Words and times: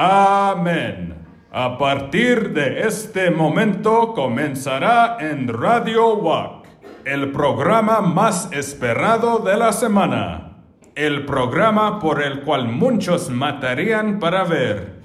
Amén. 0.00 1.26
A 1.50 1.76
partir 1.76 2.52
de 2.52 2.86
este 2.86 3.32
momento 3.32 4.14
comenzará 4.14 5.16
en 5.18 5.48
Radio 5.48 6.14
WAC, 6.18 6.68
el 7.04 7.32
programa 7.32 8.00
más 8.00 8.48
esperado 8.52 9.40
de 9.40 9.56
la 9.56 9.72
semana. 9.72 10.62
El 10.94 11.26
programa 11.26 11.98
por 11.98 12.22
el 12.22 12.42
cual 12.42 12.68
muchos 12.68 13.28
matarían 13.28 14.20
para 14.20 14.44
ver. 14.44 15.02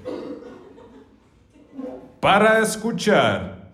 Para 2.20 2.60
escuchar. 2.60 3.72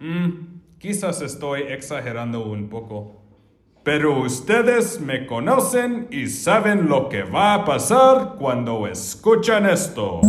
Mm, 0.00 0.58
quizás 0.78 1.22
estoy 1.22 1.62
exagerando 1.62 2.44
un 2.44 2.68
poco. 2.68 3.17
Pero 3.90 4.20
ustedes 4.20 5.00
me 5.00 5.26
conocen 5.26 6.08
y 6.10 6.26
saben 6.26 6.90
lo 6.90 7.08
que 7.08 7.22
va 7.22 7.54
a 7.54 7.64
pasar 7.64 8.34
cuando 8.38 8.86
escuchan 8.86 9.64
esto. 9.64 10.20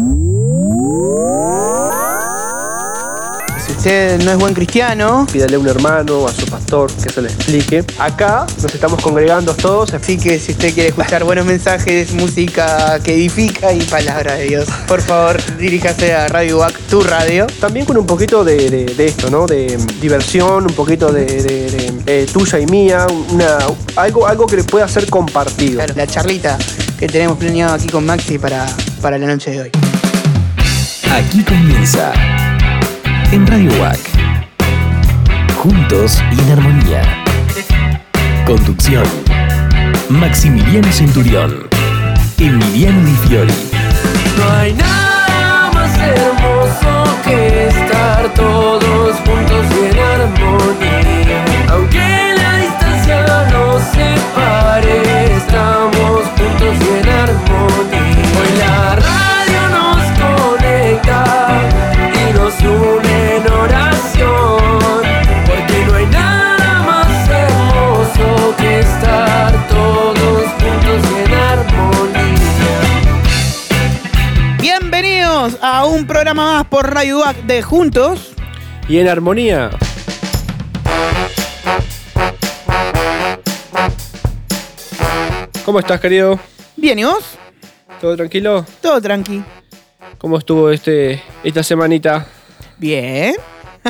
Si 3.81 3.87
usted 3.87 4.21
no 4.25 4.31
es 4.31 4.37
buen 4.37 4.53
cristiano, 4.53 5.25
pídale 5.31 5.55
a 5.55 5.59
un 5.59 5.67
hermano 5.69 6.19
o 6.19 6.27
a 6.27 6.33
su 6.33 6.45
pastor 6.47 6.91
que 6.91 7.09
se 7.09 7.21
le 7.21 7.29
explique. 7.29 7.85
Acá 7.97 8.45
nos 8.61 8.73
estamos 8.75 9.01
congregando 9.01 9.53
todos. 9.55 9.93
así 9.93 10.17
que 10.17 10.37
si 10.37 10.51
usted 10.51 10.73
quiere 10.73 10.89
escuchar 10.89 11.23
buenos 11.23 11.45
mensajes, 11.45 12.11
música 12.13 12.99
que 13.01 13.13
edifica 13.13 13.71
y 13.71 13.79
palabra 13.83 14.33
de 14.35 14.43
Dios, 14.49 14.67
por 14.85 14.99
favor 15.01 15.37
diríjase 15.57 16.13
a 16.13 16.27
Radio 16.27 16.57
Back, 16.57 16.73
tu 16.89 17.01
radio. 17.01 17.47
También 17.61 17.85
con 17.85 17.95
un 17.97 18.05
poquito 18.05 18.43
de, 18.43 18.69
de- 18.69 18.85
de 18.85 19.05
esto, 19.05 19.29
¿no? 19.29 19.45
De 19.45 19.77
diversión, 20.01 20.65
un 20.65 20.73
poquito 20.75 21.11
de, 21.13 21.25
de- 21.25 21.69
de, 21.71 21.93
eh, 22.05 22.27
tuya 22.31 22.59
y 22.59 22.65
mía, 22.65 23.07
una, 23.29 23.57
algo, 23.95 24.27
algo 24.27 24.45
que 24.45 24.57
pueda 24.65 24.87
ser 24.89 25.09
compartido. 25.09 25.75
Claro, 25.75 25.93
la 25.95 26.05
charlita 26.05 26.57
que 26.99 27.07
tenemos 27.07 27.37
planeado 27.37 27.75
aquí 27.75 27.87
con 27.87 28.05
Maxi 28.05 28.37
para, 28.37 28.65
para 29.01 29.17
la 29.17 29.25
noche 29.27 29.51
de 29.51 29.61
hoy. 29.61 29.71
Aquí 31.11 31.43
comienza 31.43 32.11
en 33.31 33.45
Radio 33.45 33.71
WAC. 33.79 33.99
Juntos 35.57 36.21
y 36.31 36.39
en 36.41 36.51
armonía. 36.51 37.01
Conducción. 38.45 39.03
Maximiliano 40.09 40.91
Centurión. 40.91 41.67
Emiliano 42.37 43.05
Di 43.05 43.15
Fiori. 43.27 43.53
No 44.37 44.51
hay 44.57 44.73
nada 44.73 45.71
más 45.73 45.95
hermoso 45.99 47.17
que 47.23 47.67
estar 47.67 48.33
todos 48.33 49.15
juntos 49.17 49.65
y 49.71 49.91
en 49.91 49.99
armonía. 49.99 51.45
Aunque 51.69 52.33
la 52.35 52.57
distancia 52.57 53.49
nos 53.51 53.83
separe, 53.83 55.35
estamos 55.35 56.21
juntos 56.37 56.75
y 56.81 56.99
en 56.99 57.09
armonía. 57.09 57.88
Un 75.89 76.05
programa 76.05 76.53
más 76.53 76.65
por 76.67 76.93
Radio 76.93 77.19
Back 77.19 77.43
de 77.43 77.61
Juntos. 77.61 78.33
Y 78.87 78.99
en 78.99 79.07
armonía. 79.07 79.71
¿Cómo 85.65 85.79
estás, 85.79 85.99
querido? 85.99 86.39
Bien, 86.75 86.99
¿y 86.99 87.03
vos? 87.03 87.23
¿Todo 87.99 88.15
tranquilo? 88.15 88.65
Todo 88.81 89.01
tranqui. 89.01 89.43
¿Cómo 90.17 90.37
estuvo 90.37 90.69
este, 90.69 91.21
esta 91.43 91.63
semanita? 91.63 92.27
Bien. 92.77 93.35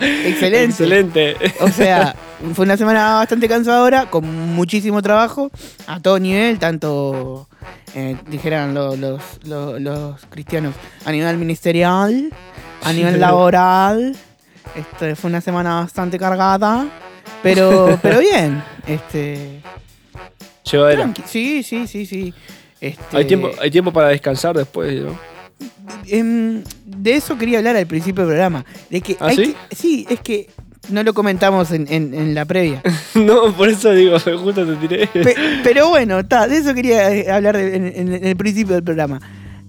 Excelente. 0.00 0.64
Excelente. 0.64 1.36
O 1.60 1.68
sea, 1.68 2.14
fue 2.54 2.64
una 2.64 2.76
semana 2.76 3.14
bastante 3.14 3.48
cansadora, 3.48 4.06
con 4.10 4.24
muchísimo 4.54 5.02
trabajo, 5.02 5.50
a 5.86 6.00
todo 6.00 6.18
nivel, 6.18 6.58
tanto, 6.58 7.47
eh, 7.94 8.16
dijeran 8.28 8.74
lo- 8.74 8.96
los, 8.96 9.22
lo- 9.44 9.78
los 9.78 10.24
cristianos, 10.26 10.74
a 11.04 11.12
nivel 11.12 11.36
ministerial, 11.38 12.30
a 12.84 12.92
nivel 12.92 13.20
laboral. 13.20 14.16
Este, 14.74 15.16
fue 15.16 15.30
una 15.30 15.40
semana 15.40 15.76
bastante 15.80 16.18
cargada, 16.18 16.86
pero, 17.42 17.98
pero 18.02 18.20
bien. 18.20 18.62
Este, 18.86 19.60
Llevadera. 20.70 21.12
sí, 21.26 21.62
sí, 21.62 21.86
sí, 21.86 22.04
sí. 22.06 22.34
Este, 22.80 23.16
Hay 23.16 23.24
tiempo, 23.26 23.50
hay 23.60 23.70
tiempo 23.70 23.92
para 23.92 24.08
descansar 24.08 24.56
después, 24.56 25.02
¿no? 25.02 25.18
Em, 26.06 26.62
de 26.84 27.14
eso 27.14 27.36
quería 27.38 27.58
hablar 27.58 27.74
al 27.76 27.86
principio 27.86 28.24
del 28.24 28.34
programa. 28.34 28.64
De 28.90 29.00
que 29.00 29.16
¿Ah, 29.18 29.26
hay 29.28 29.36
sí? 29.36 29.56
que- 29.68 29.74
sí, 29.76 30.06
es 30.08 30.20
que 30.20 30.48
no 30.90 31.02
lo 31.02 31.12
comentamos 31.14 31.70
en, 31.72 31.86
en- 31.92 32.14
en 32.14 32.34
la 32.34 32.44
previa. 32.44 32.82
no, 33.14 33.52
por 33.56 33.68
eso 33.68 33.90
digo, 33.92 34.18
justo 34.18 34.66
te 34.66 34.76
tiré. 34.76 35.06
Pe- 35.08 35.34
pero 35.62 35.88
bueno, 35.88 36.24
ta, 36.26 36.46
de 36.48 36.58
eso 36.58 36.74
quería 36.74 37.12
eh, 37.14 37.30
hablar 37.30 37.56
de- 37.56 37.76
en, 37.76 38.12
el 38.24 38.36
principio 38.36 38.74
del 38.74 38.84
programa. 38.84 39.20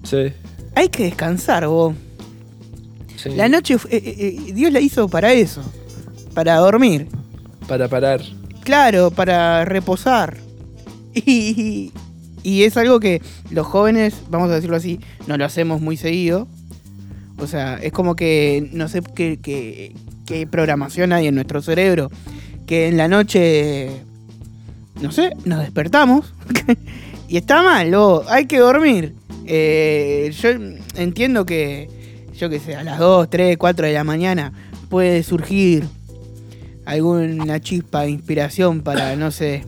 Sí. 0.04 0.32
Hay 0.76 0.90
que 0.90 1.04
descansar, 1.04 1.68
vos. 1.68 1.94
sí. 3.18 3.30
La 3.36 3.50
noche, 3.50 3.76
eh, 3.90 4.02
eh, 4.48 4.54
Dios 4.54 4.72
la 4.72 4.80
hizo 4.80 5.08
para 5.10 5.34
eso. 5.34 5.62
Para 6.34 6.56
dormir. 6.58 7.08
Para 7.68 7.88
parar. 7.88 8.22
Claro, 8.64 9.12
para 9.12 9.66
reposar. 9.66 10.38
Y, 11.16 11.92
y 12.44 12.64
es 12.64 12.78
algo 12.78 13.00
que 13.00 13.22
los 13.50 13.66
jóvenes, 13.66 14.14
vamos 14.30 14.50
a 14.52 14.56
decirlo 14.56 14.78
así, 14.78 15.00
no 15.28 15.38
lo 15.38 15.44
hacemos 15.44 15.82
muy 15.82 15.98
seguido. 15.98 16.48
O 17.40 17.48
sea, 17.48 17.76
es 17.82 17.92
como 17.92 18.16
que 18.16 18.70
no 18.74 18.88
sé 18.88 19.02
qué, 19.16 19.40
qué- 19.42 19.94
qué 20.30 20.46
programación 20.48 21.12
hay 21.12 21.28
en 21.28 21.36
nuestro 21.36 21.62
cerebro. 21.62 22.10
Que 22.68 22.88
en 22.88 22.98
la 22.98 23.08
noche, 23.08 23.90
no 25.02 25.12
sé, 25.12 25.32
nos 25.44 25.60
despertamos. 25.60 26.34
y 27.28 27.38
está 27.38 27.64
mal, 27.64 27.92
hay 28.30 28.46
que 28.46 28.60
dormir. 28.60 29.16
Eh, 29.48 30.32
yo 30.40 30.50
entiendo 30.96 31.46
que, 31.48 31.90
yo 32.38 32.48
qué 32.50 32.60
sé, 32.60 32.76
a 32.76 32.84
las 32.84 33.00
2, 33.00 33.28
3, 33.30 33.58
4 33.58 33.88
de 33.88 33.94
la 33.94 34.04
mañana 34.04 34.54
puede 34.90 35.24
surgir 35.24 35.84
alguna 36.86 37.60
chispa 37.60 38.02
de 38.04 38.12
inspiración 38.12 38.82
para, 38.82 39.16
no 39.16 39.32
sé, 39.32 39.64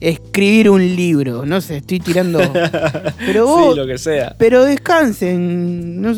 escribir 0.00 0.70
un 0.70 0.80
libro. 0.96 1.44
No 1.44 1.60
sé, 1.60 1.78
estoy 1.78 1.98
tirando. 1.98 2.38
Pero 3.18 3.46
vos, 3.46 3.74
Sí, 3.74 3.80
lo 3.80 3.86
que 3.86 3.98
sea. 3.98 4.36
pero 4.38 4.64
descansen. 4.64 6.00
no- 6.00 6.14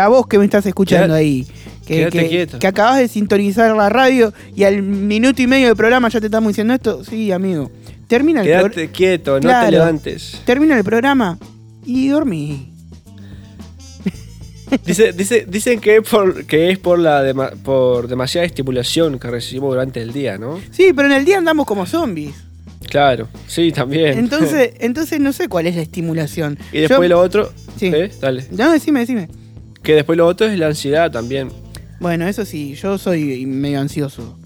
a 0.00 0.08
vos 0.08 0.26
que 0.26 0.38
me 0.38 0.44
estás 0.44 0.66
escuchando 0.66 1.14
ahí. 1.14 1.46
Que, 1.86 1.96
quédate 1.96 2.18
que- 2.20 2.28
quieto. 2.28 2.58
que 2.58 2.66
acabas 2.66 2.98
de 2.98 3.08
sintonizar 3.08 3.74
la 3.76 3.88
radio 3.88 4.32
y 4.56 4.64
al 4.64 4.82
minuto 4.82 5.42
y 5.42 5.46
medio 5.46 5.66
del 5.66 5.76
programa 5.76 6.08
ya 6.08 6.20
te 6.20 6.26
estamos 6.26 6.48
diciendo 6.48 6.74
esto. 6.74 7.04
Sí, 7.04 7.30
amigo. 7.32 7.70
Termina 8.08 8.42
el, 8.42 8.46
pro- 8.60 8.70
Quédate 8.70 8.90
quieto, 8.90 9.40
no 9.40 9.48
te 9.64 9.70
levantes. 9.70 10.40
termina 10.44 10.76
el 10.78 10.84
programa 10.84 11.38
y 11.84 12.08
dormí. 12.08 12.70
Dice, 14.84 15.12
dice, 15.12 15.46
dicen 15.48 15.78
que 15.80 15.96
es 15.98 16.08
por, 16.08 16.46
que 16.46 16.70
es 16.70 16.78
por 16.78 16.98
la 16.98 17.22
dema- 17.22 17.50
por 17.62 18.08
demasiada 18.08 18.44
estimulación 18.46 19.18
que 19.20 19.28
recibimos 19.30 19.70
durante 19.70 20.02
el 20.02 20.12
día, 20.12 20.36
¿no? 20.36 20.58
Sí, 20.72 20.92
pero 20.96 21.06
en 21.06 21.14
el 21.14 21.24
día 21.24 21.38
andamos 21.38 21.64
como 21.66 21.86
zombies. 21.86 22.34
Claro, 22.90 23.28
sí, 23.46 23.70
también. 23.72 24.18
Entonces, 24.18 24.72
entonces 24.80 25.20
no 25.20 25.32
sé 25.32 25.48
cuál 25.48 25.66
es 25.66 25.76
la 25.76 25.82
estimulación. 25.82 26.58
y 26.72 26.80
después 26.80 27.08
Yo- 27.08 27.14
lo 27.14 27.20
otro. 27.20 27.52
Sí. 27.78 27.86
¿eh? 27.94 28.10
Dale. 28.20 28.46
No, 28.50 28.72
decime, 28.72 29.00
decime. 29.00 29.28
Que 29.82 29.94
después 29.94 30.16
lo 30.18 30.26
otro 30.26 30.46
es 30.46 30.58
la 30.58 30.66
ansiedad 30.66 31.10
también. 31.10 31.50
Bueno, 32.00 32.26
eso 32.26 32.44
sí, 32.44 32.74
yo 32.74 32.98
soy 32.98 33.46
medio 33.46 33.80
ansioso. 33.80 34.38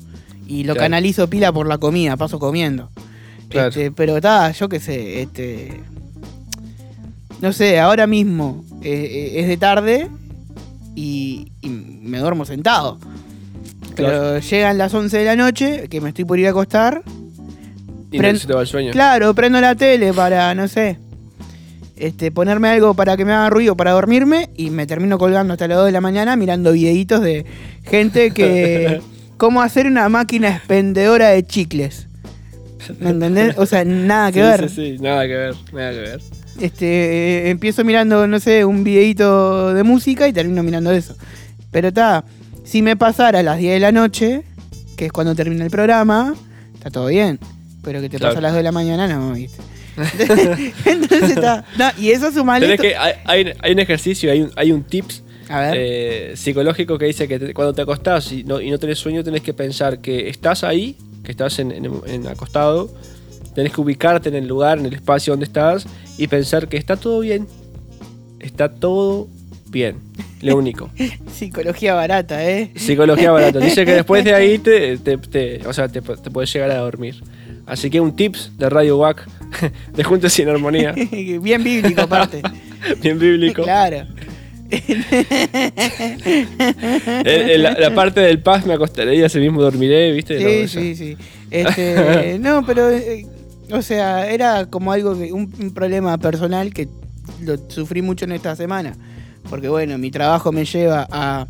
Y 0.46 0.64
lo 0.64 0.74
Claro. 0.74 0.84
canalizo 0.86 1.28
pila 1.28 1.52
por 1.52 1.66
la 1.66 1.78
comida, 1.78 2.16
paso 2.16 2.38
comiendo. 2.38 2.90
Claro. 3.48 3.68
Este, 3.68 3.90
pero 3.90 4.16
está, 4.16 4.50
yo 4.52 4.68
qué 4.68 4.80
sé, 4.80 5.22
este. 5.22 5.80
No 7.40 7.52
sé, 7.52 7.78
ahora 7.78 8.06
mismo 8.06 8.64
eh, 8.82 9.32
eh, 9.34 9.40
es 9.40 9.48
de 9.48 9.56
tarde 9.56 10.08
y, 10.94 11.52
y 11.60 11.68
me 11.68 12.18
duermo 12.18 12.44
sentado. 12.44 12.98
Pero 13.94 14.08
Claro. 14.08 14.38
llegan 14.40 14.78
las 14.78 14.94
11 14.94 15.18
de 15.18 15.24
la 15.24 15.36
noche, 15.36 15.88
que 15.88 16.00
me 16.00 16.08
estoy 16.10 16.24
por 16.24 16.38
ir 16.38 16.46
a 16.46 16.50
acostar. 16.50 17.02
Y 18.10 18.18
no 18.18 18.34
se 18.36 18.46
te 18.46 18.54
va 18.54 18.62
el 18.62 18.66
sueño. 18.66 18.92
Claro, 18.92 19.34
prendo 19.34 19.60
la 19.60 19.74
tele 19.74 20.12
para, 20.14 20.54
no 20.54 20.66
sé, 20.68 20.98
este, 22.00 22.30
ponerme 22.30 22.68
algo 22.68 22.94
para 22.94 23.16
que 23.16 23.24
me 23.24 23.32
haga 23.32 23.50
ruido 23.50 23.76
para 23.76 23.92
dormirme 23.92 24.50
y 24.56 24.70
me 24.70 24.86
termino 24.86 25.18
colgando 25.18 25.52
hasta 25.52 25.68
las 25.68 25.78
2 25.78 25.86
de 25.86 25.92
la 25.92 26.00
mañana 26.00 26.36
mirando 26.36 26.72
videitos 26.72 27.20
de 27.20 27.44
gente 27.84 28.30
que... 28.32 29.00
cómo 29.38 29.62
hacer 29.62 29.86
una 29.86 30.08
máquina 30.08 30.48
expendedora 30.48 31.28
de 31.28 31.46
chicles. 31.46 32.08
¿Me 32.98 33.10
entendés? 33.10 33.56
O 33.56 33.66
sea, 33.66 33.84
nada 33.84 34.32
que 34.32 34.40
Sí, 34.40 34.46
ver. 34.48 34.68
Sí, 34.68 34.74
sí, 34.96 34.96
nada 35.00 35.26
que 35.28 35.34
ver, 35.34 35.54
nada 35.72 35.90
que 35.92 35.98
ver. 36.00 36.20
Este, 36.60 36.86
eh, 36.86 37.50
empiezo 37.50 37.84
mirando, 37.84 38.26
no 38.26 38.40
sé, 38.40 38.64
un 38.64 38.82
videito 38.82 39.72
de 39.74 39.82
música 39.84 40.26
y 40.26 40.32
termino 40.32 40.62
mirando 40.64 40.90
eso. 40.90 41.14
Pero 41.70 41.88
está, 41.88 42.24
si 42.64 42.82
me 42.82 42.96
pasara 42.96 43.38
a 43.38 43.42
las 43.44 43.58
10 43.58 43.74
de 43.74 43.78
la 43.80 43.92
noche, 43.92 44.42
que 44.96 45.06
es 45.06 45.12
cuando 45.12 45.36
termina 45.36 45.64
el 45.64 45.70
programa, 45.70 46.34
está 46.74 46.90
todo 46.90 47.06
bien. 47.06 47.38
Pero 47.84 48.00
que 48.00 48.08
te 48.08 48.16
Claro. 48.18 48.32
pasa 48.34 48.38
a 48.40 48.42
las 48.42 48.52
2 48.52 48.56
de 48.58 48.62
la 48.64 48.72
mañana, 48.72 49.06
no, 49.06 49.34
¿viste? 49.34 49.62
Entonces 50.84 51.30
está. 51.30 51.64
No, 51.76 51.88
y 51.98 52.10
eso 52.10 52.30
sumale. 52.32 52.66
Tenés 52.66 52.80
que, 52.80 52.96
hay, 52.96 53.12
hay- 53.24 53.52
hay 53.60 53.72
un 53.72 53.78
ejercicio, 53.78 54.30
hay 54.30 54.42
un, 54.42 54.50
hay 54.56 54.72
un 54.72 54.82
tips 54.84 55.22
A 55.48 55.60
ver. 55.60 55.74
eh, 55.76 56.32
psicológico 56.36 56.98
que 56.98 57.06
dice 57.06 57.26
que 57.28 57.38
te- 57.38 57.54
cuando 57.54 57.72
te 57.74 57.82
acostás 57.82 58.30
y 58.32 58.44
no, 58.44 58.60
y 58.60 58.70
no 58.70 58.78
tenés 58.78 58.98
sueño, 58.98 59.22
tenés 59.24 59.42
que 59.42 59.54
pensar 59.54 59.98
que 60.00 60.28
estás 60.28 60.64
ahí, 60.64 60.96
que 61.24 61.30
estás 61.32 61.58
en, 61.58 61.72
en- 61.72 61.90
en 62.06 62.26
acostado, 62.26 62.90
tenés 63.54 63.72
que 63.72 63.80
ubicarte 63.80 64.28
en 64.28 64.36
el 64.36 64.46
lugar, 64.46 64.78
en 64.78 64.86
el 64.86 64.94
espacio 64.94 65.32
donde 65.32 65.44
estás 65.46 65.86
y 66.16 66.26
pensar 66.28 66.68
que 66.68 66.76
está 66.76 66.96
todo 66.96 67.20
bien. 67.20 67.46
Está 68.40 68.68
todo 68.70 69.28
bien. 69.68 69.96
Lo 70.42 70.56
único. 70.56 70.90
Psicología 71.32 71.94
barata, 71.94 72.48
¿eh? 72.48 72.70
Psicología 72.76 73.32
barata. 73.32 73.58
Dice 73.58 73.84
que 73.84 73.92
después 73.94 74.24
de 74.24 74.34
ahí 74.34 74.58
te, 74.60 74.96
te- 74.98 75.18
te- 75.18 75.66
o 75.66 75.72
sea, 75.72 75.88
te 75.88 76.00
puedes 76.02 76.52
llegar 76.52 76.70
a 76.70 76.78
dormir. 76.78 77.16
Así 77.68 77.90
que 77.90 78.00
un 78.00 78.16
tips 78.16 78.52
de 78.56 78.70
Radio 78.70 78.96
WAC 78.98 79.28
de 79.94 80.04
Juntos 80.04 80.36
y 80.38 80.42
en 80.42 80.48
Armonía. 80.48 80.92
Bien 81.42 81.62
bíblico, 81.62 82.02
aparte. 82.02 82.42
Bien 83.02 83.18
bíblico. 83.18 83.62
claro. 83.62 84.06
Eh, 84.70 84.82
eh, 87.24 87.58
la, 87.58 87.72
la 87.72 87.94
parte 87.94 88.20
del 88.20 88.42
paz 88.42 88.66
me 88.66 88.74
acostaré 88.74 89.16
y 89.16 89.22
así 89.22 89.38
mismo 89.38 89.62
dormiré, 89.62 90.12
¿viste? 90.12 90.66
Sí, 90.66 90.68
sí, 90.68 90.94
sí. 90.94 91.16
Este, 91.50 92.38
no, 92.38 92.66
pero, 92.66 92.90
eh, 92.90 93.26
o 93.70 93.80
sea, 93.80 94.30
era 94.30 94.66
como 94.66 94.92
algo, 94.92 95.18
que, 95.18 95.32
un, 95.32 95.50
un 95.58 95.72
problema 95.72 96.18
personal 96.18 96.74
que 96.74 96.86
lo 97.42 97.56
sufrí 97.70 98.02
mucho 98.02 98.26
en 98.26 98.32
esta 98.32 98.54
semana. 98.56 98.94
Porque, 99.48 99.68
bueno, 99.68 99.96
mi 99.96 100.10
trabajo 100.10 100.52
me 100.52 100.66
lleva 100.66 101.08
a 101.10 101.46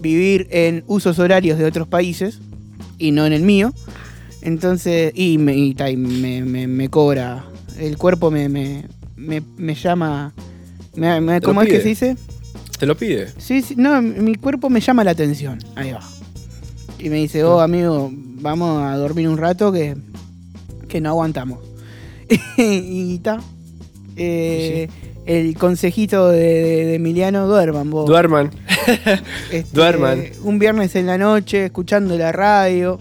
vivir 0.00 0.46
en 0.50 0.84
usos 0.86 1.18
horarios 1.18 1.58
de 1.58 1.64
otros 1.64 1.88
países 1.88 2.40
y 2.98 3.12
no 3.12 3.24
en 3.26 3.32
el 3.32 3.42
mío. 3.42 3.72
Entonces, 4.42 5.12
y 5.14 5.38
me, 5.38 5.56
y 5.56 5.74
ta, 5.74 5.90
y 5.90 5.96
me, 5.96 6.42
me- 6.42 6.66
me 6.66 6.88
cobra, 6.88 7.44
el 7.78 7.96
cuerpo 7.98 8.30
me, 8.30 8.48
me, 8.48 8.84
me, 9.16 9.42
me 9.56 9.74
llama, 9.74 10.32
¿cómo 11.42 11.62
es 11.62 11.68
que 11.68 11.80
se 11.80 11.88
dice? 11.88 12.16
Te 12.78 12.86
lo 12.86 12.96
pide. 12.96 13.28
Sí, 13.38 13.60
sí, 13.62 13.74
no, 13.76 14.00
mi 14.00 14.34
cuerpo 14.36 14.70
me 14.70 14.80
llama 14.80 15.04
la 15.04 15.10
atención. 15.10 15.58
Ahí 15.76 15.92
va. 15.92 16.00
Y 16.98 17.10
me 17.10 17.16
dice, 17.16 17.44
oh 17.44 17.60
amigo, 17.60 18.10
vamos 18.12 18.82
a 18.82 18.96
dormir 18.96 19.28
un 19.28 19.36
rato 19.36 19.70
que, 19.72 19.96
que 20.88 21.00
no 21.00 21.10
aguantamos. 21.10 21.58
y 22.56 23.16
está. 23.16 23.40
El 25.26 25.56
consejito 25.58 26.28
de, 26.28 26.38
de- 26.38 26.84
de 26.86 26.94
Emiliano, 26.94 27.46
duerman 27.46 27.90
vos. 27.90 28.06
Duerman. 28.06 28.50
Este, 29.52 29.76
duerman. 29.76 30.22
Un 30.42 30.58
viernes 30.58 30.96
en 30.96 31.06
la 31.06 31.18
noche, 31.18 31.66
escuchando 31.66 32.16
la 32.16 32.32
radio. 32.32 32.98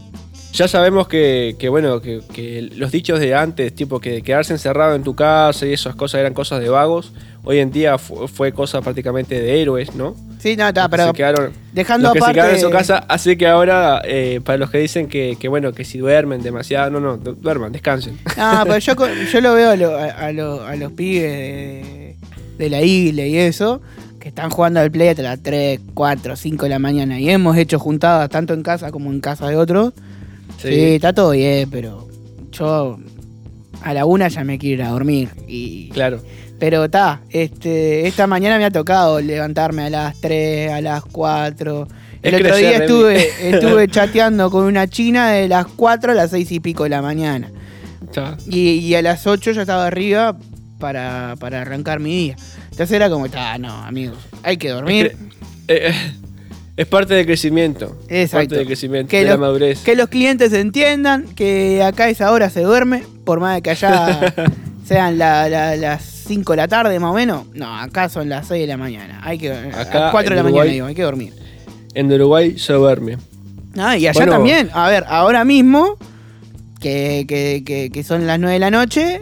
Ya 0.60 0.68
sabemos 0.68 1.08
que, 1.08 1.56
que, 1.58 1.70
bueno, 1.70 2.02
que, 2.02 2.20
que 2.34 2.70
los 2.76 2.92
dichos 2.92 3.18
de 3.22 3.34
antes, 3.34 3.74
tipo 3.74 4.02
que 4.02 4.22
quedarse 4.22 4.52
encerrado 4.52 4.94
en 4.94 5.04
tu 5.04 5.16
casa 5.16 5.66
y 5.66 5.72
esas 5.72 5.96
cosas 5.96 6.20
eran 6.20 6.34
cosas 6.34 6.60
de 6.60 6.68
vagos, 6.68 7.14
hoy 7.46 7.60
en 7.60 7.72
día 7.72 7.98
fu- 7.98 8.28
fue 8.28 8.52
cosa 8.52 8.82
prácticamente 8.82 9.40
de 9.40 9.62
héroes, 9.62 9.96
¿no? 9.96 10.18
Sí, 10.38 10.58
no, 10.58 10.66
pero 10.90 11.08
se 11.08 11.14
quedaron, 11.14 11.54
dejando 11.72 12.10
los 12.10 12.14
que 12.14 12.20
se 12.20 12.34
quedaron 12.34 12.56
en 12.56 12.60
su 12.60 12.70
casa, 12.72 13.06
así 13.08 13.38
que 13.38 13.48
ahora, 13.48 14.02
eh, 14.04 14.42
para 14.44 14.58
los 14.58 14.70
que 14.70 14.80
dicen 14.80 15.08
que, 15.08 15.38
que, 15.40 15.48
bueno, 15.48 15.72
que 15.72 15.86
si 15.86 15.98
duermen 15.98 16.42
demasiado, 16.44 16.90
no, 16.92 17.00
no, 17.00 17.16
du- 17.16 17.36
duerman, 17.36 17.72
descansen. 17.72 18.18
No, 18.38 18.64
pero 18.66 18.80
yo, 18.80 18.94
yo 19.32 19.40
lo 19.40 19.54
veo 19.54 19.70
a, 19.72 19.76
lo- 19.78 19.96
a- 19.98 20.10
a 20.10 20.32
lo- 20.34 20.62
a 20.66 20.76
los 20.76 20.92
pibes 20.92 21.32
de, 21.32 22.16
de 22.58 22.70
la 22.70 22.82
isla 22.82 23.26
y 23.26 23.38
eso, 23.38 23.82
que 24.20 24.28
están 24.28 24.50
jugando 24.50 24.82
al 24.82 24.92
play 24.92 25.08
hasta 25.08 25.22
las 25.22 25.42
3, 25.42 25.80
4, 25.94 26.36
5 26.36 26.66
de 26.66 26.70
la 26.70 26.80
mañana. 26.80 27.18
Y 27.18 27.30
hemos 27.30 27.56
hecho 27.56 27.80
juntadas 27.80 28.30
tanto 28.30 28.54
en 28.54 28.62
casa 28.62 28.92
como 28.92 29.10
en 29.10 29.22
casa 29.22 29.48
de 29.48 29.56
otros. 29.56 29.94
Sí, 30.62 30.96
está 30.96 31.14
todo 31.14 31.32
bien, 31.32 31.70
pero 31.70 32.08
yo 32.52 32.98
a 33.82 33.94
la 33.94 34.06
una 34.06 34.28
ya 34.28 34.44
me 34.44 34.58
quiero 34.60 34.84
ir 34.84 34.88
a 34.88 34.92
dormir. 34.92 35.30
Y, 35.48 35.90
Claro. 35.90 36.22
pero 36.60 36.86
está, 36.86 37.22
este, 37.30 38.08
esta 38.08 38.28
mañana 38.28 38.58
me 38.58 38.66
ha 38.66 38.72
tocado 38.72 39.22
levantarme 39.22 39.84
a 39.84 39.90
las 39.90 40.20
3, 40.22 40.72
a 40.72 40.82
las 40.82 41.04
4. 41.06 41.88
El 42.22 42.34
Es 42.34 42.42
otro 42.42 42.58
día 42.58 42.78
estuve, 42.78 43.30
estuve 43.50 43.88
chateando 43.88 44.52
con 44.52 44.66
una 44.66 44.88
china 44.88 45.32
de 45.32 45.48
las 45.48 45.66
4 45.68 46.12
a 46.12 46.16
las 46.16 46.32
6 46.32 46.52
y 46.52 46.60
pico 46.60 46.84
de 46.84 46.90
la 46.90 47.02
mañana. 47.02 47.50
Y, 48.48 48.72
y 48.80 48.96
a 48.96 49.02
las 49.02 49.26
8 49.28 49.52
ya 49.52 49.62
estaba 49.62 49.86
arriba 49.88 50.38
para, 50.80 51.36
para 51.40 51.62
arrancar 51.62 52.00
mi 52.00 52.10
día. 52.16 52.36
Entonces 52.72 52.92
era 52.92 53.10
como, 53.10 53.28
ah, 53.36 53.58
no, 53.58 53.72
amigos, 53.84 54.18
hay 54.44 54.58
que 54.58 54.70
dormir. 54.70 55.16
Es 56.80 56.88
parte 56.88 57.14
del 57.14 57.26
crecimiento. 57.26 57.98
Exacto. 58.08 58.38
Parte 58.38 58.56
del 58.56 58.66
crecimiento, 58.68 59.10
Que 59.10 59.18
de 59.20 59.24
la 59.26 59.32
los- 59.32 59.40
madurez. 59.42 59.80
Que 59.84 59.96
los 59.98 60.08
clientes 60.08 60.54
entiendan 60.54 61.26
que 61.36 61.84
acá 61.84 62.06
a 62.06 62.10
esa 62.10 62.32
hora 62.32 62.50
se 62.50 62.62
duerme, 62.62 63.04
por 63.26 63.42
más 63.42 63.56
de 63.56 63.62
que 63.62 63.72
allá 63.72 64.34
sean 64.86 65.18
la- 65.18 65.50
la- 65.50 65.76
las 65.76 66.04
5 66.04 66.54
de 66.54 66.58
la 66.58 66.68
tarde 66.70 66.98
más 67.00 67.12
o 67.12 67.14
menos. 67.16 67.46
No, 67.54 67.78
acá 67.78 68.08
son 68.08 68.30
las 68.30 68.48
6 68.48 68.62
de 68.62 68.68
la 68.68 68.78
mañana. 68.78 69.20
Hay 69.24 69.38
que, 69.38 69.52
Acá, 69.52 70.08
a 70.08 70.12
4 70.12 70.30
de 70.30 70.36
la 70.38 70.44
mañana, 70.44 70.50
Uruguay- 70.62 70.72
digo, 70.72 70.86
hay 70.86 70.96
que 70.96 71.04
dormir. 71.04 71.34
En 71.96 72.12
Uruguay 72.14 72.58
se 72.58 72.72
duerme. 72.72 73.18
Ah, 73.78 73.98
y 73.98 74.08
allá 74.08 74.14
Bueno. 74.14 74.32
también. 74.32 74.70
A 74.74 74.88
ver, 74.90 75.04
ahora 75.10 75.44
mismo, 75.44 75.98
que, 76.80 77.26
que- 77.28 77.64
que- 77.66 77.90
que 77.92 78.04
son 78.04 78.26
las 78.26 78.40
9 78.40 78.54
de 78.54 78.60
la 78.60 78.72
noche, 78.72 79.20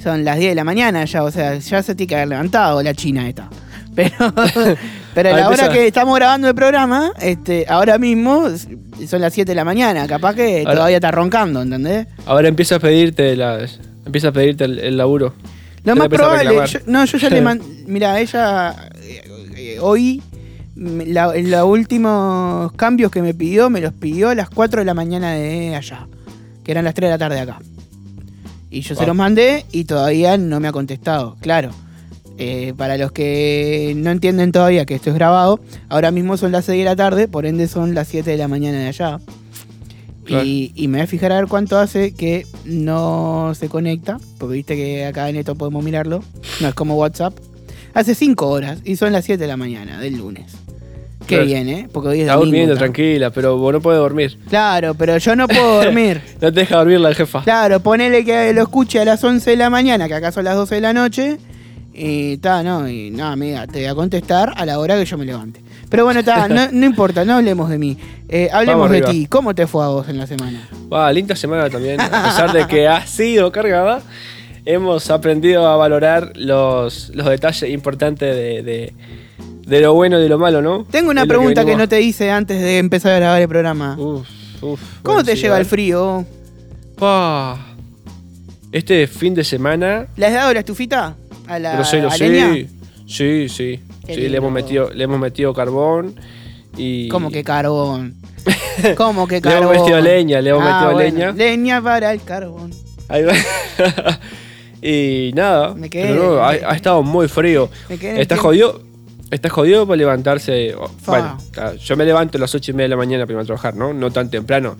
son 0.00 0.24
las 0.24 0.38
10 0.38 0.52
de 0.52 0.54
la 0.54 0.64
mañana 0.64 1.04
ya. 1.04 1.24
O 1.24 1.32
sea, 1.32 1.58
ya 1.58 1.82
se 1.82 1.96
tiene 1.96 2.08
que 2.08 2.14
haber 2.14 2.28
levantado 2.28 2.80
la 2.80 2.94
china 2.94 3.28
esta. 3.28 3.50
Pero, 3.94 4.12
pero 5.14 5.28
a 5.34 5.36
la 5.36 5.48
hora 5.48 5.68
que 5.70 5.86
estamos 5.86 6.14
grabando 6.16 6.48
el 6.48 6.54
programa, 6.54 7.12
este, 7.20 7.66
ahora 7.68 7.98
mismo 7.98 8.44
son 9.06 9.20
las 9.20 9.32
7 9.34 9.50
de 9.50 9.54
la 9.54 9.64
mañana. 9.64 10.06
Capaz 10.06 10.34
que 10.34 10.60
Ahora- 10.60 10.74
todavía 10.74 10.96
está 10.96 11.10
roncando, 11.10 11.62
¿entendés? 11.62 12.06
Ahora 12.26 12.48
empieza 12.48 12.76
a 12.76 12.78
pedirte 12.78 13.34
las, 13.36 13.80
empieza 14.06 14.28
a 14.28 14.32
pedirte 14.32 14.64
el, 14.64 14.78
el 14.78 14.96
laburo. 14.96 15.34
Lo 15.84 15.96
más 15.96 16.08
probable, 16.08 16.54
yo- 16.66 16.78
no, 16.86 17.04
yo 17.04 17.18
ya 17.18 17.30
le 17.30 17.40
mandé. 17.42 17.64
Mira, 17.86 18.20
ella 18.20 18.90
eh, 19.02 19.22
eh, 19.56 19.78
hoy, 19.80 20.22
la- 20.76 21.34
los 21.36 21.64
últimos 21.64 22.72
cambios 22.72 23.10
que 23.10 23.22
me 23.22 23.34
pidió, 23.34 23.70
me 23.70 23.80
los 23.80 23.92
pidió 23.92 24.28
a 24.30 24.34
las 24.34 24.50
4 24.50 24.80
de 24.82 24.84
la 24.84 24.94
mañana 24.94 25.32
de 25.32 25.74
allá, 25.74 26.06
que 26.64 26.70
eran 26.72 26.84
las 26.84 26.94
3 26.94 27.08
de 27.08 27.10
la 27.14 27.18
tarde 27.18 27.40
acá. 27.40 27.58
Y 28.70 28.82
yo 28.82 28.94
se 28.94 29.04
los 29.04 29.16
mandé 29.16 29.64
y 29.72 29.84
todavía 29.84 30.36
no 30.38 30.60
me 30.60 30.68
ha 30.68 30.72
contestado. 30.72 31.36
Claro, 31.40 31.70
eh, 32.42 32.72
para 32.74 32.96
los 32.96 33.12
que 33.12 33.92
no 33.96 34.10
entienden 34.10 34.50
todavía 34.50 34.86
que 34.86 34.94
esto 34.94 35.10
es 35.10 35.14
grabado, 35.14 35.60
ahora 35.90 36.10
mismo 36.10 36.36
son 36.38 36.52
las 36.52 36.64
6 36.64 36.78
de 36.78 36.84
la 36.86 36.96
tarde, 36.96 37.28
por 37.28 37.44
ende 37.44 37.68
son 37.68 37.94
las 37.94 38.08
7 38.08 38.30
de 38.30 38.36
la 38.38 38.48
mañana 38.48 38.78
de 38.78 38.88
allá. 38.88 39.20
Claro. 40.24 40.44
Y, 40.44 40.72
y 40.74 40.88
me 40.88 40.98
voy 40.98 41.04
a 41.04 41.06
fijar 41.06 41.32
a 41.32 41.36
ver 41.36 41.46
cuánto 41.48 41.78
hace 41.78 42.14
que 42.14 42.46
no 42.64 43.52
se 43.54 43.68
conecta, 43.68 44.18
porque 44.38 44.54
viste 44.56 44.74
que 44.76 45.04
acá 45.04 45.28
en 45.28 45.36
esto 45.36 45.54
podemos 45.54 45.84
mirarlo, 45.84 46.22
no 46.60 46.68
es 46.68 46.74
como 46.74 46.96
WhatsApp. 46.96 47.34
Hace 47.92 48.14
5 48.14 48.48
horas 48.48 48.78
y 48.84 48.96
son 48.96 49.12
las 49.12 49.24
7 49.24 49.40
de 49.42 49.48
la 49.48 49.56
mañana 49.56 50.00
del 50.00 50.16
lunes. 50.16 50.52
Qué 51.26 51.36
Claro. 51.36 51.44
bien, 51.44 51.68
¿eh? 51.68 51.88
Porque 51.92 52.08
hoy 52.08 52.16
es 52.18 52.22
Está 52.22 52.34
domingo, 52.34 52.46
durmiendo, 52.46 52.76
tranquila, 52.76 53.30
pero 53.30 53.56
vos 53.58 53.72
no 53.72 53.80
puedes 53.80 54.00
dormir. 54.00 54.38
Claro, 54.48 54.94
pero 54.94 55.18
yo 55.18 55.36
no 55.36 55.46
puedo 55.46 55.76
dormir. 55.84 56.20
No 56.40 56.52
te 56.52 56.60
deja 56.60 56.76
dormir 56.76 57.00
la 57.00 57.14
jefa. 57.14 57.42
Claro, 57.42 57.80
ponele 57.80 58.24
que 58.24 58.52
lo 58.54 58.62
escuche 58.62 58.98
a 59.00 59.04
las 59.04 59.22
11 59.22 59.50
de 59.50 59.56
la 59.56 59.68
mañana, 59.70 60.08
que 60.08 60.14
acá 60.14 60.32
son 60.32 60.44
las 60.44 60.54
12 60.56 60.76
de 60.76 60.80
la 60.80 60.92
noche. 60.92 61.38
Y 61.92 62.34
está, 62.34 62.62
no, 62.62 62.88
y 62.88 63.10
no, 63.10 63.26
amiga, 63.26 63.66
te 63.66 63.80
voy 63.80 63.88
a 63.88 63.94
contestar 63.94 64.52
a 64.56 64.64
la 64.64 64.78
hora 64.78 64.96
que 64.96 65.04
yo 65.04 65.18
me 65.18 65.24
levante. 65.24 65.60
Pero 65.88 66.04
bueno, 66.04 66.20
está, 66.20 66.48
no, 66.48 66.70
no 66.70 66.86
importa, 66.86 67.24
no 67.24 67.34
hablemos 67.34 67.68
de 67.68 67.78
mí. 67.78 67.98
Eh, 68.28 68.48
hablemos 68.52 68.82
Vamos 68.82 68.90
de 68.92 68.96
arriba. 68.98 69.10
ti. 69.10 69.26
¿Cómo 69.26 69.54
te 69.54 69.66
fue 69.66 69.84
a 69.84 69.88
vos 69.88 70.08
en 70.08 70.18
la 70.18 70.26
semana? 70.26 70.68
Va, 70.92 71.12
linda 71.12 71.34
semana 71.34 71.68
también. 71.68 72.00
A 72.00 72.24
pesar 72.24 72.52
de 72.52 72.66
que 72.68 72.86
ha 72.86 73.04
sido 73.06 73.50
cargada, 73.50 74.02
hemos 74.64 75.10
aprendido 75.10 75.66
a 75.66 75.76
valorar 75.76 76.32
los, 76.36 77.10
los 77.14 77.26
detalles 77.28 77.68
importantes 77.70 78.36
de, 78.36 78.62
de, 78.62 78.94
de 79.66 79.80
lo 79.80 79.94
bueno 79.94 80.18
y 80.20 80.22
de 80.22 80.28
lo 80.28 80.38
malo, 80.38 80.62
¿no? 80.62 80.86
Tengo 80.90 81.10
una 81.10 81.26
pregunta 81.26 81.64
que, 81.64 81.74
no 81.76 81.88
te 81.88 82.00
hice 82.00 82.30
antes 82.30 82.60
de 82.60 82.78
empezar 82.78 83.12
a 83.12 83.16
grabar 83.16 83.42
el 83.42 83.48
programa. 83.48 83.96
Uf, 83.98 84.28
uf, 84.62 84.80
¿Cómo 85.02 85.14
bueno, 85.16 85.24
te 85.24 85.34
sí, 85.34 85.42
lleva 85.42 85.58
el 85.58 85.66
frío? 85.66 86.24
Pa. 86.96 87.58
Este 88.70 89.08
fin 89.08 89.34
de 89.34 89.42
semana. 89.42 90.06
¿Le 90.16 90.26
has 90.26 90.34
dado 90.34 90.52
la 90.54 90.60
estufita? 90.60 91.16
A 91.50 91.58
la 91.58 91.72
Grosero, 91.74 92.08
a 92.10 92.16
leña? 92.16 92.52
sí. 92.54 92.68
Sí, 93.06 93.48
sí. 93.48 93.80
Qué 94.06 94.14
Sí, 94.14 94.20
lindo. 94.20 94.30
le 94.30 94.36
hemos 94.38 94.52
metido, 94.52 94.90
le 94.90 95.04
hemos 95.04 95.18
metido 95.18 95.52
carbón. 95.52 96.14
Y. 96.76 97.08
¿Cómo 97.08 97.30
que 97.30 97.42
carbón? 97.42 98.14
¿Cómo 98.96 99.26
que 99.26 99.36
Le 99.36 99.40
carbón? 99.42 99.62
hemos 99.74 99.78
metido 99.82 100.00
leña, 100.00 100.40
le 100.40 100.50
hemos 100.50 100.62
Ah, 100.64 100.72
metido 100.74 100.92
bueno, 100.92 101.16
leña. 101.18 101.32
Leña 101.32 101.82
para 101.82 102.12
el 102.12 102.22
carbón. 102.22 102.70
Ahí 103.08 103.24
va. 103.24 103.32
y 104.82 105.32
nada. 105.34 105.74
Me 105.74 105.90
quedé- 105.90 106.08
pero 106.08 106.36
no, 106.36 106.42
ha, 106.42 106.50
ha 106.50 106.76
estado 106.76 107.02
muy 107.02 107.28
frío. 107.28 107.68
Me 107.88 107.98
quedé 107.98 108.20
Está 108.22 108.36
jodido. 108.36 108.82
Está 109.30 109.48
jodido 109.48 109.86
para 109.86 109.96
levantarse. 109.96 110.74
Bueno, 111.06 111.38
ah, 111.56 111.72
yo 111.74 111.96
me 111.96 112.04
levanto 112.04 112.36
a 112.38 112.40
las 112.40 112.52
8 112.54 112.72
y 112.72 112.74
media 112.74 112.84
de 112.86 112.88
la 112.90 112.96
mañana 112.96 113.26
para 113.26 113.44
trabajar, 113.44 113.76
¿no? 113.76 113.92
No 113.92 114.10
tan 114.10 114.28
temprano. 114.30 114.76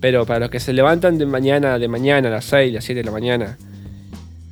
Pero 0.00 0.24
para 0.24 0.40
los 0.40 0.50
que 0.50 0.60
se 0.60 0.72
levantan 0.72 1.18
de 1.18 1.26
mañana, 1.26 1.78
de 1.78 1.88
mañana, 1.88 2.28
a 2.28 2.32
las 2.32 2.44
6, 2.46 2.72
las 2.72 2.84
7 2.84 3.00
de 3.00 3.04
la 3.04 3.10
mañana, 3.12 3.58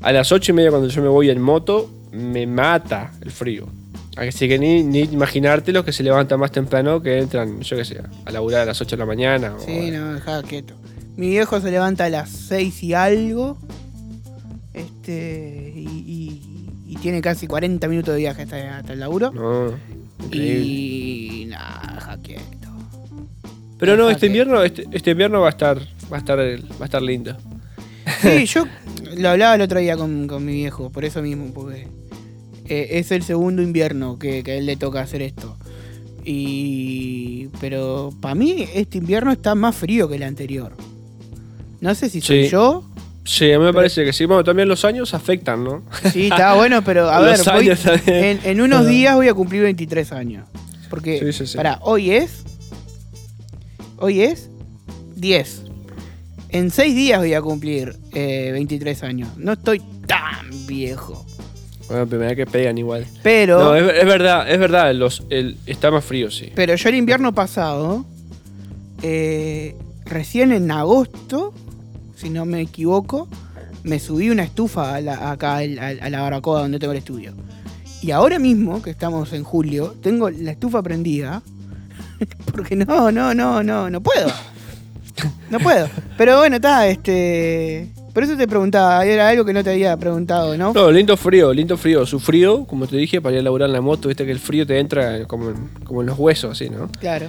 a 0.00 0.12
las 0.12 0.32
8 0.32 0.52
y 0.52 0.54
media 0.54 0.70
cuando 0.70 0.88
yo 0.88 1.02
me 1.02 1.08
voy 1.08 1.30
en 1.30 1.40
moto, 1.40 1.90
me 2.12 2.46
mata 2.46 3.12
el 3.20 3.30
frío. 3.30 3.68
Así 4.16 4.48
que 4.48 4.58
ni, 4.58 4.82
ni 4.82 5.00
imaginarte 5.00 5.72
los 5.72 5.84
que 5.84 5.92
se 5.92 6.02
levantan 6.02 6.38
más 6.40 6.50
temprano 6.52 7.00
que 7.00 7.18
entran, 7.18 7.60
yo 7.60 7.76
qué 7.76 7.84
sé, 7.84 8.02
a 8.24 8.30
laburar 8.30 8.62
a 8.62 8.64
las 8.66 8.80
8 8.80 8.96
de 8.96 9.00
la 9.00 9.06
mañana. 9.06 9.54
o- 9.54 9.60
Sí, 9.60 9.90
no, 9.90 10.14
dejá 10.14 10.42
quieto. 10.42 10.74
Mi 11.16 11.28
viejo 11.28 11.60
se 11.60 11.70
levanta 11.70 12.04
a 12.04 12.08
las 12.10 12.28
6 12.30 12.82
y 12.82 12.94
algo. 12.94 13.56
Este. 14.74 15.72
Y, 15.76 15.80
y- 16.06 16.70
y 16.92 16.96
tiene 16.96 17.20
casi 17.20 17.46
40 17.46 17.86
minutos 17.88 18.14
de 18.14 18.20
viaje 18.20 18.42
hasta, 18.42 18.78
hasta 18.78 18.92
el 18.92 19.00
laburo. 19.00 19.30
No. 19.30 19.72
Y. 20.32 21.46
nada, 21.48 22.00
jaqueto. 22.00 22.68
Pero 23.78 23.96
no, 23.96 24.10
este 24.10 24.26
invierno, 24.26 24.62
este, 24.62 24.86
este 24.92 25.12
invierno 25.12 25.40
va 25.40 25.46
a 25.46 25.50
estar, 25.50 25.78
va 26.12 26.16
a 26.16 26.18
estar, 26.18 26.38
va 26.38 26.42
a 26.80 26.84
estar 26.84 27.00
lindo. 27.00 27.36
Sí, 28.20 28.44
yo 28.46 28.64
lo 29.16 29.28
hablaba 29.30 29.54
el 29.54 29.60
otro 29.62 29.80
día 29.80 29.96
con, 29.96 30.26
con 30.26 30.44
mi 30.44 30.52
viejo, 30.54 30.90
por 30.90 31.04
eso 31.04 31.22
mismo, 31.22 31.52
porque 31.54 31.88
eh, 32.66 32.88
es 32.98 33.10
el 33.10 33.22
segundo 33.22 33.62
invierno 33.62 34.18
que, 34.18 34.42
que 34.42 34.52
a 34.52 34.54
él 34.56 34.66
le 34.66 34.76
toca 34.76 35.00
hacer 35.00 35.22
esto. 35.22 35.56
Y. 36.24 37.48
Pero 37.60 38.12
para 38.20 38.34
mí, 38.34 38.66
este 38.74 38.98
invierno 38.98 39.32
está 39.32 39.54
más 39.54 39.74
frío 39.76 40.08
que 40.08 40.16
el 40.16 40.22
anterior. 40.22 40.72
No 41.80 41.94
sé 41.94 42.08
si 42.10 42.20
soy 42.20 42.44
Sí. 42.44 42.50
yo. 42.50 42.84
Sí, 43.24 43.52
a 43.52 43.58
mí 43.58 43.64
me 43.64 43.72
parece 43.72 44.04
que 44.04 44.12
sí. 44.12 44.24
Bueno, 44.24 44.42
también 44.44 44.68
los 44.68 44.84
años 44.84 45.14
afectan, 45.14 45.62
¿no? 45.64 45.82
Sí, 46.12 46.24
está 46.28 46.54
bueno, 46.54 46.82
pero 46.82 47.08
a 47.10 47.20
ver, 47.22 47.38
voy- 47.52 47.70
en, 48.06 48.40
en 48.44 48.60
unos 48.60 48.86
días 48.88 49.14
voy 49.14 49.28
a 49.28 49.34
cumplir 49.34 49.62
23 49.62 50.12
años. 50.12 50.46
Porque, 50.88 51.18
Sí, 51.20 51.32
sí, 51.32 51.46
sí. 51.46 51.56
pará, 51.56 51.78
hoy 51.82 52.10
es. 52.10 52.42
Hoy 53.98 54.22
es 54.22 54.48
10. 55.16 55.62
En 56.52 56.70
6 56.70 56.94
días 56.94 57.18
voy 57.20 57.34
a 57.34 57.42
cumplir 57.42 57.96
eh, 58.12 58.50
23 58.52 59.02
años. 59.04 59.28
No 59.36 59.52
estoy 59.52 59.80
tan 60.06 60.48
viejo. 60.66 61.24
Bueno, 61.88 62.06
primera 62.06 62.34
que 62.36 62.46
pegan 62.46 62.78
igual. 62.78 63.06
Pero, 63.22 63.58
No, 63.60 63.74
es, 63.76 63.82
es 63.98 64.04
verdad, 64.06 64.50
es 64.50 64.58
verdad, 64.58 64.94
los, 64.94 65.24
el, 65.30 65.56
está 65.66 65.90
más 65.90 66.04
frío, 66.04 66.30
sí. 66.30 66.52
pero 66.54 66.74
yo 66.76 66.88
el 66.88 66.94
invierno 66.94 67.34
pasado, 67.34 68.04
eh, 69.02 69.74
recién 70.04 70.52
en 70.52 70.70
agosto, 70.70 71.52
si 72.16 72.30
no 72.30 72.44
me 72.44 72.60
equivoco, 72.60 73.28
me 73.82 73.98
subí 73.98 74.30
una 74.30 74.44
estufa 74.44 74.94
a 74.94 75.00
la- 75.00 75.30
acá 75.32 75.56
a 75.58 75.66
la 76.10 76.20
barbacoa 76.22 76.60
donde 76.60 76.78
tengo 76.78 76.92
el 76.92 76.98
estudio. 76.98 77.32
Y 78.02 78.12
ahora 78.12 78.38
mismo, 78.38 78.82
que 78.82 78.90
estamos 78.90 79.32
en 79.32 79.42
julio, 79.44 79.94
tengo 80.02 80.30
la 80.30 80.52
estufa 80.52 80.82
prendida. 80.82 81.42
Porque 82.52 82.76
no, 82.76 83.10
no, 83.10 83.34
no, 83.34 83.62
no, 83.62 83.90
no 83.90 84.00
puedo. 84.00 84.28
No 85.50 85.58
puedo. 85.58 85.88
Pero 86.16 86.38
bueno, 86.38 86.56
está, 86.56 86.86
este. 86.88 87.88
Por 88.12 88.24
eso 88.24 88.36
te 88.36 88.48
preguntaba, 88.48 89.04
era 89.06 89.28
algo 89.28 89.44
que 89.44 89.52
no 89.52 89.62
te 89.62 89.70
había 89.70 89.96
preguntado, 89.96 90.56
¿no? 90.56 90.72
No, 90.72 90.90
lindo 90.90 91.16
frío, 91.16 91.52
lindo 91.52 91.76
frío. 91.76 92.04
Su 92.06 92.18
frío, 92.18 92.64
como 92.66 92.86
te 92.88 92.96
dije, 92.96 93.20
para 93.20 93.34
ir 93.36 93.40
a 93.40 93.42
laburar 93.44 93.68
en 93.68 93.72
la 93.72 93.80
moto, 93.80 94.08
viste 94.08 94.24
que 94.26 94.32
el 94.32 94.40
frío 94.40 94.66
te 94.66 94.78
entra 94.80 95.26
como 95.26 95.50
en, 95.50 95.68
como 95.84 96.00
en 96.00 96.08
los 96.08 96.18
huesos, 96.18 96.50
así, 96.52 96.68
¿no? 96.70 96.88
Claro. 97.00 97.28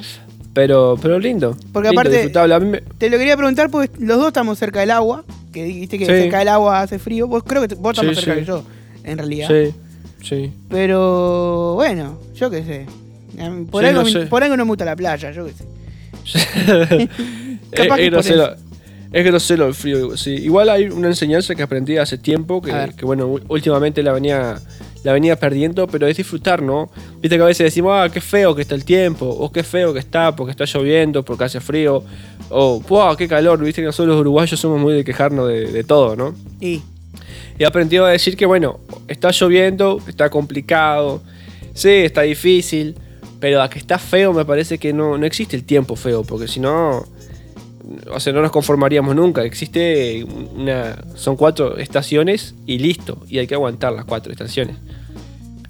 Pero, 0.53 0.97
pero 1.01 1.19
lindo. 1.19 1.55
Porque 1.71 1.89
lindo, 1.89 2.01
aparte- 2.01 2.15
disfrutable. 2.17 2.53
A 2.55 2.59
mí 2.59 2.65
me- 2.71 2.81
Te 2.81 3.09
lo 3.11 3.17
quería 3.19 3.37
preguntar 3.37 3.69
porque 3.69 3.91
los 3.99 4.17
dos 4.17 4.27
estamos 4.27 4.57
cerca 4.57 4.79
del 4.81 4.91
agua. 4.91 5.23
Que 5.53 5.63
dijiste 5.65 5.97
que 5.99 6.05
Sí. 6.05 6.11
cerca 6.11 6.39
del 6.39 6.47
agua 6.47 6.81
hace 6.81 6.97
frío. 6.97 7.27
Vos 7.27 7.43
creo 7.45 7.67
que 7.67 7.75
vos 7.75 7.91
estás 7.91 8.01
Sí, 8.03 8.07
más 8.07 8.15
cerca 8.17 8.33
sí. 8.33 8.39
que 8.39 8.45
yo, 8.45 8.63
en 9.03 9.17
realidad. 9.17 9.47
Sí, 9.49 9.73
sí. 10.23 10.51
Pero 10.69 11.73
bueno, 11.75 12.17
yo 12.35 12.49
qué 12.49 12.63
sé. 12.63 12.85
Por, 13.69 13.85
algo, 13.85 14.01
no 14.03 14.07
sé. 14.09 14.25
por 14.25 14.43
algo 14.43 14.57
no 14.57 14.65
me 14.65 14.69
gusta 14.69 14.83
la 14.85 14.95
playa, 14.95 15.31
yo 15.31 15.45
qué 15.45 15.53
sé. 15.53 17.09
es, 17.71 17.79
Capaz 17.79 17.95
que 17.97 18.05
es 18.05 18.11
grosero, 18.11 18.43
eso. 18.43 18.55
es 19.11 19.25
grosero 19.25 19.67
el 19.67 19.73
frío. 19.73 20.17
Sí. 20.17 20.31
Igual 20.31 20.69
hay 20.69 20.85
una 20.85 21.07
enseñanza 21.07 21.55
que 21.55 21.63
aprendí 21.63 21.97
hace 21.97 22.17
tiempo, 22.17 22.61
que, 22.61 23.05
bueno, 23.05 23.39
últimamente 23.47 24.03
la 24.03 24.13
venía, 24.13 24.59
la 25.03 25.13
venía 25.13 25.35
perdiendo, 25.37 25.87
pero 25.87 26.07
es 26.07 26.17
disfrutar, 26.17 26.61
¿no? 26.61 26.89
Viste 27.21 27.37
que 27.37 27.43
a 27.43 27.47
veces 27.47 27.65
decimos, 27.65 27.93
ah, 27.95 28.09
qué 28.11 28.21
feo 28.21 28.55
que 28.55 28.61
está 28.61 28.75
el 28.75 28.85
tiempo, 28.85 29.25
o 29.27 29.51
qué 29.51 29.63
feo 29.63 29.93
que 29.93 29.99
está 29.99 30.35
porque 30.35 30.51
está 30.51 30.65
lloviendo, 30.65 31.23
porque 31.23 31.45
hace 31.45 31.59
frío, 31.59 32.03
o, 32.49 32.81
wow, 32.81 33.15
qué 33.15 33.27
calor, 33.27 33.63
viste 33.63 33.81
que 33.81 33.87
nosotros 33.87 34.15
los 34.15 34.21
uruguayos 34.21 34.59
somos 34.59 34.79
muy 34.79 34.93
de 34.93 35.03
quejarnos 35.03 35.47
de, 35.47 35.71
de 35.71 35.83
todo, 35.83 36.15
¿no? 36.15 36.35
Y 36.59 36.81
he 37.57 37.65
aprendido 37.65 38.05
a 38.05 38.09
decir 38.09 38.35
que, 38.35 38.45
bueno, 38.45 38.79
está 39.07 39.31
lloviendo, 39.31 40.01
está 40.07 40.29
complicado, 40.29 41.21
sí, 41.73 41.89
está 41.89 42.21
difícil, 42.21 42.95
pero 43.39 43.61
a 43.61 43.69
que 43.69 43.79
está 43.79 43.97
feo 43.97 44.33
me 44.33 44.45
parece 44.45 44.77
que 44.77 44.93
no, 44.93 45.17
no 45.17 45.25
existe 45.25 45.55
el 45.55 45.63
tiempo 45.63 45.95
feo, 45.95 46.23
porque 46.23 46.47
si 46.47 46.59
no, 46.59 47.05
o 48.11 48.19
sea, 48.19 48.33
no 48.33 48.41
nos 48.41 48.51
conformaríamos 48.51 49.15
nunca. 49.15 49.43
Existe 49.43 50.23
una, 50.55 50.97
son 51.15 51.35
cuatro 51.35 51.77
estaciones 51.77 52.55
y 52.65 52.79
listo, 52.79 53.17
y 53.29 53.39
hay 53.39 53.47
que 53.47 53.55
aguantar 53.55 53.93
las 53.93 54.05
cuatro 54.05 54.31
estaciones. 54.31 54.75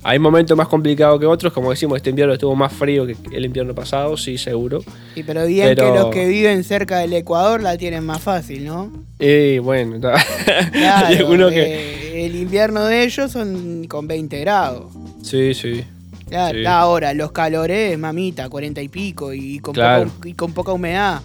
Hay 0.04 0.18
momentos 0.18 0.58
más 0.58 0.68
complicados 0.68 1.20
que 1.20 1.28
otros, 1.28 1.54
como 1.54 1.70
decimos, 1.70 1.98
este 1.98 2.10
invierno 2.10 2.34
estuvo 2.34 2.56
más 2.56 2.74
frío 2.74 3.06
que 3.06 3.16
el 3.34 3.46
invierno 3.46 3.76
pasado, 3.76 4.18
sí, 4.18 4.40
seguro. 4.40 4.84
Y 5.16 5.22
pero 5.22 5.46
bien 5.46 5.68
Pero- 5.76 5.94
que 5.94 6.00
los 6.00 6.08
que 6.10 6.28
viven 6.28 6.64
cerca 6.64 6.98
del 6.98 7.14
Ecuador 7.14 7.62
la 7.62 7.78
tienen 7.78 8.04
más 8.04 8.20
fácil, 8.20 8.66
¿no? 8.66 8.92
Y 9.20 9.60
bueno, 9.60 10.00
Claro, 10.72 11.50
que... 11.50 11.62
eh, 11.62 12.26
el 12.26 12.36
invierno 12.36 12.84
de 12.86 13.04
ellos 13.04 13.32
son 13.32 13.86
con 13.88 14.08
20 14.08 14.40
grados. 14.40 14.86
Sí, 15.22 15.54
sí. 15.54 15.84
Claro, 16.30 16.58
Sí. 16.58 16.66
Ahora, 16.66 17.14
los 17.14 17.32
calores, 17.32 17.96
mamita, 18.00 18.50
40 18.50 18.82
y 18.82 18.88
pico 18.88 19.34
y 19.34 19.60
con, 19.60 19.74
Claro. 19.76 20.10
poca, 20.10 20.30
y 20.30 20.34
con 20.34 20.54
poca 20.54 20.72
humedad. 20.72 21.22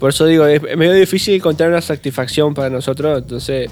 Por 0.00 0.10
eso 0.10 0.26
digo, 0.26 0.46
es 0.46 0.60
medio 0.76 0.94
difícil 0.94 1.34
encontrar 1.34 1.68
una 1.68 1.80
satisfacción 1.82 2.54
para 2.54 2.70
nosotros, 2.70 3.22
entonces 3.22 3.70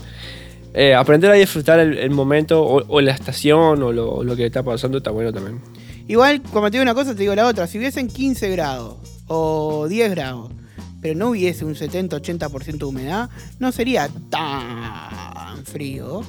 eh, 0.75 0.95
aprender 0.95 1.31
a 1.31 1.35
disfrutar 1.35 1.81
el, 1.81 1.97
el 1.99 2.11
momento 2.11 2.63
o, 2.63 2.85
o 2.87 3.01
la 3.01 3.13
estación 3.13 3.83
o 3.83 3.93
lo, 3.93 4.37
que 4.37 4.47
está 4.47 4.63
pasando 4.63 4.99
está 4.99 5.11
bueno 5.11 5.33
también. 5.33 5.61
Igual, 6.07 6.43
como 6.43 6.71
te 6.71 6.77
digo 6.77 6.83
una 6.83 6.95
cosa, 6.95 7.15
te 7.15 7.21
digo 7.23 7.35
la 7.35 7.47
otra. 7.47 7.67
Si 7.67 7.79
hubiesen 7.79 8.09
15 8.09 8.51
grados 8.51 8.97
o 9.27 9.87
10 9.89 10.11
grados, 10.11 10.53
pero 11.01 11.15
no 11.15 11.31
hubiese 11.31 11.65
un 11.65 11.75
70-80% 11.75 12.79
de 12.79 12.85
humedad, 12.85 13.31
no 13.59 13.73
sería 13.73 14.09
tan 14.31 15.65
frío. 15.65 16.23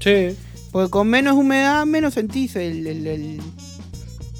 Sí, 0.00 0.36
Porque 0.70 0.90
con 0.90 1.08
menos 1.08 1.36
humedad, 1.36 1.84
menos 1.86 2.14
sentís 2.14 2.56
el, 2.56 2.86
el, 2.86 3.06
el- 3.06 3.40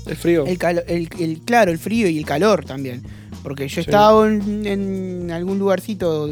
el 0.06 0.16
frío. 0.16 0.44
el 0.46 0.58
el- 0.88 1.08
el- 1.18 1.40
claro, 1.44 1.70
el 1.70 1.78
frío 1.78 2.08
y 2.08 2.18
el 2.18 2.24
calor 2.24 2.64
también. 2.64 3.02
Porque 3.42 3.68
yo 3.68 3.74
Sí. 3.76 3.80
estaba 3.80 4.26
en, 4.28 4.66
en 4.66 5.30
algún 5.30 5.58
lugarcito 5.58 6.28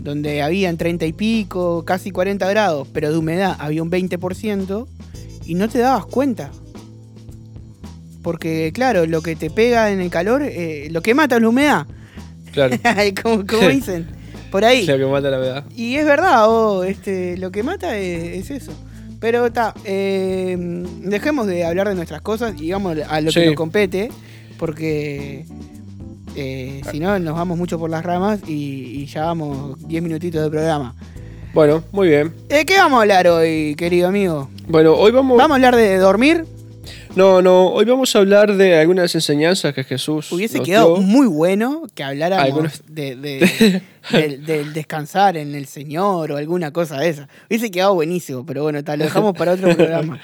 donde 0.00 0.42
habían 0.42 0.76
30 0.76 1.06
y 1.06 1.12
pico, 1.12 1.84
casi 1.84 2.10
40 2.10 2.48
grados, 2.50 2.88
pero 2.92 3.12
de 3.12 3.18
humedad 3.18 3.56
había 3.60 3.82
un 3.82 3.90
20% 3.90 4.86
y 5.46 5.54
no 5.54 5.68
te 5.68 5.78
dabas 5.78 6.06
cuenta. 6.06 6.50
Porque, 8.22 8.70
claro, 8.72 9.06
lo 9.06 9.20
que 9.22 9.34
te 9.36 9.50
pega 9.50 9.90
en 9.90 10.00
el 10.00 10.10
calor, 10.10 10.42
eh, 10.44 10.88
lo 10.90 11.02
que 11.02 11.14
mata 11.14 11.36
es 11.36 11.42
la 11.42 11.48
humedad. 11.48 11.86
Claro, 12.52 12.76
como, 13.22 13.46
como 13.46 13.68
dicen, 13.68 14.06
por 14.50 14.64
ahí. 14.64 14.86
lo 14.86 14.96
que 14.98 15.06
mata 15.06 15.30
la 15.30 15.38
verdad. 15.38 15.64
Y 15.74 15.96
es 15.96 16.04
verdad, 16.04 16.48
oh, 16.48 16.84
este, 16.84 17.36
lo 17.38 17.50
que 17.50 17.62
mata 17.62 17.96
es, 17.98 18.50
es 18.50 18.62
eso. 18.62 18.72
Pero 19.20 19.46
está, 19.46 19.74
eh, 19.84 20.56
dejemos 21.02 21.46
de 21.46 21.64
hablar 21.64 21.88
de 21.88 21.94
nuestras 21.94 22.22
cosas 22.22 22.60
y 22.60 22.70
vamos 22.72 22.96
a 23.08 23.20
lo 23.20 23.30
que 23.32 23.46
nos 23.46 23.54
compete, 23.54 24.08
porque 24.58 25.44
eh, 26.36 26.80
si 26.90 27.00
no 27.00 27.18
nos 27.18 27.34
vamos 27.34 27.58
mucho 27.58 27.78
por 27.78 27.90
las 27.90 28.04
ramas 28.04 28.40
y, 28.46 28.52
y 29.02 29.06
ya 29.06 29.24
vamos 29.26 29.76
10 29.86 30.02
minutitos 30.02 30.42
de 30.42 30.50
programa. 30.50 30.94
Bueno, 31.54 31.82
muy 31.92 32.08
bien. 32.08 32.32
¿De 32.48 32.64
qué 32.64 32.76
vamos 32.78 32.98
a 32.98 33.02
hablar 33.02 33.26
hoy, 33.28 33.74
querido 33.76 34.08
amigo? 34.08 34.48
Bueno, 34.68 34.94
hoy 34.94 35.12
vamos... 35.12 35.36
¿Vamos 35.36 35.52
a 35.52 35.54
hablar 35.56 35.76
de 35.76 35.98
dormir? 35.98 36.44
No, 37.14 37.42
no, 37.42 37.66
hoy 37.68 37.84
vamos 37.84 38.16
a 38.16 38.20
hablar 38.20 38.56
de 38.56 38.78
algunas 38.78 39.14
enseñanzas 39.14 39.74
que 39.74 39.84
Jesús 39.84 40.32
Hubiese 40.32 40.58
nos 40.58 40.66
quedado 40.66 40.94
dio. 40.96 41.02
muy 41.06 41.26
bueno 41.26 41.82
que 41.94 42.02
habláramos 42.02 42.82
de- 42.88 43.82
del, 44.10 44.46
del 44.46 44.72
descansar 44.72 45.36
en 45.36 45.54
el 45.54 45.66
Señor 45.66 46.32
o 46.32 46.38
alguna 46.38 46.72
cosa 46.72 46.98
de 46.98 47.10
esa. 47.10 47.28
Hubiese 47.50 47.70
quedado 47.70 47.92
buenísimo, 47.94 48.46
pero 48.46 48.62
bueno, 48.62 48.82
tal, 48.82 48.98
lo 49.00 49.04
dejamos 49.04 49.36
para 49.36 49.52
otro 49.52 49.68
programa. 49.76 50.18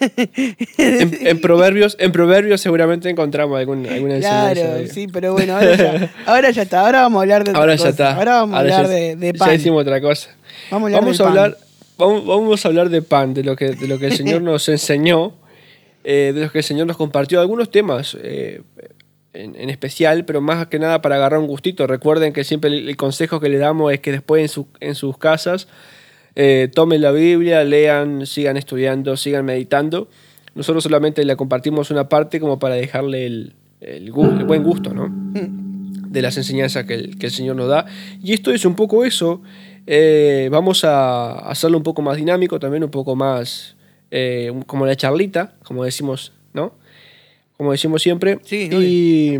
En, 0.00 1.26
en 1.26 1.40
proverbios, 1.40 1.96
en 2.00 2.12
proverbios 2.12 2.60
seguramente 2.60 3.08
encontramos 3.08 3.58
alguna 3.58 3.88
enseñanza. 3.96 4.52
Claro, 4.52 4.86
sí, 4.92 5.06
pero 5.12 5.32
bueno, 5.32 5.54
ahora 5.54 5.76
ya, 5.76 6.10
ahora 6.26 6.50
ya 6.50 6.62
está. 6.62 6.80
Ahora 6.80 7.02
vamos 7.02 7.18
a 7.20 7.22
hablar 7.22 7.44
de 7.44 7.50
otra 7.50 7.60
Ahora 7.60 7.74
ya 7.76 7.88
está. 7.88 8.14
Ahora 8.16 8.34
vamos 8.36 8.56
a 8.56 8.60
hablar 8.60 8.82
ya- 8.84 8.88
de, 8.88 9.16
de 9.16 9.32
Ya 9.32 9.38
pan. 9.38 9.50
decimos 9.50 9.82
otra 9.82 10.00
cosa. 10.00 10.30
Vamos 10.70 10.92
a 10.92 10.96
hablar 10.96 11.00
Vamos 11.02 11.20
a 11.20 11.24
pan. 11.24 11.32
hablar, 11.32 11.58
vamos, 11.98 12.26
vamos 12.26 12.64
a 12.64 12.68
hablar 12.68 12.88
de 12.90 13.02
pan, 13.02 13.34
de 13.34 13.44
lo 13.44 13.56
que, 13.56 13.70
de 13.70 13.86
lo 13.88 13.98
que 13.98 14.06
el 14.06 14.12
Señor 14.16 14.42
nos 14.42 14.68
enseñó, 14.68 15.34
eh, 16.04 16.32
de 16.34 16.40
lo 16.44 16.50
que 16.50 16.58
el 16.58 16.64
Señor 16.64 16.86
nos 16.86 16.96
compartió, 16.96 17.40
algunos 17.40 17.70
temas 17.70 18.16
eh, 18.22 18.62
en, 19.32 19.56
en 19.56 19.70
especial, 19.70 20.24
pero 20.24 20.40
más 20.40 20.66
que 20.68 20.78
nada 20.78 21.00
para 21.02 21.16
agarrar 21.16 21.40
un 21.40 21.46
gustito. 21.46 21.86
Recuerden 21.86 22.32
que 22.32 22.44
siempre 22.44 22.70
el, 22.70 22.88
el 22.88 22.96
consejo 22.96 23.40
que 23.40 23.48
le 23.48 23.58
damos 23.58 23.92
es 23.92 24.00
que 24.00 24.12
después 24.12 24.42
en, 24.42 24.48
su- 24.48 24.68
en 24.80 24.94
sus 24.94 25.16
casas 25.18 25.66
eh, 26.36 26.68
tomen 26.72 27.00
la 27.00 27.12
Biblia, 27.12 27.64
lean, 27.64 28.26
sigan 28.26 28.56
estudiando, 28.56 29.16
sigan 29.16 29.44
meditando. 29.44 30.08
Nosotros 30.54 30.84
solamente 30.84 31.24
le 31.24 31.36
compartimos 31.36 31.90
una 31.90 32.08
parte 32.08 32.40
como 32.40 32.58
para 32.58 32.74
dejarle 32.74 33.26
el, 33.26 33.54
el 33.80 34.12
buen 34.12 34.62
gusto, 34.62 34.94
¿no? 34.94 35.12
de 36.14 36.22
las 36.22 36.36
enseñanzas 36.36 36.84
que 36.84 36.94
el, 36.94 37.18
que 37.18 37.26
el 37.26 37.32
Señor 37.32 37.56
nos 37.56 37.68
da. 37.68 37.86
Y 38.22 38.32
esto 38.32 38.52
es 38.52 38.64
un 38.64 38.76
poco 38.76 39.04
eso. 39.04 39.42
Eh, 39.86 40.48
vamos 40.50 40.84
a 40.84 41.32
hacerlo 41.50 41.76
un 41.76 41.82
poco 41.82 42.00
más 42.00 42.16
dinámico, 42.16 42.58
también 42.58 42.84
un 42.84 42.90
poco 42.90 43.16
más 43.16 43.76
eh, 44.10 44.52
como 44.66 44.86
la 44.86 44.96
charlita, 44.96 45.54
como 45.64 45.84
decimos, 45.84 46.32
¿no? 46.54 46.72
Como 47.56 47.72
decimos 47.72 48.00
siempre. 48.00 48.38
Sí, 48.44 48.70
y, 48.72 49.38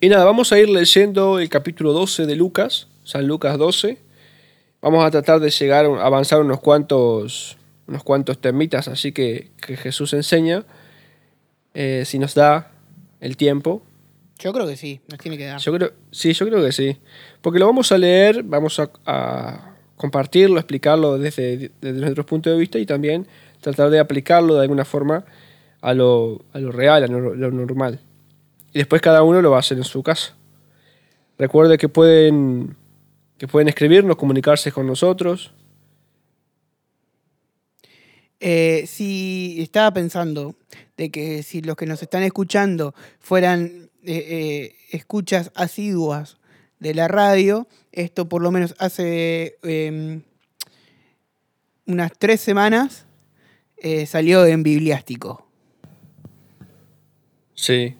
y 0.00 0.08
nada, 0.08 0.24
vamos 0.24 0.52
a 0.52 0.58
ir 0.58 0.70
leyendo 0.70 1.40
el 1.40 1.48
capítulo 1.48 1.92
12 1.92 2.24
de 2.26 2.36
Lucas, 2.36 2.86
San 3.04 3.26
Lucas 3.26 3.58
12. 3.58 3.98
Vamos 4.82 5.04
a 5.04 5.10
tratar 5.10 5.40
de 5.40 5.48
llegar, 5.48 5.86
a 5.86 6.04
avanzar 6.04 6.40
unos 6.40 6.60
cuantos, 6.60 7.56
unos 7.86 8.02
cuantos 8.02 8.40
temitas 8.40 8.88
así 8.88 9.12
que, 9.12 9.50
que 9.60 9.76
Jesús 9.76 10.12
enseña, 10.12 10.64
eh, 11.72 12.02
si 12.04 12.18
nos 12.18 12.34
da 12.34 12.72
el 13.20 13.36
tiempo. 13.36 13.82
Yo 14.38 14.52
creo 14.52 14.66
que 14.66 14.76
sí, 14.76 15.00
nos 15.08 15.18
tiene 15.20 15.38
que 15.38 15.46
dar. 15.46 15.60
Yo 15.60 15.72
creo, 15.72 15.92
sí, 16.10 16.32
yo 16.32 16.46
creo 16.46 16.62
que 16.62 16.72
sí. 16.72 16.98
Porque 17.40 17.58
lo 17.58 17.66
vamos 17.66 17.92
a 17.92 17.98
leer, 17.98 18.42
vamos 18.42 18.80
a, 18.80 18.90
a 19.06 19.76
compartirlo, 19.96 20.58
explicarlo 20.58 21.16
desde, 21.16 21.70
desde 21.80 22.00
nuestro 22.00 22.26
punto 22.26 22.50
de 22.50 22.56
vista 22.56 22.78
y 22.78 22.86
también 22.86 23.28
tratar 23.60 23.88
de 23.90 24.00
aplicarlo 24.00 24.56
de 24.56 24.62
alguna 24.62 24.84
forma 24.84 25.24
a 25.80 25.94
lo, 25.94 26.44
a 26.52 26.58
lo 26.58 26.72
real, 26.72 27.04
a 27.04 27.06
lo, 27.06 27.34
lo 27.34 27.50
normal. 27.52 28.00
Y 28.72 28.78
después 28.78 29.00
cada 29.00 29.22
uno 29.22 29.40
lo 29.40 29.50
va 29.50 29.58
a 29.58 29.60
hacer 29.60 29.78
en 29.78 29.84
su 29.84 30.02
casa. 30.02 30.34
Recuerde 31.38 31.78
que 31.78 31.88
pueden, 31.88 32.76
que 33.42 33.48
pueden 33.48 33.66
escribirnos, 33.66 34.14
comunicarse 34.14 34.70
con 34.70 34.86
nosotros. 34.86 35.52
Eh, 38.38 38.84
si 38.86 39.56
estaba 39.58 39.92
pensando 39.92 40.54
de 40.96 41.10
que 41.10 41.42
si 41.42 41.60
los 41.60 41.74
que 41.74 41.86
nos 41.86 42.00
están 42.04 42.22
escuchando 42.22 42.94
fueran 43.18 43.90
eh, 44.04 44.14
eh, 44.14 44.76
escuchas 44.92 45.50
asiduas 45.56 46.36
de 46.78 46.94
la 46.94 47.08
radio, 47.08 47.66
esto 47.90 48.28
por 48.28 48.42
lo 48.42 48.52
menos 48.52 48.76
hace 48.78 49.58
eh, 49.64 50.20
unas 51.86 52.12
tres 52.16 52.40
semanas 52.40 53.06
eh, 53.76 54.06
salió 54.06 54.46
en 54.46 54.62
Bibliástico. 54.62 55.48
Sí. 57.54 57.96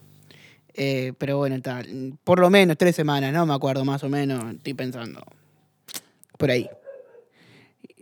Eh, 0.75 1.13
pero 1.19 1.37
bueno, 1.39 1.57
está, 1.57 1.83
por 2.25 2.39
lo 2.41 2.49
menos 2.51 2.79
tres 2.79 2.97
semanas, 2.97 3.33
no 3.33 3.45
me 3.45 3.53
acuerdo 3.55 3.85
más 3.85 4.03
o 4.05 4.09
menos, 4.09 4.55
estoy 4.55 4.75
pensando. 4.75 5.23
Por 6.39 6.51
ahí. 6.51 6.69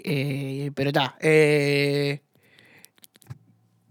Eh, 0.03 0.71
pero 0.75 0.91
está. 0.91 1.17
eh, 1.21 2.21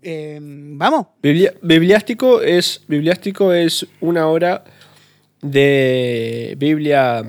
eh, 0.02 0.40
Vamos. 0.42 1.08
Biblia- 1.22 1.54
bibliástico, 1.62 2.42
es, 2.42 2.82
bibliástico 2.88 3.54
es 3.54 3.86
una 4.00 4.28
hora 4.28 4.64
de 5.42 6.56
Biblia. 6.58 7.22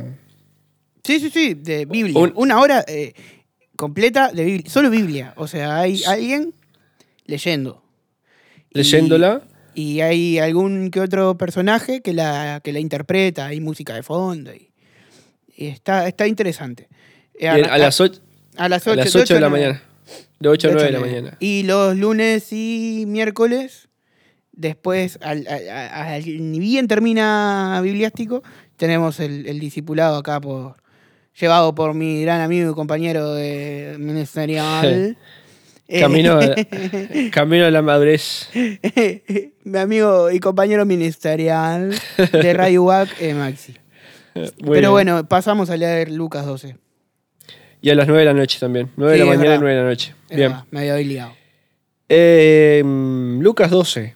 Sí, 1.03 1.19
sí, 1.21 1.31
sí, 1.31 1.55
de 1.55 1.85
Biblia. 1.85 2.19
Un- 2.19 2.33
Una 2.37 2.61
hora 2.61 2.85
completa 3.77 4.31
de 4.33 4.45
Biblia. 4.45 4.71
Solo 4.71 4.89
Biblia. 4.91 5.33
O 5.37 5.47
sea, 5.49 5.79
hay 5.81 6.03
alguien 6.05 6.55
leyendo. 7.27 7.83
Leyéndola. 8.71 9.43
Y, 9.75 10.01
hay 10.01 10.39
algún 10.39 10.91
que 10.91 11.01
otro 11.01 11.37
personaje 11.37 12.01
que 12.01 12.13
la, 12.13 12.61
que 12.63 12.73
la 12.73 12.81
interpreta, 12.81 13.47
hay 13.47 13.61
música 13.61 13.95
de 13.95 14.03
fondo. 14.03 14.53
Y, 14.55 14.71
y 15.57 15.67
está, 15.67 16.07
está 16.09 16.27
interesante. 16.27 16.89
Eh, 17.35 17.53
Bien, 17.55 17.67
a, 17.71 17.79
las 17.79 18.01
8, 18.01 18.21
a 18.57 18.69
las 18.69 18.87
a 18.87 18.93
8, 18.93 19.01
las 19.05 19.17
8 19.17 19.35
de 19.35 19.41
la 19.41 19.49
mañana. 19.49 19.83
De 20.39 20.49
8 20.49 20.69
a 20.69 20.71
9 20.73 20.87
de 20.87 20.93
la 20.93 21.01
mañana. 21.01 21.37
Y 21.41 21.63
los 21.65 21.97
lunes 21.97 22.53
y 22.53 23.05
miércoles, 23.07 23.89
después, 24.53 25.19
al, 25.23 25.45
ni 26.25 26.59
bien 26.59 26.89
termina 26.89 27.81
Bibliástico, 27.83 28.43
tenemos 28.77 29.21
el, 29.21 29.47
el 29.47 29.61
discipulado 29.61 30.17
acá 30.17 30.41
por 30.41 30.81
llevado 31.39 31.75
por 31.75 31.95
mi 31.95 32.23
gran 32.23 32.41
amigo 32.41 32.71
y 32.71 32.75
compañero 32.75 33.35
de 33.35 33.97
ministerial. 33.99 35.17
Eh, 35.93 36.01
Camino, 36.01 36.39
a- 36.39 36.55
camino 37.33 37.65
a 37.67 37.71
la 37.71 37.83
madurez. 37.83 38.49
mi 39.65 39.79
amigo 39.79 40.31
y 40.31 40.39
compañero 40.39 40.87
ministerial 40.87 41.93
de 42.33 42.53
Radio 42.55 42.85
WAC, 42.85 43.09
eh, 43.21 43.35
Maxi. 43.35 43.75
Muy 44.35 44.47
Pero 44.61 44.71
bien. 44.73 44.91
bueno, 44.93 45.29
pasamos 45.29 45.69
a 45.71 45.77
leer 45.77 46.11
Lucas 46.11 46.47
12. 46.47 46.77
Y 47.83 47.91
a 47.91 47.95
las 47.97 48.07
9 48.07 48.21
de 48.21 48.27
la 48.27 48.35
noche 48.35 48.59
también. 48.61 48.91
9 48.97 49.13
de 49.15 49.19
la 49.19 49.25
mañana 49.25 49.45
y 49.45 49.49
verdad. 49.49 49.61
9 49.63 49.75
de 49.77 49.83
la 49.83 49.89
noche. 49.89 50.15
Es 50.29 50.37
Bien. 50.37 50.51
verdad, 50.53 50.65
me 50.71 50.81
había 50.81 50.97
liado. 50.99 51.33
Eh, 52.09 52.83
mm, 52.85 53.41
Lucas 53.41 53.71
12. 53.71 54.15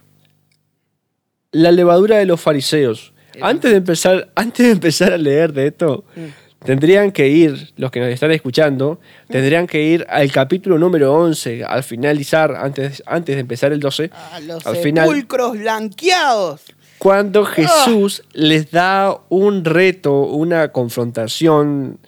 La 1.52 1.72
levadura 1.72 2.18
de 2.18 2.26
los 2.26 2.40
fariseos. 2.40 3.12
Antes 3.40 3.72
de 3.72 3.78
empezar, 3.78 4.30
antes 4.36 4.66
de 4.66 4.72
empezar 4.72 5.12
a 5.12 5.18
leer 5.18 5.52
de 5.52 5.66
esto, 5.68 6.04
Mm. 6.14 6.20
Tendrían 6.64 7.12
que 7.12 7.28
ir, 7.28 7.72
los 7.76 7.90
que 7.90 8.00
nos 8.00 8.08
están 8.08 8.30
escuchando, 8.32 9.00
tendrían 9.28 9.66
que 9.66 9.82
ir 9.82 10.06
al 10.08 10.30
capítulo 10.32 10.78
número 10.78 11.12
11, 11.14 11.64
al 11.64 11.82
finalizar, 11.82 12.54
antes, 12.56 13.02
antes 13.06 13.34
de 13.36 13.40
empezar 13.40 13.72
el 13.72 13.80
12, 13.80 14.10
A 14.32 14.40
los 14.40 14.66
Al 14.66 14.76
final- 14.76 15.06
sepulcros 15.08 15.58
blanqueados. 15.58 16.62
cuando 16.98 17.44
Jesús 17.44 18.22
les 18.32 18.70
da 18.70 19.16
un 19.28 19.64
reto, 19.64 20.22
una 20.22 20.68
confrontación 20.72 21.98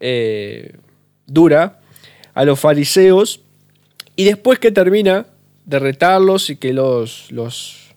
eh, 0.00 0.76
dura 1.26 1.78
a 2.34 2.44
los 2.44 2.58
fariseos, 2.58 3.40
y 4.16 4.24
después 4.24 4.58
que 4.58 4.70
termina 4.70 5.26
de 5.66 5.78
retarlos 5.78 6.48
y 6.50 6.56
que 6.56 6.72
los, 6.72 7.30
los, 7.30 7.94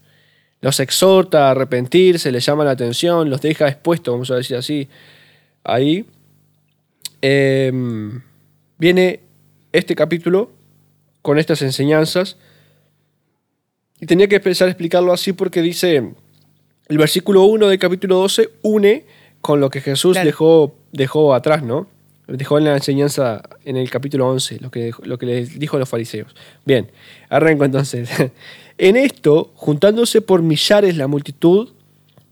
los 0.61 0.79
exhorta 0.79 1.47
a 1.47 1.51
arrepentirse, 1.51 2.31
les 2.31 2.45
llama 2.45 2.63
la 2.65 2.71
atención, 2.71 3.29
los 3.29 3.41
deja 3.41 3.67
expuestos, 3.67 4.13
vamos 4.13 4.31
a 4.31 4.35
decir 4.35 4.57
así, 4.57 4.87
ahí, 5.63 6.05
eh, 7.21 7.71
viene 8.77 9.21
este 9.71 9.95
capítulo 9.95 10.51
con 11.21 11.39
estas 11.39 11.61
enseñanzas. 11.61 12.37
Y 13.99 14.05
tenía 14.05 14.27
que 14.27 14.35
empezar 14.35 14.67
a 14.67 14.71
explicarlo 14.71 15.13
así 15.13 15.33
porque 15.33 15.61
dice, 15.61 16.13
el 16.87 16.97
versículo 16.97 17.43
1 17.43 17.67
del 17.69 17.79
capítulo 17.79 18.17
12 18.17 18.49
une 18.61 19.05
con 19.41 19.59
lo 19.59 19.69
que 19.69 19.81
Jesús 19.81 20.13
Claro. 20.13 20.25
dejó, 20.25 20.75
dejó 20.91 21.33
atrás, 21.33 21.63
¿no? 21.63 21.87
Dejó 22.27 22.57
en 22.57 22.65
la 22.65 22.75
enseñanza 22.75 23.41
en 23.65 23.77
el 23.77 23.89
capítulo 23.89 24.29
11, 24.29 24.59
lo 24.59 24.71
que, 24.71 24.91
lo 25.03 25.17
que 25.17 25.25
les 25.25 25.59
dijo 25.59 25.75
a 25.77 25.79
los 25.79 25.89
fariseos. 25.89 26.33
Bien, 26.65 26.89
arranco 27.29 27.65
entonces. 27.65 28.09
en 28.77 28.95
esto, 28.97 29.51
juntándose 29.55 30.21
por 30.21 30.41
millares 30.41 30.97
la 30.97 31.07
multitud, 31.07 31.69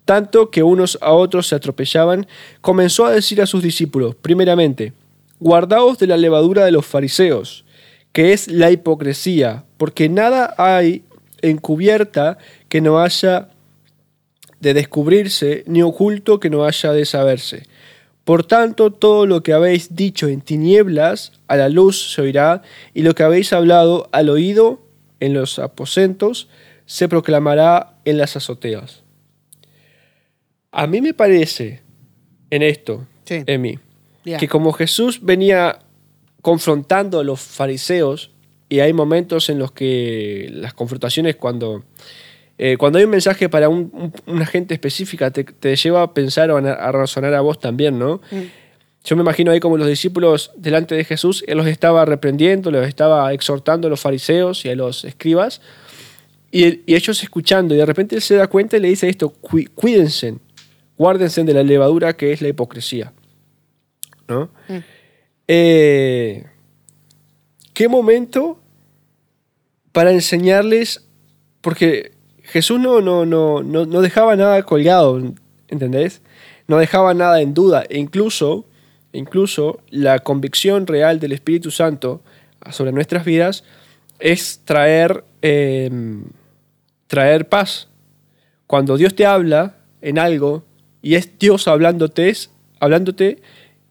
tanto 0.05 0.51
que 0.51 0.63
unos 0.63 0.97
a 1.01 1.11
otros 1.11 1.47
se 1.47 1.55
atropellaban, 1.55 2.27
comenzó 2.61 3.05
a 3.05 3.11
decir 3.11 3.41
a 3.41 3.45
sus 3.45 3.63
discípulos, 3.63 4.15
primeramente, 4.15 4.93
guardaos 5.39 5.97
de 5.97 6.07
la 6.07 6.17
levadura 6.17 6.65
de 6.65 6.71
los 6.71 6.85
fariseos, 6.85 7.65
que 8.11 8.33
es 8.33 8.47
la 8.47 8.71
hipocresía, 8.71 9.65
porque 9.77 10.09
nada 10.09 10.53
hay 10.57 11.03
encubierta 11.41 12.37
que 12.69 12.81
no 12.81 12.99
haya 12.99 13.49
de 14.59 14.73
descubrirse, 14.73 15.63
ni 15.65 15.81
oculto 15.81 16.39
que 16.39 16.49
no 16.49 16.65
haya 16.65 16.91
de 16.93 17.05
saberse. 17.05 17.63
Por 18.23 18.43
tanto, 18.43 18.91
todo 18.91 19.25
lo 19.25 19.41
que 19.41 19.53
habéis 19.53 19.95
dicho 19.95 20.27
en 20.27 20.41
tinieblas, 20.41 21.31
a 21.47 21.55
la 21.57 21.69
luz 21.69 22.13
se 22.13 22.21
oirá, 22.21 22.61
y 22.93 23.01
lo 23.01 23.15
que 23.15 23.23
habéis 23.23 23.53
hablado 23.53 24.07
al 24.11 24.29
oído 24.29 24.79
en 25.19 25.33
los 25.33 25.57
aposentos, 25.57 26.47
se 26.85 27.09
proclamará 27.09 27.95
en 28.05 28.19
las 28.19 28.35
azoteas. 28.35 29.00
A 30.71 30.87
mí 30.87 31.01
me 31.01 31.13
parece 31.13 31.81
en 32.49 32.61
esto, 32.63 33.05
Sí. 33.25 33.43
en 33.45 33.61
mí, 33.61 33.79
Ya. 34.25 34.37
que 34.37 34.47
como 34.47 34.71
Jesús 34.73 35.19
venía 35.21 35.79
confrontando 36.41 37.19
a 37.19 37.23
los 37.23 37.39
fariseos, 37.39 38.31
y 38.69 38.79
hay 38.79 38.93
momentos 38.93 39.49
en 39.49 39.59
los 39.59 39.73
que 39.73 40.47
las 40.53 40.73
confrontaciones 40.73 41.35
cuando, 41.35 41.83
eh, 42.57 42.77
cuando 42.77 42.99
hay 42.99 43.05
un 43.05 43.11
mensaje 43.11 43.49
para 43.49 43.67
un- 43.67 43.91
un- 43.93 44.13
una 44.33 44.45
gente 44.45 44.73
específica, 44.73 45.29
te, 45.31 45.43
te 45.43 45.75
lleva 45.75 46.03
a 46.03 46.13
pensar 46.13 46.49
o 46.51 46.57
a, 46.57 46.71
a 46.71 46.91
razonar 46.93 47.33
a 47.33 47.41
vos 47.41 47.59
también, 47.59 47.99
¿no? 47.99 48.21
Yo 49.03 49.15
me 49.17 49.23
imagino 49.23 49.51
ahí 49.51 49.59
como 49.59 49.77
los 49.77 49.87
discípulos 49.87 50.51
delante 50.55 50.95
de 50.95 51.03
Jesús, 51.03 51.43
él 51.47 51.57
los 51.57 51.67
estaba 51.67 52.05
reprendiendo, 52.05 52.71
los 52.71 52.87
estaba 52.87 53.33
exhortando 53.33 53.87
a 53.87 53.89
los 53.89 53.99
fariseos 53.99 54.63
y 54.63 54.69
a 54.69 54.75
los 54.75 55.03
escribas, 55.03 55.59
y, 56.51 56.81
y 56.85 56.95
ellos 56.95 57.21
escuchando, 57.23 57.73
y 57.75 57.77
de 57.77 57.85
repente 57.85 58.15
él 58.15 58.21
se 58.21 58.35
da 58.35 58.47
cuenta 58.47 58.77
y 58.77 58.79
le 58.79 58.87
dice 58.89 59.09
esto, 59.09 59.33
"Cuí- 59.41 59.67
cuídense, 59.73 60.35
guárdense 61.01 61.43
de 61.43 61.55
la 61.55 61.63
levadura 61.63 62.13
que 62.13 62.31
es 62.31 62.43
la 62.43 62.49
hipocresía. 62.49 63.11
¿No? 64.27 64.51
Eh, 65.47 66.45
¿Qué 67.73 67.87
momento 67.87 68.59
para 69.91 70.11
enseñarles? 70.11 71.07
Porque 71.61 72.11
Jesús 72.43 72.79
no, 72.79 73.01
no, 73.01 73.25
no, 73.25 73.63
no, 73.63 73.87
no 73.87 74.01
dejaba 74.01 74.35
nada 74.35 74.61
colgado, 74.61 75.19
¿entendés? 75.69 76.21
No 76.67 76.77
dejaba 76.77 77.15
nada 77.15 77.41
en 77.41 77.55
duda. 77.55 77.83
E 77.89 77.97
incluso, 77.97 78.65
incluso 79.11 79.81
la 79.89 80.19
convicción 80.19 80.85
real 80.85 81.19
del 81.19 81.31
Espíritu 81.31 81.71
Santo 81.71 82.21
sobre 82.69 82.91
nuestras 82.91 83.25
vidas 83.25 83.63
es 84.19 84.61
traer, 84.65 85.23
eh, 85.41 85.89
traer 87.07 87.49
paz. 87.49 87.87
Cuando 88.67 88.97
Dios 88.97 89.15
te 89.15 89.25
habla 89.25 89.77
en 89.99 90.19
algo 90.19 90.63
y 91.01 91.15
es 91.15 91.37
Dios 91.39 91.67
hablándote, 91.67 92.29
es- 92.29 92.49
hablándote 92.79 93.41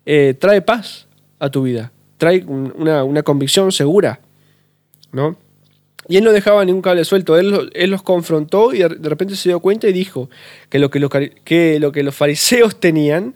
eh, 0.07 0.35
trae 0.39 0.63
paz 0.63 1.07
a 1.39 1.51
tu 1.51 1.63
vida, 1.63 1.93
trae 2.19 2.45
un- 2.47 2.73
una, 2.77 3.05
una 3.05 3.23
convicción 3.23 3.73
segura, 3.73 4.21
¿no? 5.13 5.37
Y 6.09 6.17
él 6.17 6.25
no 6.25 6.33
dejaba 6.33 6.65
ningún 6.65 6.83
cable 6.83 7.05
suelto, 7.05 7.39
él, 7.39 7.71
él 7.73 7.91
los 7.91 8.03
confrontó 8.03 8.75
y 8.75 8.79
de, 8.79 8.89
repente 8.89 9.37
se 9.37 9.51
dio 9.51 9.61
cuenta 9.61 9.87
y 9.89 9.93
dijo 9.93 10.29
que 10.69 10.81
lo 10.81 10.91
que 10.91 10.99
los, 10.99 11.11
que 11.45 11.79
lo 11.79 11.93
que 11.93 12.03
los 12.03 12.15
fariseos 12.17 12.81
tenían 12.81 13.35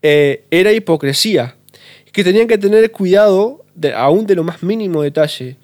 eh, 0.00 0.44
era 0.50 0.72
hipocresía, 0.72 1.56
que 2.12 2.24
tenían 2.24 2.46
que 2.46 2.56
tener 2.56 2.90
cuidado 2.90 3.64
aún 3.94 4.26
de 4.26 4.34
lo 4.34 4.44
más 4.44 4.62
mínimo 4.62 5.02
detalle. 5.02 5.56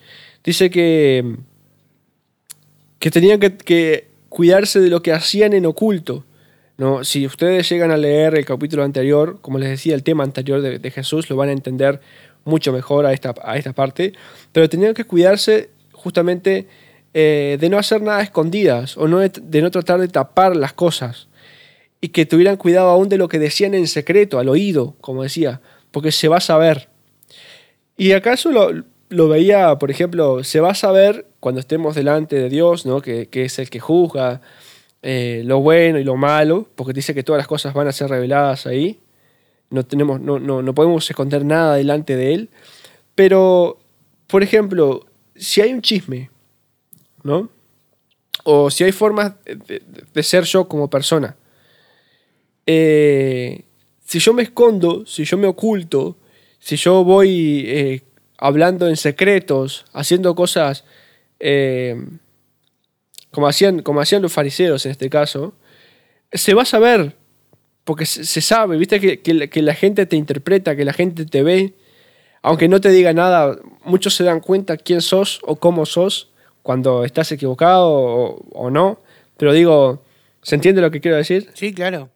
Dice 0.45 0.69
que, 0.69 1.37
que 2.99 3.11
tenían 3.11 3.41
que, 3.41 3.57
que 3.57 4.09
cuidarse 4.29 4.81
de 4.81 4.91
lo 4.91 5.03
que 5.03 5.13
hacían 5.13 5.55
en 5.55 5.65
oculto. 5.65 6.25
Si 7.03 7.27
ustedes 7.27 7.69
llegan 7.69 7.91
a 7.91 7.97
leer 7.97 8.35
el 8.37 8.45
capítulo 8.45 8.83
anterior, 8.83 9.39
como 9.41 9.59
les 9.59 9.69
decía, 9.69 9.95
el 9.95 10.03
tema 10.03 10.25
anterior 10.25 10.61
de, 10.61 10.91
Jesús, 10.91 11.29
lo 11.31 11.37
van 11.37 11.49
a 11.49 11.53
entender 11.53 12.01
mucho 12.45 12.73
mejor 12.73 13.07
a 13.07 13.13
esta, 13.13 13.35
a 13.43 13.57
esta 13.57 13.73
parte. 13.73 14.13
Pero 14.53 14.69
tenían 14.69 14.95
que 14.95 15.05
cuidarse 15.05 15.71
justamente 15.93 16.67
eh, 17.15 17.59
de 17.61 17.69
no 17.69 17.79
hacer 17.79 18.03
nada 18.03 18.23
escondidas 18.23 18.97
o 18.97 19.07
no 19.07 19.19
de, 19.19 19.29
de 19.29 19.63
no 19.63 19.71
tratar 19.71 20.01
de 20.01 20.09
tapar 20.09 20.57
las 20.57 20.73
cosas. 20.73 21.29
Y 22.01 22.09
que 22.09 22.27
tuvieran 22.27 22.57
cuidado 22.57 22.89
aún 22.89 23.09
de 23.09 23.19
lo 23.19 23.29
que 23.29 23.39
decían 23.39 23.75
en 23.75 23.87
secreto, 23.87 24.39
al 24.39 24.49
oído, 24.49 24.97
como 25.01 25.23
decía, 25.23 25.61
porque 25.91 26.11
se 26.11 26.29
va 26.29 26.39
a 26.39 26.41
saber. 26.41 26.89
Y 27.97 28.13
acaso 28.13 28.51
lo, 28.51 28.73
lo 29.09 29.29
veía, 29.29 29.79
por 29.79 29.91
ejemplo, 29.91 30.43
se 30.43 30.61
va 30.61 30.71
a 30.71 30.75
saber 30.75 31.27
cuando 31.39 31.61
estemos 31.61 31.95
delante 31.95 32.37
de 32.37 32.49
Dios, 32.49 32.87
¿no? 32.87 33.03
que, 33.03 33.29
que 33.29 33.45
es 33.45 33.59
el 33.59 33.71
que 33.71 33.79
juzga 33.79 34.41
eh, 35.03 35.43
lo 35.45 35.61
bueno 35.61 35.99
y 35.99 36.05
lo 36.05 36.17
malo, 36.17 36.69
porque 36.77 36.93
dice 36.93 37.13
que 37.13 37.25
todas 37.25 37.39
las 37.39 37.49
cosas 37.49 37.75
van 37.75 37.89
a 37.89 37.93
ser 37.93 38.09
reveladas 38.09 38.67
ahí. 38.67 39.01
No, 39.71 39.85
tenemos, 39.85 40.21
no, 40.21 40.39
no, 40.39 40.63
no 40.63 40.75
podemos 40.75 41.09
esconder 41.11 41.45
nada 41.45 41.75
delante 41.75 42.15
de 42.15 42.35
Él. 42.35 42.51
Pero, 43.15 43.79
por 44.29 44.43
ejemplo, 44.43 45.07
si 45.35 45.61
hay 45.61 45.73
un 45.73 45.83
chisme, 45.83 46.31
¿no? 47.25 47.51
O 48.45 48.71
si 48.71 48.85
hay 48.85 48.93
formas 48.93 49.33
de, 49.45 50.23
ser 50.23 50.45
yo 50.45 50.69
como 50.69 50.89
persona. 50.89 51.37
Eh, 52.67 53.65
si 54.05 54.21
yo 54.21 54.33
me 54.33 54.45
escondo, 54.45 55.05
si 55.05 55.25
yo 55.25 55.37
me 55.37 55.47
oculto, 55.47 56.17
si 56.59 56.77
yo 56.77 57.03
voy 57.03 57.65
eh, 57.67 58.03
hablando 58.39 58.89
en 58.89 58.97
secretos, 58.97 59.85
haciendo 59.93 60.35
cosas 60.35 60.85
como, 63.33 63.49
hacían, 63.49 63.83
como 63.83 64.01
hacían 64.01 64.23
los 64.23 64.33
fariseos 64.33 64.87
en 64.87 64.93
este 64.93 65.11
caso, 65.11 65.55
se 66.33 66.55
va 66.55 66.63
a 66.63 66.67
saber, 66.67 67.17
porque 67.85 68.07
se, 68.07 68.25
se 68.25 68.41
sabe, 68.41 68.77
viste 68.77 69.01
que, 69.01 69.21
que 69.21 69.35
la- 69.35 69.47
que 69.49 69.61
la 69.63 69.75
gente 69.75 70.07
te 70.07 70.15
interpreta, 70.17 70.77
que 70.77 70.85
la 70.85 70.93
gente 70.93 71.27
te 71.27 71.43
ve, 71.43 71.75
aunque 72.43 72.69
no 72.69 72.81
te 72.81 72.91
diga 72.91 73.13
nada, 73.13 73.59
muchos 73.85 74.15
se 74.15 74.23
dan 74.25 74.41
cuenta 74.41 74.77
quién 74.77 75.01
sos 75.01 75.41
o 75.43 75.57
cómo 75.57 75.85
sos 75.87 76.31
cuando 76.63 77.05
estás 77.05 77.33
equivocado 77.33 77.89
o, 77.91 78.45
o 78.53 78.71
no, 78.71 79.01
pero 79.37 79.53
digo, 79.53 80.03
¿se 80.43 80.55
entiende 80.55 80.81
lo 80.81 80.91
que 80.93 81.01
quiero 81.01 81.17
decir? 81.17 81.51
Sí, 81.55 81.73
claro. 81.75 82.09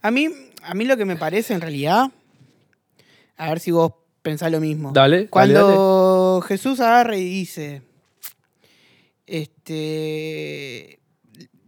A 0.00 0.10
mí, 0.10 0.28
a 0.62 0.74
mí 0.74 0.84
lo 0.84 0.96
que 0.96 1.04
me 1.04 1.16
parece 1.16 1.54
en 1.54 1.60
realidad, 1.60 2.10
a 3.36 3.48
ver 3.50 3.60
si 3.60 3.70
vos 3.70 3.92
pensás 4.22 4.50
lo 4.50 4.60
mismo. 4.60 4.92
Dale, 4.92 5.16
dale, 5.16 5.28
Cuando 5.28 6.42
Jesús 6.46 6.80
agarra 6.80 7.16
y 7.16 7.24
dice, 7.24 7.82
este, 9.32 11.00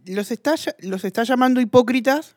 los 0.05 0.29
está, 0.31 0.55
los 0.79 1.03
está 1.03 1.23
llamando 1.23 1.59
hipócritas 1.61 2.35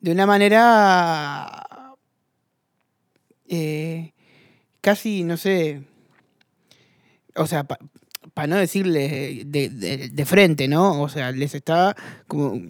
de 0.00 0.10
una 0.12 0.26
manera 0.26 1.96
eh, 3.48 4.12
casi, 4.80 5.22
no 5.24 5.36
sé, 5.36 5.82
o 7.36 7.46
sea, 7.46 7.64
para 7.64 8.46
no 8.46 8.56
decirle 8.56 9.44
de, 9.46 9.68
de- 9.70 10.08
de 10.08 10.24
frente, 10.26 10.68
¿no? 10.68 11.02
O 11.02 11.08
sea, 11.08 11.32
les 11.32 11.54
está 11.54 11.96
como 12.26 12.60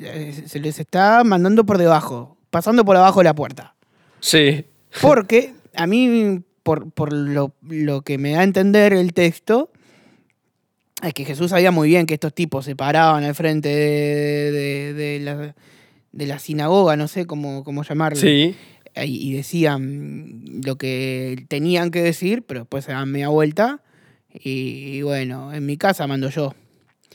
eh, 0.00 0.44
se 0.46 0.60
les 0.60 0.78
está 0.78 1.24
mandando 1.24 1.64
por 1.66 1.78
debajo, 1.78 2.36
pasando 2.50 2.84
por 2.84 2.96
abajo 2.96 3.20
de 3.20 3.24
la 3.24 3.34
puerta. 3.34 3.74
Sí, 4.20 4.64
Porque 5.00 5.54
a 5.74 5.86
mí, 5.86 6.42
por, 6.62 6.90
por 6.92 7.12
lo, 7.12 7.54
lo 7.62 8.02
que 8.02 8.18
me 8.18 8.32
da 8.32 8.40
a 8.40 8.44
entender 8.44 8.92
el 8.92 9.12
texto, 9.12 9.70
es 11.02 11.14
que 11.14 11.24
Jesús 11.24 11.50
sabía 11.50 11.70
muy 11.70 11.88
bien 11.88 12.06
que 12.06 12.14
estos 12.14 12.34
tipos 12.34 12.64
se 12.64 12.74
paraban 12.76 13.24
al 13.24 13.34
frente 13.34 13.68
de, 13.68 14.52
de- 14.52 14.94
de 14.94 15.20
la, 15.20 15.54
de 16.12 16.26
la 16.26 16.38
sinagoga, 16.38 16.96
no 16.96 17.06
sé 17.08 17.26
cómo, 17.26 17.62
cómo 17.64 17.82
llamarlo, 17.84 18.20
sí, 18.20 18.54
y, 18.96 19.28
y 19.30 19.32
decían 19.34 20.42
lo 20.64 20.76
que 20.76 21.44
tenían 21.48 21.90
que 21.90 22.02
decir, 22.02 22.42
pero 22.42 22.60
después 22.60 22.84
se 22.84 22.92
daban 22.92 23.10
media 23.12 23.28
vuelta. 23.28 23.82
Y, 24.40 25.02
bueno, 25.02 25.52
en 25.54 25.64
mi 25.66 25.76
casa 25.76 26.06
mando 26.06 26.28
yo. 26.30 26.54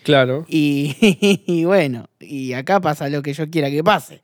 claro. 0.04 0.46
Y, 0.50 0.96
y 1.46 1.63
bueno, 1.65 2.08
y 2.19 2.54
acá 2.54 2.80
pasa 2.82 3.08
lo 3.10 3.22
que 3.22 3.34
yo 3.34 3.50
quiera 3.50 3.69
que 3.69 3.84
pase. 3.84 4.22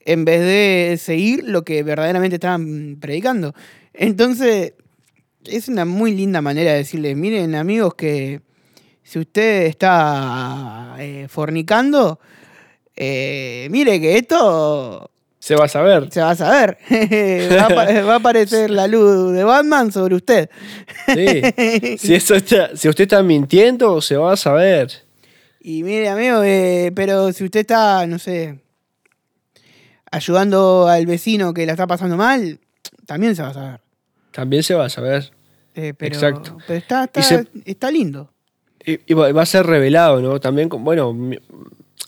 En 0.00 0.24
vez 0.24 0.40
de 0.40 0.96
seguir 0.98 1.42
lo 1.44 1.64
que 1.64 1.82
verdaderamente 1.82 2.36
estaban 2.36 2.96
predicando. 3.00 3.54
Entonces, 3.92 4.74
es 5.44 5.68
una 5.68 5.84
muy 5.84 6.14
linda 6.14 6.40
manera 6.40 6.72
de 6.72 6.78
decirles, 6.78 7.16
miren 7.16 7.54
amigos 7.54 7.94
que 7.94 8.40
si 9.08 9.20
usted 9.20 9.66
está 9.66 10.96
eh, 10.98 11.26
fornicando, 11.28 12.18
eh, 12.96 13.68
mire 13.70 14.00
que 14.00 14.16
esto 14.18 15.10
Se 15.38 15.54
va 15.54 15.66
a 15.66 15.68
saber. 15.68 16.10
se 16.12 16.20
va 16.20 16.30
a 16.30 16.34
saber. 16.34 16.78
va, 16.90 17.62
a, 17.62 17.64
apa- 17.66 18.02
va 18.02 18.12
a 18.14 18.16
aparecer 18.16 18.68
la 18.70 18.88
luz 18.88 19.32
de 19.32 19.44
Batman 19.44 19.92
sobre 19.92 20.16
usted. 20.16 20.50
Sí. 21.06 21.96
Si, 21.98 22.14
eso 22.14 22.34
está- 22.34 22.74
si 22.76 22.88
usted 22.88 23.02
está 23.04 23.22
mintiendo, 23.22 24.00
se 24.00 24.16
va 24.16 24.32
a 24.32 24.36
saber. 24.36 24.90
Y 25.60 25.82
mire, 25.84 26.08
amigo, 26.08 26.42
eh, 26.42 26.90
pero 26.94 27.32
si 27.32 27.44
usted 27.44 27.60
está, 27.60 28.06
no 28.08 28.18
sé, 28.18 28.58
ayudando 30.10 30.88
al 30.88 31.06
vecino 31.06 31.52
que 31.54 31.66
la 31.66 31.72
está 31.72 31.86
pasando 31.86 32.16
mal, 32.16 32.58
también 33.06 33.36
se 33.36 33.42
va 33.42 33.48
a 33.48 33.54
saber. 33.54 33.80
También 34.32 34.62
se 34.62 34.74
va 34.74 34.86
a 34.86 34.90
saber. 34.90 35.30
Eh, 35.74 35.92
pero, 35.96 36.14
Exacto. 36.14 36.56
Pero 36.66 36.78
está, 36.78 37.04
está, 37.04 37.22
se- 37.22 37.46
está 37.64 37.90
lindo. 37.90 38.32
Y, 38.86 39.00
y 39.06 39.14
va 39.14 39.42
a 39.42 39.46
ser 39.46 39.66
revelado, 39.66 40.22
¿no? 40.22 40.38
También, 40.40 40.68
con- 40.68 40.84
bueno, 40.84 41.14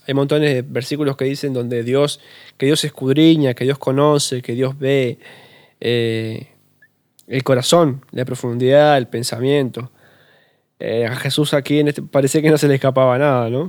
hay 0.07 0.14
montones 0.14 0.55
de 0.55 0.62
versículos 0.62 1.17
que 1.17 1.25
dicen 1.25 1.53
donde 1.53 1.83
Dios, 1.83 2.21
que 2.57 2.67
Dios 2.67 2.85
escudriña, 2.85 3.53
que 3.55 3.64
Dios 3.64 3.79
conoce, 3.79 4.41
que 4.43 4.53
Dios 4.55 4.79
ve 4.79 5.19
eh, 5.81 6.49
el 7.27 7.43
corazón, 7.43 8.05
la 8.12 8.25
profundidad, 8.25 8.97
el 8.97 9.09
pensamiento. 9.09 9.91
Eh, 10.79 11.05
a 11.05 11.17
Jesús 11.17 11.53
aquí 11.55 11.81
en 11.81 11.88
este, 11.88 12.03
parece 12.03 12.41
que 12.41 12.49
no 12.51 12.57
se 12.57 12.69
le 12.69 12.77
escapaba 12.77 13.19
nada, 13.19 13.51
¿no? 13.51 13.69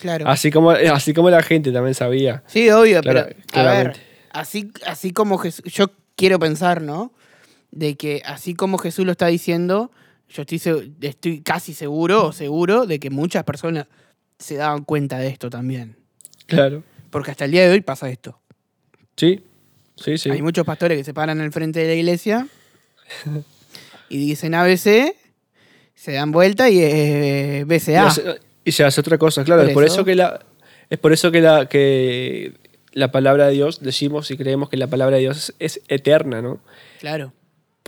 Claro. 0.00 0.28
Así 0.28 0.50
como, 0.50 0.70
así 0.70 1.14
como 1.14 1.30
la 1.30 1.42
gente 1.42 1.72
también 1.72 1.94
sabía. 1.94 2.42
Sí, 2.46 2.68
obvio, 2.70 3.00
pero 3.02 3.26
a 3.52 3.62
ver, 3.62 3.96
así, 4.30 4.70
así 4.86 5.12
como 5.12 5.38
Jesús, 5.38 5.64
yo 5.72 5.90
quiero 6.16 6.38
pensar, 6.38 6.82
¿no? 6.82 7.12
De 7.70 7.96
que 7.96 8.22
así 8.24 8.54
como 8.54 8.78
Jesús 8.78 9.04
lo 9.06 9.12
está 9.12 9.26
diciendo, 9.26 9.90
yo 10.28 10.42
estoy, 10.42 10.94
estoy 11.00 11.40
casi 11.40 11.74
seguro, 11.74 12.26
o 12.26 12.32
seguro, 12.32 12.86
de 12.86 12.98
que 13.00 13.10
muchas 13.10 13.44
personas 13.44 13.86
se 14.38 14.56
daban 14.56 14.84
cuenta 14.84 15.18
de 15.18 15.28
esto 15.28 15.50
también. 15.50 15.96
Claro. 16.46 16.82
Porque 17.10 17.30
hasta 17.30 17.46
el 17.46 17.50
día 17.52 17.66
de 17.66 17.70
hoy 17.70 17.80
pasa 17.80 18.10
esto. 18.10 18.38
Sí, 19.16 19.42
sí, 19.96 20.18
sí. 20.18 20.30
Hay 20.30 20.42
muchos 20.42 20.64
pastores 20.64 20.98
que 20.98 21.04
se 21.04 21.14
paran 21.14 21.40
al 21.40 21.52
frente 21.52 21.80
de 21.80 21.86
la 21.88 21.94
iglesia 21.94 22.46
y 24.08 24.18
dicen 24.18 24.54
ABC, 24.54 25.14
se 25.94 26.12
dan 26.12 26.30
vuelta 26.30 26.68
y 26.70 26.80
es 26.80 27.60
Y, 27.60 27.64
BCA. 27.64 28.14
y 28.64 28.72
se 28.72 28.84
hace 28.84 29.00
otra 29.00 29.18
cosa, 29.18 29.44
claro. 29.44 29.62
Por 29.62 29.68
es 29.70 29.74
por 29.74 29.84
eso. 29.84 29.94
eso 29.94 30.04
que 30.04 30.14
la, 30.14 30.44
es 30.90 30.98
por 30.98 31.12
eso 31.12 31.30
que 31.32 31.40
la, 31.40 31.66
que 31.66 32.52
la 32.92 33.10
palabra 33.10 33.46
de 33.46 33.54
Dios, 33.54 33.80
decimos 33.80 34.30
y 34.30 34.36
creemos 34.36 34.68
que 34.68 34.76
la 34.76 34.86
palabra 34.86 35.16
de 35.16 35.22
Dios 35.22 35.54
es, 35.58 35.78
es 35.78 35.82
eterna, 35.88 36.42
¿no? 36.42 36.60
Claro. 37.00 37.32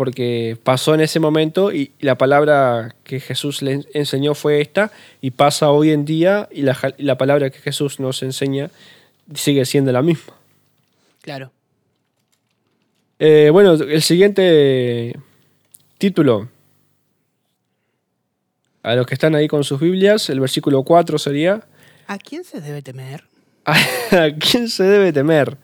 Porque 0.01 0.57
pasó 0.65 0.95
en 0.95 1.03
ese 1.03 1.21
momento 1.21 1.73
y 1.75 1.93
la 2.01 2.17
palabra 2.17 2.95
que 3.05 3.21
Jesús 3.21 3.61
le 3.61 3.73
en- 3.73 3.87
enseñó 3.93 4.35
fue 4.35 4.63
esta, 4.63 4.91
y 5.21 5.33
pasa 5.33 5.69
hoy 5.73 5.91
en 5.91 6.07
día, 6.07 6.49
y 6.51 6.63
la, 6.63 6.75
la 6.97 7.19
palabra 7.19 7.51
que 7.51 7.59
Jesús 7.59 8.01
nos 8.01 8.23
enseña 8.23 8.71
sigue 9.35 9.67
siendo 9.67 9.93
la 9.93 10.01
misma. 10.01 10.33
Claro. 11.21 11.53
Eh, 13.19 13.51
bueno, 13.53 13.75
el 13.75 14.01
siguiente 14.01 15.15
título. 15.99 16.49
A 18.83 18.95
los 18.95 19.07
que 19.07 19.13
están 19.13 19.35
ahí 19.35 19.49
con 19.49 19.65
sus 19.65 19.79
Biblias, 19.79 20.31
el 20.31 20.41
versículo 20.41 20.83
4 20.83 21.19
sería, 21.19 21.61
¿A 22.07 22.17
quién 22.17 22.43
se 22.45 22.63
debe 22.63 22.81
temer? 22.81 23.25
¿A 23.67 24.31
quién 24.39 24.71
se 24.71 24.85
debe 24.85 25.13
temer? 25.13 25.59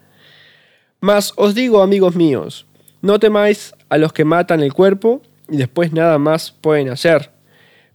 Mas 1.00 1.32
os 1.36 1.54
digo, 1.54 1.80
amigos 1.82 2.14
míos, 2.14 2.66
no 3.06 3.20
temáis 3.20 3.74
a 3.88 3.98
los 3.98 4.12
que 4.12 4.24
matan 4.24 4.60
el 4.60 4.74
cuerpo 4.74 5.22
y 5.48 5.56
después 5.56 5.92
nada 5.92 6.18
más 6.18 6.50
pueden 6.50 6.88
hacer. 6.88 7.30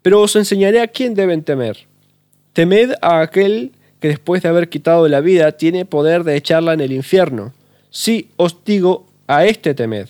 Pero 0.01 0.21
os 0.21 0.35
enseñaré 0.35 0.81
a 0.81 0.87
quién 0.87 1.13
deben 1.13 1.43
temer. 1.43 1.85
Temed 2.53 2.93
a 3.01 3.21
aquel 3.21 3.73
que 3.99 4.07
después 4.07 4.41
de 4.41 4.49
haber 4.49 4.69
quitado 4.69 5.07
la 5.07 5.19
vida 5.21 5.51
tiene 5.51 5.85
poder 5.85 6.23
de 6.23 6.35
echarla 6.35 6.73
en 6.73 6.79
el 6.79 6.91
infierno. 6.91 7.53
Sí, 7.89 8.29
os 8.37 8.63
digo, 8.63 9.05
a 9.27 9.45
este 9.45 9.73
temed. 9.75 10.07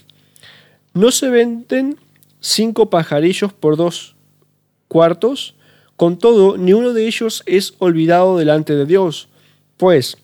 ¿No 0.94 1.12
se 1.12 1.30
venden 1.30 1.98
cinco 2.40 2.90
pajarillos 2.90 3.54
por 3.54 3.76
dos 3.76 4.16
cuartos? 4.88 5.56
Con 5.98 6.18
todo, 6.18 6.58
ni 6.58 6.74
uno 6.74 6.94
de 6.94 7.08
ellos 7.08 7.44
es 7.46 7.74
olvidado 7.80 8.38
delante 8.38 8.76
de 8.76 8.86
Dios. 8.86 9.30
Pues, 9.78 10.18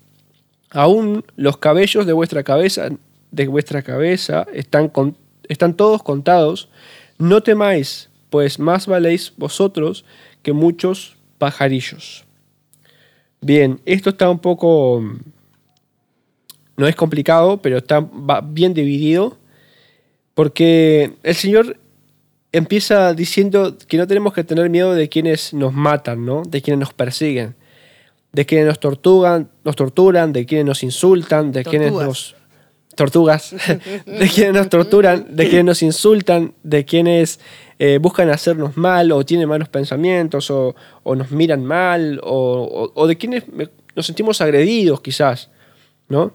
Aún 0.69 1.23
los 1.35 1.57
cabellos 1.57 2.05
de 2.05 2.13
vuestra 2.13 2.43
cabeza, 2.43 2.89
de 3.31 3.47
vuestra 3.47 3.81
cabeza 3.81 4.45
están, 4.53 4.89
con- 4.89 5.17
están 5.47 5.75
todos 5.75 6.03
contados. 6.03 6.69
No 7.17 7.41
temáis, 7.41 8.09
pues 8.29 8.59
más 8.59 8.87
valéis 8.87 9.33
vosotros 9.37 10.05
que 10.43 10.53
muchos 10.53 11.15
pajarillos. 11.37 12.25
Bien, 13.41 13.79
esto 13.85 14.09
está 14.11 14.29
un 14.29 14.39
poco. 14.39 15.03
No 16.75 16.87
es 16.87 16.95
complicado, 16.95 17.61
pero 17.61 17.77
está 17.77 17.99
va 17.99 18.41
bien 18.41 18.73
dividido. 18.73 19.37
Porque 20.33 21.13
el 21.23 21.35
Señor 21.35 21.77
empieza 22.51 23.13
diciendo 23.13 23.75
que 23.87 23.97
no 23.97 24.05
tenemos 24.07 24.33
que 24.33 24.43
tener 24.43 24.69
miedo 24.69 24.93
de 24.93 25.09
quienes 25.09 25.53
nos 25.53 25.73
matan, 25.73 26.25
¿no? 26.25 26.43
De 26.43 26.61
quienes 26.61 26.79
nos 26.79 26.93
persiguen. 26.93 27.55
De 28.31 28.45
quienes 28.45 28.67
nos 28.67 28.79
torturan, 28.79 29.49
nos 29.63 29.75
torturan, 29.75 30.33
de 30.33 30.45
quienes 30.45 30.65
nos 30.65 30.83
insultan, 30.83 31.51
de 31.51 31.63
quienes 31.63 31.91
nos. 31.91 32.35
Tortugas. 32.97 33.55
de 34.05 34.27
quienes 34.27 34.53
nos 34.53 34.67
torturan, 34.67 35.27
de 35.33 35.47
quienes 35.47 35.63
nos 35.65 35.81
insultan, 35.83 36.53
de 36.63 36.83
quienes 36.83 37.39
eh, 37.79 37.99
buscan 38.01 38.29
hacernos 38.29 38.75
mal 38.75 39.11
o 39.13 39.23
tienen 39.23 39.47
malos 39.47 39.69
pensamientos 39.69 40.51
o, 40.51 40.75
o 41.03 41.15
nos 41.15 41.31
miran 41.31 41.63
mal 41.63 42.19
o, 42.23 42.31
o- 42.63 42.91
o 43.01 43.07
de 43.07 43.15
quienes 43.17 43.43
nos 43.95 44.05
sentimos 44.05 44.41
agredidos 44.41 44.99
quizás, 44.99 45.49
¿no? 46.09 46.33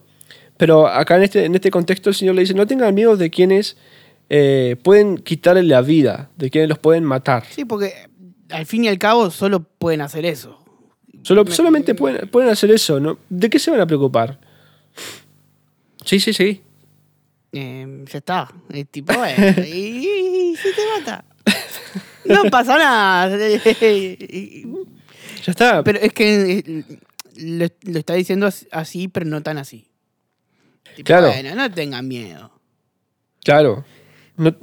Pero 0.57 0.87
acá 0.87 1.16
en 1.16 1.25
este, 1.25 1.44
en 1.44 1.55
este 1.55 1.70
contexto 1.70 2.09
el 2.11 2.14
Señor 2.16 2.37
le 2.37 2.42
dice, 2.42 2.55
no 2.55 2.66
tengan 2.66 2.94
miedo 2.94 3.16
de 3.16 3.29
quienes 3.31 3.77
eh, 4.31 4.77
pueden 4.83 5.18
quitarle 5.18 5.62
la 5.64 5.83
vida, 5.83 6.31
de 6.37 6.48
quienes 6.51 6.68
los 6.70 6.79
pueden 6.79 7.05
matar. 7.05 7.44
Sí, 7.51 7.64
porque 7.64 7.92
al 8.51 8.64
fin 8.66 8.85
y 8.85 8.88
al 8.88 8.98
cabo 8.98 9.31
solo 9.31 9.64
pueden 9.64 10.01
hacer 10.01 10.25
eso. 10.25 10.59
Solo, 11.22 11.44
solamente 11.51 11.94
pueden, 11.94 12.29
pueden 12.29 12.51
hacer 12.51 12.70
eso, 12.70 12.98
¿no? 13.01 13.18
¿De 13.29 13.51
qué 13.51 13.59
se 13.59 13.70
van 13.70 13.81
a 13.81 13.87
preocupar? 13.87 14.38
Sí, 16.04 16.20
sí, 16.20 16.32
sí. 16.32 16.62
Eh, 17.52 18.04
ya 18.10 18.18
está. 18.18 18.48
Es 18.72 18.88
tipo, 18.88 19.12
bueno, 19.14 19.62
y, 19.66 20.52
y 20.52 20.56
se 20.56 20.72
te 20.72 20.80
mata. 20.98 21.24
No 22.24 22.44
pasa 22.50 22.78
nada. 22.78 23.36
Ya 23.36 23.60
está. 25.46 25.82
Pero 25.84 25.98
es 25.98 26.12
que 26.12 26.58
eh, 26.66 26.84
lo, 27.36 27.66
lo 27.92 27.98
está 27.98 28.14
diciendo 28.14 28.46
as- 28.46 28.66
así, 28.70 29.08
pero 29.08 29.26
no 29.26 29.42
tan 29.42 29.58
así. 29.58 29.86
Tipo, 30.96 31.06
Claro. 31.06 31.28
Bueno, 31.28 31.54
no 31.54 31.70
tengan 31.70 32.06
miedo. 32.06 32.50
Claro. 33.44 33.84
No- 34.36 34.54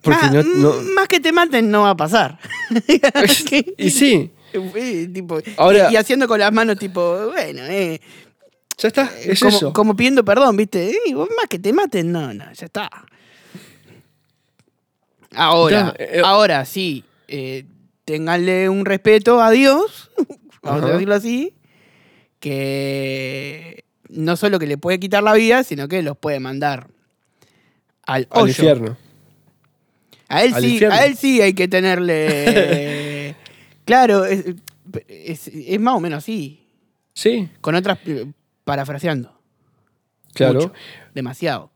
porque 0.00 0.20
más, 0.26 0.32
no- 0.32 0.42
no- 0.42 0.80
m- 0.80 0.92
más 0.94 1.08
que 1.08 1.20
te 1.20 1.32
maten 1.32 1.70
no 1.70 1.82
va 1.82 1.90
a 1.90 1.96
pasar. 1.96 2.38
y 3.78 3.90
sí, 3.90 4.30
Eh, 4.54 5.08
tipo, 5.12 5.38
Ahora- 5.56 5.88
y, 5.90 5.94
y 5.94 5.96
haciendo 5.96 6.28
con 6.28 6.38
las 6.40 6.52
manos, 6.52 6.76
tipo, 6.78 7.30
bueno, 7.30 7.62
eh, 7.64 8.00
ya 8.78 8.88
está. 8.88 9.10
Es 9.24 9.38
como, 9.40 9.56
eso. 9.56 9.72
como 9.72 9.96
pidiendo 9.96 10.24
perdón, 10.24 10.56
¿viste? 10.56 10.90
Eh, 10.90 11.14
vos 11.14 11.28
más 11.36 11.46
que 11.48 11.58
te 11.58 11.72
maten, 11.72 12.10
no, 12.12 12.32
no, 12.34 12.52
ya 12.52 12.66
está. 12.66 12.90
Ahora, 15.34 15.94
Ya, 15.98 16.04
eh, 16.04 16.22
ahora 16.24 16.64
sí, 16.64 17.04
eh, 17.28 17.64
ténganle 18.04 18.68
un 18.68 18.84
respeto 18.84 19.40
a 19.40 19.50
Dios, 19.50 20.10
vamos 20.62 20.84
a 20.84 20.92
decirlo 20.92 21.14
así, 21.14 21.54
que 22.40 23.84
no 24.10 24.36
solo 24.36 24.58
que 24.58 24.66
le 24.66 24.76
puede 24.76 25.00
quitar 25.00 25.22
la 25.22 25.32
vida, 25.32 25.64
sino 25.64 25.88
que 25.88 26.02
los 26.02 26.16
puede 26.18 26.38
mandar 26.40 26.88
al, 28.04 28.26
Al 28.30 28.48
infierno. 28.48 28.96
A 30.28 30.44
él 30.44 30.54
Al 30.54 30.62
sí, 30.62 30.72
infierno. 30.72 30.96
a 30.96 31.04
él 31.06 31.16
sí 31.16 31.40
hay 31.40 31.54
que 31.54 31.68
tenerle. 31.68 33.34
claro, 33.84 34.24
es, 34.24 34.44
es- 35.08 35.48
es 35.48 35.80
más 35.80 35.94
o 35.94 36.00
menos 36.00 36.18
así. 36.18 36.58
Sí, 37.14 37.48
Con 37.60 37.74
otras 37.74 37.98
eh, 38.06 38.26
parafraseando. 38.64 39.32
claro. 40.34 40.60
Mucho, 40.60 40.72
demasiado. 41.14 41.70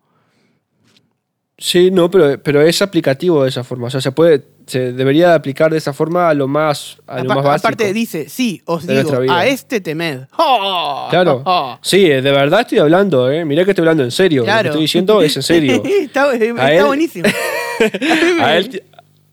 Sí, 1.59 1.91
no, 1.91 2.11
pero, 2.11 2.41
pero 2.43 2.61
es 2.61 2.83
aplicativo 2.83 3.43
de 3.43 3.49
esa 3.49 3.65
forma. 3.65 3.87
O 3.87 3.91
sea, 3.91 4.03
se 4.03 4.13
puede, 4.13 4.45
se 4.67 4.93
debería 4.93 5.35
aplicar 5.35 5.71
de 5.73 5.79
esa 5.79 5.95
forma 5.95 6.29
a 6.29 6.35
lo 6.35 6.47
más, 6.49 6.99
a 7.07 7.23
lo 7.23 7.29
más 7.31 7.37
básico. 7.43 7.69
aparte 7.69 7.95
dice, 7.95 8.29
sí, 8.29 8.61
os 8.67 8.87
digo, 8.87 9.11
a 9.31 9.47
este 9.47 9.81
temed. 9.81 10.27
¡Oh! 10.37 11.07
Claro. 11.09 11.43
¡Oh! 11.47 11.79
Sí, 11.81 12.07
de 12.07 12.21
verdad 12.21 12.61
estoy 12.61 12.79
hablando, 12.79 13.31
¿eh? 13.31 13.47
Mirá 13.47 13.65
que 13.65 13.71
estoy 13.71 13.83
hablando 13.83 14.05
en 14.05 14.11
serio. 14.11 14.45
Lo 14.45 14.53
que 14.53 14.67
estoy 14.69 14.81
diciendo 14.83 15.23
es 15.23 15.35
en 15.37 15.43
serio. 15.43 15.83
está 16.03 16.31
está 16.35 16.73
él- 16.75 16.85
buenísimo. 16.85 17.27
a, 18.43 18.57
él, 18.57 18.69
ti- 18.69 18.81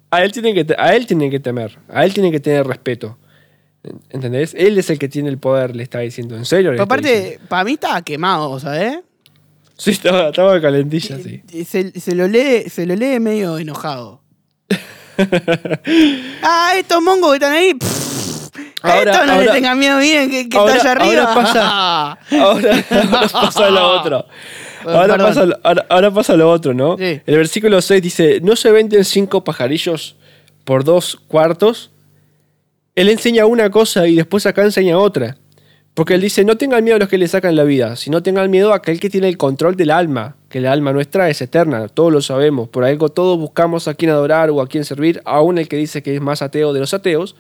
a, 0.09 0.23
él 0.23 0.31
tienen 0.31 0.55
que, 0.55 0.75
a 0.77 0.95
él 0.95 1.05
tienen 1.05 1.29
que 1.29 1.41
temer. 1.41 1.77
A 1.89 2.05
él 2.05 2.13
tienen 2.13 2.31
que 2.31 2.39
tener 2.39 2.65
respeto. 2.65 3.17
¿Entendés? 4.09 4.53
Él 4.57 4.77
es 4.77 4.89
el 4.89 4.97
que 4.97 5.09
tiene 5.09 5.29
el 5.29 5.37
poder, 5.37 5.75
le 5.75 5.83
está 5.83 5.99
diciendo. 5.99 6.35
¿En 6.37 6.45
serio? 6.45 6.71
le 6.71 6.77
Pero 6.77 6.83
aparte, 6.85 7.15
diciendo? 7.21 7.45
para 7.49 7.63
mí 7.65 7.73
estaba 7.73 8.01
quemado, 8.01 8.59
¿sabes? 8.59 8.99
Sí, 9.77 9.91
estaba, 9.91 10.29
estaba 10.29 10.61
calentilla, 10.61 11.17
sí. 11.17 11.41
Se, 11.65 11.99
se 11.99 12.15
lo 12.15 12.27
lee, 12.27 12.69
se 12.69 12.85
lo 12.85 12.95
lee 12.95 13.19
medio 13.19 13.57
enojado. 13.57 14.21
ah, 16.43 16.73
estos 16.77 17.01
mongos 17.01 17.31
que 17.31 17.35
están 17.35 17.51
ahí. 17.53 17.73
pff, 17.73 18.49
Ahora- 18.81 19.11
estos 19.11 19.27
no 19.27 19.33
le 19.33 19.39
ahora- 19.39 19.53
tengan 19.53 19.79
miedo, 19.79 19.97
miren 19.99 20.29
que, 20.29 20.49
que 20.49 20.57
ahora- 20.57 20.75
está 20.75 20.91
allá 20.91 21.01
arriba. 21.03 21.23
ahora 21.23 21.35
pasa- 21.35 22.11
Ahora, 22.43 22.83
ahora 22.89 23.27
pasa 23.29 23.69
lo 23.69 23.87
otro. 23.99 24.25
Ahora 24.85 25.17
pasa, 25.17 25.47
ahora 25.89 26.11
pasa 26.11 26.35
lo 26.35 26.49
otro, 26.51 26.73
¿no? 26.73 26.97
Sí. 26.97 27.21
El 27.25 27.37
versículo 27.37 27.81
6 27.81 28.01
dice, 28.01 28.39
¿no 28.41 28.55
se 28.57 28.69
venden 28.71 29.05
cinco 29.05 29.43
pajarillos 29.43 30.17
por 30.65 30.83
dos 30.83 31.15
cuartos? 31.27 31.89
Él 32.95 33.09
enseña 33.09 33.45
una 33.45 33.69
cosa 33.69 34.07
y 34.07 34.15
después 34.15 34.45
acá 34.45 34.63
enseña 34.63 34.97
otra. 34.97 35.37
Porque 35.93 36.15
él 36.15 36.21
dice, 36.21 36.43
no 36.43 36.57
tengan 36.57 36.83
miedo 36.83 36.95
a 36.95 36.99
los 36.99 37.09
que 37.09 37.19
le 37.19 37.27
sacan 37.27 37.55
la 37.55 37.63
vida, 37.63 37.95
sino 37.95 38.23
tengan 38.23 38.49
miedo 38.49 38.73
a 38.73 38.77
aquel 38.77 38.99
que 38.99 39.11
tiene 39.11 39.27
el 39.27 39.37
control 39.37 39.75
del 39.75 39.91
alma, 39.91 40.37
que 40.49 40.57
el 40.57 40.65
alma 40.65 40.91
nuestra 40.91 41.29
es 41.29 41.39
eterna, 41.41 41.87
todos 41.87 42.11
lo 42.11 42.19
sabemos, 42.21 42.67
por 42.67 42.83
algo 42.83 43.09
todos 43.09 43.37
buscamos 43.37 43.87
a 43.87 43.93
quien 43.93 44.09
adorar 44.09 44.49
o 44.49 44.59
a 44.59 44.67
quien 44.67 44.85
servir, 44.85 45.21
aún 45.23 45.59
el 45.59 45.67
que 45.67 45.77
dice 45.77 46.01
que 46.01 46.15
es 46.15 46.21
más 46.21 46.41
ateo 46.41 46.73
de 46.73 46.79
los 46.79 46.95
ateos, 46.95 47.35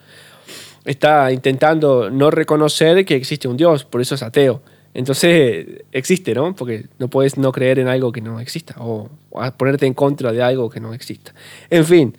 está 0.85 1.31
intentando 1.31 2.11
no 2.11 2.29
reconocer 2.29 3.05
que 3.05 3.15
existe 3.15 3.47
un 3.47 3.57
Dios, 3.57 3.85
por 3.85 4.01
eso 4.01 4.13
es 4.13 4.21
ateo. 4.21 4.61
Entonces 4.93 5.65
existe, 5.91 6.35
¿no? 6.35 6.55
Porque 6.55 6.85
no 6.99 7.07
puedes 7.07 7.37
no 7.37 7.51
creer 7.51 7.79
en 7.79 7.87
algo 7.87 8.11
que 8.11 8.21
no 8.21 8.39
exista 8.39 8.75
o, 8.77 9.09
ponerte 9.57 9.87
en 9.87 9.95
contra 9.95 10.31
de 10.31 10.43
algo 10.43 10.69
que 10.69 10.79
no 10.79 10.93
exista. 10.93 11.33
En 11.71 11.85
fin, 11.85 12.15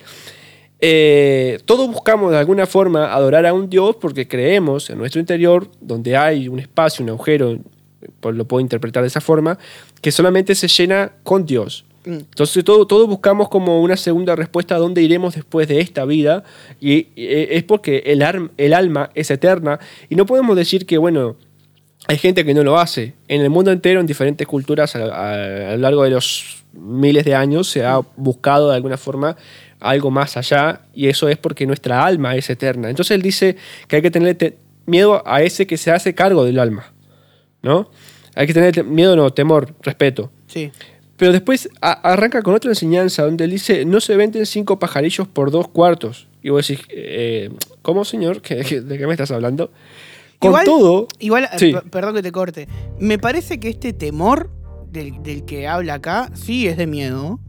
eh, 0.81 1.59
todos 1.65 1.87
buscamos 1.89 2.31
de 2.31 2.37
alguna 2.37 2.65
forma 2.65 3.13
adorar 3.13 3.45
a 3.45 3.53
un 3.53 3.69
Dios 3.69 3.95
porque 3.95 4.27
creemos 4.27 4.89
en 4.89 4.97
nuestro 4.97 5.19
interior, 5.19 5.69
donde 5.81 6.15
hay 6.17 6.47
un 6.47 6.59
espacio, 6.59 7.03
un 7.03 7.09
agujero, 7.09 7.57
pues 8.19 8.35
lo 8.35 8.45
puedo 8.45 8.61
interpretar 8.61 9.01
de 9.03 9.07
esa 9.07 9.21
forma, 9.21 9.57
que 10.01 10.11
solamente 10.11 10.53
se 10.55 10.67
llena 10.67 11.13
con 11.23 11.45
Dios. 11.45 11.85
Entonces 12.05 12.63
todo, 12.63 12.85
todos 12.85 13.07
buscamos 13.07 13.49
como 13.49 13.81
una 13.81 13.97
segunda 13.97 14.35
respuesta 14.35 14.75
a 14.75 14.77
dónde 14.77 15.01
iremos 15.01 15.33
después 15.33 15.67
de 15.67 15.79
esta 15.79 16.05
vida 16.05 16.43
y, 16.79 17.07
eh, 17.15 17.47
es 17.51 17.63
porque 17.63 18.03
el, 18.05 18.21
arm- 18.21 18.51
el 18.57 18.73
alma 18.75 19.09
es 19.15 19.31
eterna 19.31 19.79
y 20.07 20.15
no 20.15 20.27
podemos 20.27 20.55
decir 20.55 20.85
que, 20.85 20.99
bueno, 20.99 21.35
hay 22.07 22.19
gente 22.19 22.45
que 22.45 22.53
no 22.53 22.63
lo 22.63 22.77
hace. 22.77 23.13
En 23.27 23.41
el 23.41 23.49
mundo 23.49 23.71
entero, 23.71 23.99
en 24.01 24.05
diferentes 24.05 24.45
culturas, 24.45 24.95
a, 24.95 24.99
a- 25.05 25.69
a 25.71 25.71
lo 25.71 25.77
largo 25.77 26.03
de 26.03 26.11
los 26.11 26.63
miles 26.73 27.25
de 27.25 27.33
años, 27.33 27.69
se 27.69 27.83
ha 27.83 27.97
buscado 28.17 28.69
de 28.69 28.75
alguna 28.75 28.97
forma 28.97 29.35
algo 29.79 30.11
más 30.11 30.37
allá, 30.37 30.81
y 30.93 31.07
eso 31.07 31.27
es 31.29 31.37
porque 31.37 31.65
nuestra 31.67 32.05
alma 32.05 32.35
es 32.35 32.49
eterna. 32.49 32.89
Entonces 32.89 33.15
él 33.15 33.21
dice 33.21 33.55
que 33.87 33.97
hay 33.97 34.01
que 34.01 34.11
tener 34.11 34.35
te- 34.35 34.57
miedo 34.85 35.21
a 35.27 35.41
ese 35.41 35.65
que 35.67 35.77
se 35.77 35.91
hace 35.91 36.13
cargo 36.15 36.43
del 36.45 36.59
alma, 36.59 36.93
¿no? 37.61 37.89
Hay 38.35 38.47
que 38.47 38.53
tener 38.53 38.73
te- 38.73 38.83
miedo, 38.83 39.15
no, 39.15 39.31
temor, 39.31 39.73
respeto. 39.81 40.31
Sí. 40.47 40.71
Pero 41.17 41.31
después 41.31 41.69
arranca 41.81 42.41
con 42.41 42.53
otra 42.55 42.71
enseñanza 42.71 43.23
donde 43.23 43.45
él 43.45 43.51
dice, 43.51 43.85
no 43.85 44.01
se 44.01 44.17
venden 44.17 44.45
cinco 44.45 44.79
pajarillos 44.79 45.27
por 45.27 45.49
dos 45.49 45.67
cuartos. 45.69 46.27
Y 46.43 46.49
vos 46.49 46.67
decís, 46.67 46.85
eh, 46.89 47.49
¿cómo 47.81 48.03
señor? 48.03 48.41
¿Qué- 48.41 48.63
qué- 48.67 48.81
¿De 48.81 48.97
qué 48.97 49.07
me 49.07 49.13
estás 49.13 49.31
hablando? 49.31 49.71
Con 50.39 50.49
Igual- 50.51 50.65
todo... 50.65 51.07
Igual, 51.19 51.49
Sí. 51.57 51.71
p- 51.73 51.89
perdón 51.89 52.15
que 52.15 52.21
te 52.21 52.31
corte. 52.33 52.67
Me 52.99 53.17
parece 53.17 53.59
que 53.61 53.69
este 53.69 53.93
temor 53.93 54.49
del, 54.91 55.23
del 55.23 55.45
que 55.45 55.67
habla 55.67 55.95
acá 55.95 56.29
sí 56.33 56.67
es 56.67 56.75
de 56.75 56.85
miedo. 56.87 57.39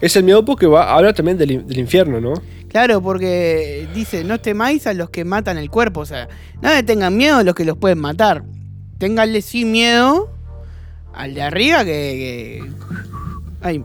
Es 0.00 0.16
el 0.16 0.24
miedo 0.24 0.44
porque 0.44 0.66
va, 0.66 0.94
habla 0.94 1.12
también 1.12 1.38
del, 1.38 1.50
in- 1.50 1.66
del 1.66 1.78
infierno, 1.78 2.20
¿no? 2.20 2.34
Claro, 2.68 3.02
porque 3.02 3.86
dice, 3.94 4.24
no 4.24 4.40
temáis 4.40 4.86
a 4.86 4.94
los 4.94 5.10
que 5.10 5.24
matan 5.24 5.58
el 5.58 5.70
cuerpo. 5.70 6.00
O 6.00 6.06
sea, 6.06 6.28
no 6.60 6.70
le 6.70 6.82
tengan 6.82 7.16
miedo 7.16 7.36
a 7.36 7.42
los 7.42 7.54
que 7.54 7.64
los 7.64 7.76
pueden 7.76 7.98
matar. 7.98 8.44
Ténganle 8.98 9.42
sí 9.42 9.64
miedo 9.64 10.30
al 11.14 11.34
de 11.34 11.42
arriba 11.42 11.84
que... 11.84 12.62
que- 12.64 12.72
Ay, 13.60 13.84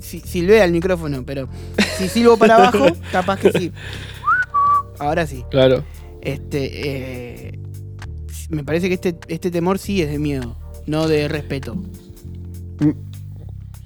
si- 0.00 0.20
silbé 0.20 0.60
al 0.62 0.72
micrófono, 0.72 1.24
pero 1.24 1.48
si 1.96 2.08
silbo 2.08 2.36
para 2.36 2.56
abajo, 2.56 2.86
capaz 3.12 3.38
que 3.38 3.52
sí. 3.52 3.72
Ahora 4.98 5.26
sí. 5.26 5.44
Claro. 5.50 5.84
Este, 6.20 7.46
eh, 7.48 7.58
me 8.50 8.64
parece 8.64 8.88
que 8.88 8.94
este, 8.94 9.16
este 9.28 9.50
temor 9.50 9.78
sí 9.78 10.02
es 10.02 10.10
de 10.10 10.18
miedo, 10.18 10.56
no 10.86 11.08
de 11.08 11.28
respeto. 11.28 11.76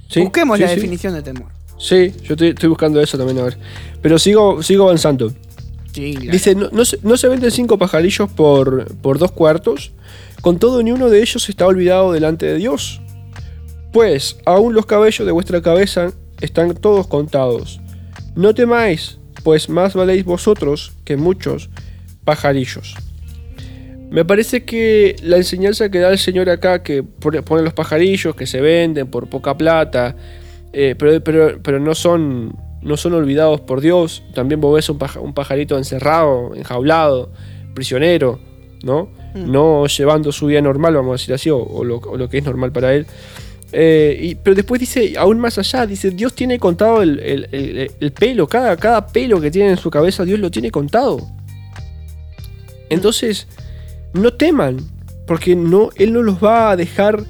Sí, 0.08 0.20
Busquemos 0.20 0.56
sí, 0.58 0.62
la 0.62 0.68
sí. 0.70 0.74
definición 0.76 1.14
de 1.14 1.22
temor. 1.22 1.48
Sí, 1.78 2.12
yo 2.22 2.34
estoy, 2.34 2.48
estoy 2.48 2.68
buscando 2.68 3.00
eso 3.00 3.18
también, 3.18 3.38
a 3.38 3.42
ver. 3.42 3.58
Pero 4.00 4.18
sigo, 4.18 4.62
sigo 4.62 4.84
avanzando. 4.84 5.32
Sí, 5.92 6.14
claro. 6.14 6.32
Dice, 6.32 6.54
no, 6.54 6.68
no 6.72 6.84
se, 6.84 6.98
no 7.02 7.16
se 7.16 7.28
venden 7.28 7.50
cinco 7.50 7.78
pajarillos 7.78 8.30
por, 8.30 8.94
por 8.96 9.18
dos 9.18 9.32
cuartos, 9.32 9.92
con 10.40 10.58
todo 10.58 10.82
ni 10.82 10.92
uno 10.92 11.08
de 11.10 11.20
ellos 11.20 11.48
está 11.48 11.66
olvidado 11.66 12.12
delante 12.12 12.46
de 12.46 12.56
Dios. 12.56 13.00
Pues 13.92 14.36
aún 14.44 14.74
los 14.74 14.86
cabellos 14.86 15.26
de 15.26 15.32
vuestra 15.32 15.62
cabeza 15.62 16.12
están 16.40 16.74
todos 16.74 17.06
contados. 17.06 17.80
No 18.34 18.54
temáis, 18.54 19.18
pues 19.42 19.68
más 19.68 19.94
valéis 19.94 20.24
vosotros 20.24 20.92
que 21.04 21.16
muchos 21.16 21.70
pajarillos. 22.24 22.94
Me 24.10 24.24
parece 24.24 24.64
que 24.64 25.16
la 25.22 25.36
enseñanza 25.36 25.90
que 25.90 25.98
da 25.98 26.10
el 26.10 26.18
Señor 26.18 26.48
acá, 26.48 26.82
que 26.82 27.02
pone 27.02 27.62
los 27.62 27.72
pajarillos 27.74 28.34
que 28.36 28.46
se 28.46 28.60
venden 28.60 29.08
por 29.08 29.28
poca 29.28 29.56
plata, 29.58 30.14
eh, 30.72 30.94
pero, 30.98 31.22
pero, 31.24 31.58
pero 31.62 31.80
no, 31.80 31.94
son, 31.94 32.54
no 32.82 32.96
son 32.96 33.14
olvidados 33.14 33.60
por 33.62 33.80
Dios. 33.80 34.22
También 34.34 34.60
vos 34.60 34.74
ves 34.74 34.88
un, 34.88 34.98
paja- 34.98 35.20
un 35.20 35.34
pajarito 35.34 35.76
encerrado, 35.76 36.54
enjaulado, 36.54 37.32
prisionero, 37.74 38.38
¿no? 38.84 39.10
Mm. 39.34 39.50
No 39.50 39.86
llevando 39.86 40.30
su 40.32 40.46
vida 40.46 40.60
normal, 40.62 40.94
vamos 40.94 41.10
a 41.10 41.14
decir 41.20 41.34
así, 41.34 41.50
o, 41.50 41.58
o 41.58 41.82
lo, 41.84 41.96
o 41.96 42.16
lo 42.16 42.28
que 42.28 42.38
es 42.38 42.44
normal 42.44 42.70
para 42.72 42.94
él. 42.94 43.06
Eh, 43.72 44.16
y- 44.22 44.34
pero 44.36 44.54
después 44.54 44.78
dice, 44.80 45.14
aún 45.18 45.40
más 45.40 45.58
allá, 45.58 45.84
dice, 45.84 46.10
Dios 46.12 46.32
tiene 46.34 46.58
contado 46.60 47.02
el, 47.02 47.18
el- 47.18 47.48
el- 47.50 47.90
el 47.98 48.12
pelo, 48.12 48.46
cada, 48.46 48.76
cada 48.76 49.04
pelo 49.08 49.40
que 49.40 49.50
tiene 49.50 49.70
en 49.70 49.76
su 49.76 49.90
cabeza, 49.90 50.24
Dios 50.24 50.38
lo 50.38 50.50
tiene 50.50 50.70
contado. 50.70 51.18
Entonces, 52.88 53.48
no 54.14 54.32
teman, 54.32 54.78
porque 55.26 55.56
no, 55.56 55.90
Él 55.96 56.12
no 56.12 56.22
los 56.22 56.42
va 56.42 56.70
a 56.70 56.76
dejar 56.76 57.22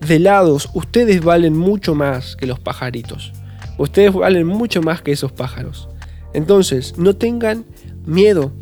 de 0.00 0.18
lados. 0.18 0.68
Ustedes 0.74 1.22
valen 1.22 1.56
mucho 1.56 1.94
más 1.94 2.36
que 2.36 2.46
los 2.46 2.58
pajaritos. 2.58 3.32
Ustedes 3.78 4.12
valen 4.12 4.46
mucho 4.46 4.82
más 4.82 5.02
que 5.02 5.12
esos 5.12 5.32
pájaros. 5.32 5.88
Entonces, 6.34 6.96
no 6.98 7.14
tengan 7.16 7.64
miedo. 8.06 8.52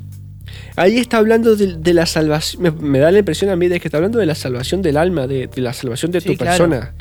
Ahí 0.76 0.98
está 0.98 1.18
hablando 1.18 1.56
de, 1.56 1.76
de 1.76 1.94
la 1.94 2.06
salvación. 2.06 2.62
Me, 2.62 2.70
me 2.70 2.98
da 2.98 3.10
la 3.10 3.18
impresión 3.20 3.50
a 3.50 3.56
mí 3.56 3.68
de 3.68 3.80
que 3.80 3.88
está 3.88 3.98
hablando 3.98 4.18
de 4.18 4.26
la 4.26 4.34
salvación 4.34 4.82
del 4.82 4.96
alma, 4.96 5.26
de, 5.26 5.46
de 5.46 5.60
la 5.62 5.72
salvación 5.72 6.10
de 6.10 6.20
Sí, 6.20 6.30
tu 6.30 6.36
claro. 6.36 6.64
persona. 6.64 6.94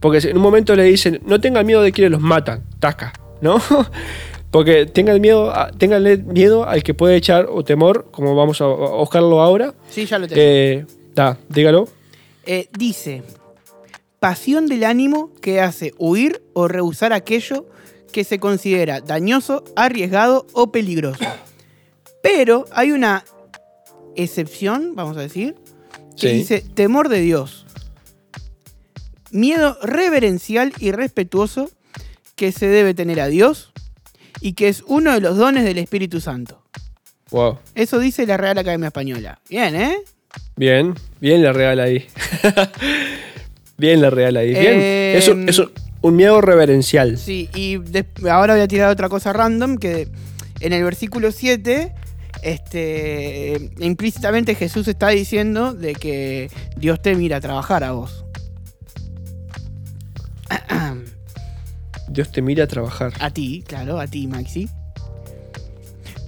Porque 0.00 0.18
en 0.18 0.36
un 0.36 0.42
momento 0.42 0.74
le 0.76 0.84
dicen, 0.84 1.20
no 1.26 1.40
tengan 1.40 1.64
miedo 1.66 1.82
de 1.82 1.92
quienes 1.92 2.10
los 2.10 2.20
matan, 2.20 2.62
taca, 2.80 3.12
¿no? 3.40 3.60
Porque 4.54 4.86
tengan 4.86 5.20
miedo, 5.20 5.50
a- 5.50 5.72
ténganle 5.72 6.18
miedo 6.18 6.62
al 6.64 6.84
que 6.84 6.94
puede 6.94 7.16
echar 7.16 7.48
o 7.50 7.64
temor, 7.64 8.06
como 8.12 8.36
vamos 8.36 8.60
a, 8.60 8.66
a 8.66 8.68
buscarlo 8.98 9.42
ahora. 9.42 9.74
Sí, 9.90 10.06
ya 10.06 10.16
lo 10.16 10.28
tengo. 10.28 10.40
Eh, 10.40 10.86
da, 11.12 11.36
dígalo. 11.48 11.88
Eh, 12.46 12.68
dice, 12.78 13.24
pasión 14.20 14.68
del 14.68 14.84
ánimo 14.84 15.32
que 15.42 15.60
hace 15.60 15.92
huir 15.98 16.40
o 16.52 16.68
rehusar 16.68 17.12
aquello 17.12 17.66
que 18.12 18.22
se 18.22 18.38
considera 18.38 19.00
dañoso, 19.00 19.64
arriesgado 19.74 20.46
o 20.52 20.70
peligroso. 20.70 21.24
Pero 22.22 22.66
hay 22.70 22.92
una 22.92 23.24
excepción, 24.14 24.94
vamos 24.94 25.16
a 25.16 25.20
decir, 25.22 25.56
que 26.16 26.28
Sí. 26.30 26.34
dice 26.36 26.60
temor 26.74 27.08
de 27.08 27.18
Dios. 27.22 27.66
Miedo 29.32 29.76
reverencial 29.82 30.72
y 30.78 30.92
respetuoso 30.92 31.68
que 32.36 32.52
se 32.52 32.68
debe 32.68 32.94
tener 32.94 33.18
a 33.20 33.26
Dios 33.26 33.72
y 34.44 34.52
que 34.52 34.68
es 34.68 34.84
uno 34.86 35.14
de 35.14 35.22
los 35.22 35.38
dones 35.38 35.64
del 35.64 35.78
Espíritu 35.78 36.20
Santo. 36.20 36.62
Wow. 37.30 37.60
Eso 37.74 37.98
dice 37.98 38.26
la 38.26 38.36
Real 38.36 38.58
Academia 38.58 38.88
Española. 38.88 39.40
Bien, 39.48 39.74
¿eh? 39.74 39.96
Bien, 40.54 40.92
bien 41.18 41.42
la 41.42 41.54
real 41.54 41.80
ahí. 41.80 42.06
bien 43.78 44.02
la 44.02 44.10
real 44.10 44.36
ahí. 44.36 44.50
Bien. 44.50 44.74
Eh, 44.74 45.14
Eso 45.16 45.32
es 45.46 45.62
un 46.02 46.16
miedo 46.16 46.42
reverencial. 46.42 47.16
Sí, 47.16 47.48
y 47.54 47.80
ahora 48.28 48.52
voy 48.52 48.62
a 48.62 48.68
tirar 48.68 48.90
otra 48.90 49.08
cosa 49.08 49.32
random, 49.32 49.78
que 49.78 50.08
en 50.60 50.74
el 50.74 50.84
versículo 50.84 51.32
7, 51.32 51.94
este, 52.42 53.70
implícitamente 53.78 54.54
Jesús 54.54 54.88
está 54.88 55.08
diciendo 55.08 55.72
de 55.72 55.94
que 55.94 56.50
Dios 56.76 57.00
te 57.00 57.14
mira 57.14 57.38
a 57.38 57.40
trabajar 57.40 57.82
a 57.82 57.92
vos. 57.92 58.26
Dios 62.14 62.30
te 62.32 62.40
mira 62.40 62.64
a 62.64 62.66
trabajar. 62.66 63.12
A 63.20 63.30
ti, 63.30 63.62
claro, 63.66 64.00
a 64.00 64.06
ti, 64.06 64.26
Maxi. 64.26 64.68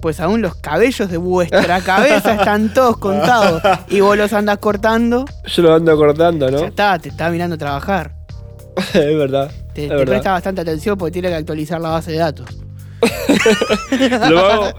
Pues 0.01 0.19
aún 0.19 0.41
los 0.43 0.55
cabellos 0.55 1.09
de 1.09 1.17
vuestra 1.17 1.81
cabeza 1.85 2.35
están 2.35 2.71
todos 2.73 2.97
contados 2.97 3.61
y 3.89 3.99
vos 4.01 4.15
los 4.17 4.31
andas 4.33 4.59
cortando. 4.59 5.25
Yo 5.47 5.63
lo 5.63 5.73
ando 5.73 5.91
acordando, 5.91 6.45
Ya 6.49 6.57
¿no? 6.57 6.63
está, 6.65 6.99
te 6.99 7.09
está 7.09 7.29
mirando 7.31 7.55
a 7.55 7.57
trabajar. 7.57 8.13
es 8.93 8.93
verdad. 9.17 9.49
Te, 9.73 9.83
es 9.83 9.89
te 9.89 9.95
verdad. 9.95 10.05
presta 10.05 10.31
bastante 10.33 10.61
atención 10.61 10.97
porque 10.97 11.13
tiene 11.13 11.29
que 11.29 11.35
actualizar 11.35 11.81
la 11.81 11.89
base 11.89 12.11
de 12.11 12.17
datos. 12.17 12.47
Lo 14.29 14.39
hago, 14.39 14.69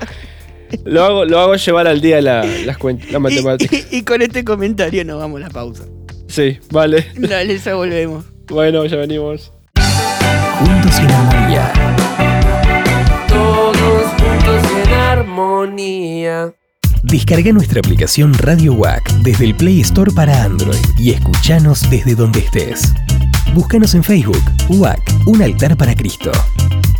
lo 0.85 1.05
hago, 1.05 1.25
lo 1.25 1.39
hago 1.41 1.55
llevar 1.55 1.87
al 1.87 2.01
día 2.01 2.21
la, 2.21 2.45
las 2.45 2.77
cuentas, 2.79 3.11
la 3.11 3.19
Y, 3.19 3.23
matemática. 3.23 3.77
y- 3.91 3.99
y 3.99 4.03
con 4.03 4.21
este 4.23 4.45
comentario 4.45 5.05
nos 5.05 5.19
vamos 5.19 5.41
a 5.41 5.45
la 5.45 5.51
pausa. 5.51 5.85
Sí, 6.29 6.59
vale. 6.71 7.07
Dale, 7.17 7.59
ya 7.59 7.75
volvemos. 7.75 8.25
Bueno, 8.49 8.85
ya 8.87 8.97
venimos. 8.97 9.53
Juntos 10.59 10.99
en 10.99 11.11
armonía. 11.11 11.73
Todos 13.29 14.07
juntos 14.19 14.63
en 14.85 14.93
armonía. 14.93 16.55
Descarga 17.05 17.53
nuestra 17.53 17.79
aplicación 17.79 18.35
Radio 18.35 18.75
WAC 18.75 19.09
desde 19.23 19.45
el 19.45 19.55
Play 19.55 19.81
Store 19.83 20.11
para 20.11 20.43
Android 20.43 20.85
y 20.99 21.13
escuchanos 21.13 21.89
desde 21.91 22.17
donde 22.17 22.41
estés. 22.41 22.93
Búscanos 23.55 23.95
en 23.95 24.03
Facebook, 24.03 24.43
WAC, 24.69 25.01
un 25.27 25.43
altar 25.43 25.77
para 25.77 25.95
Cristo. 25.95 26.33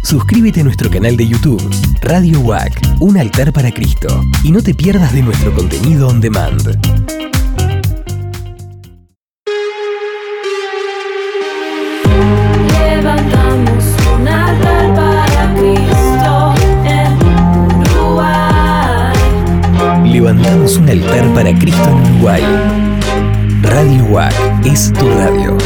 Suscríbete 0.05 0.61
a 0.61 0.65
nuestro 0.65 0.89
canal 0.89 1.17
de 1.17 1.27
YouTube, 1.27 1.63
Radio 2.03 2.41
WAC, 2.41 2.81
un 3.01 3.19
altar 3.19 3.53
para 3.53 3.73
Cristo, 3.73 4.25
y 4.45 4.53
no 4.53 4.63
te 4.63 4.73
pierdas 4.73 5.13
de 5.13 5.23
nuestro 5.23 5.53
contenido 5.53 6.07
on 6.07 6.21
demand. 6.21 6.79
Levantamos 20.29 20.77
un 20.77 20.91
altar 20.91 21.27
para 21.35 21.59
Cristo 21.59 21.89
en 21.89 21.95
Uruguay. 22.17 22.43
Radio 23.63 24.05
WAC 24.11 24.35
es 24.67 24.93
tu 24.93 25.09
radio. 25.09 25.57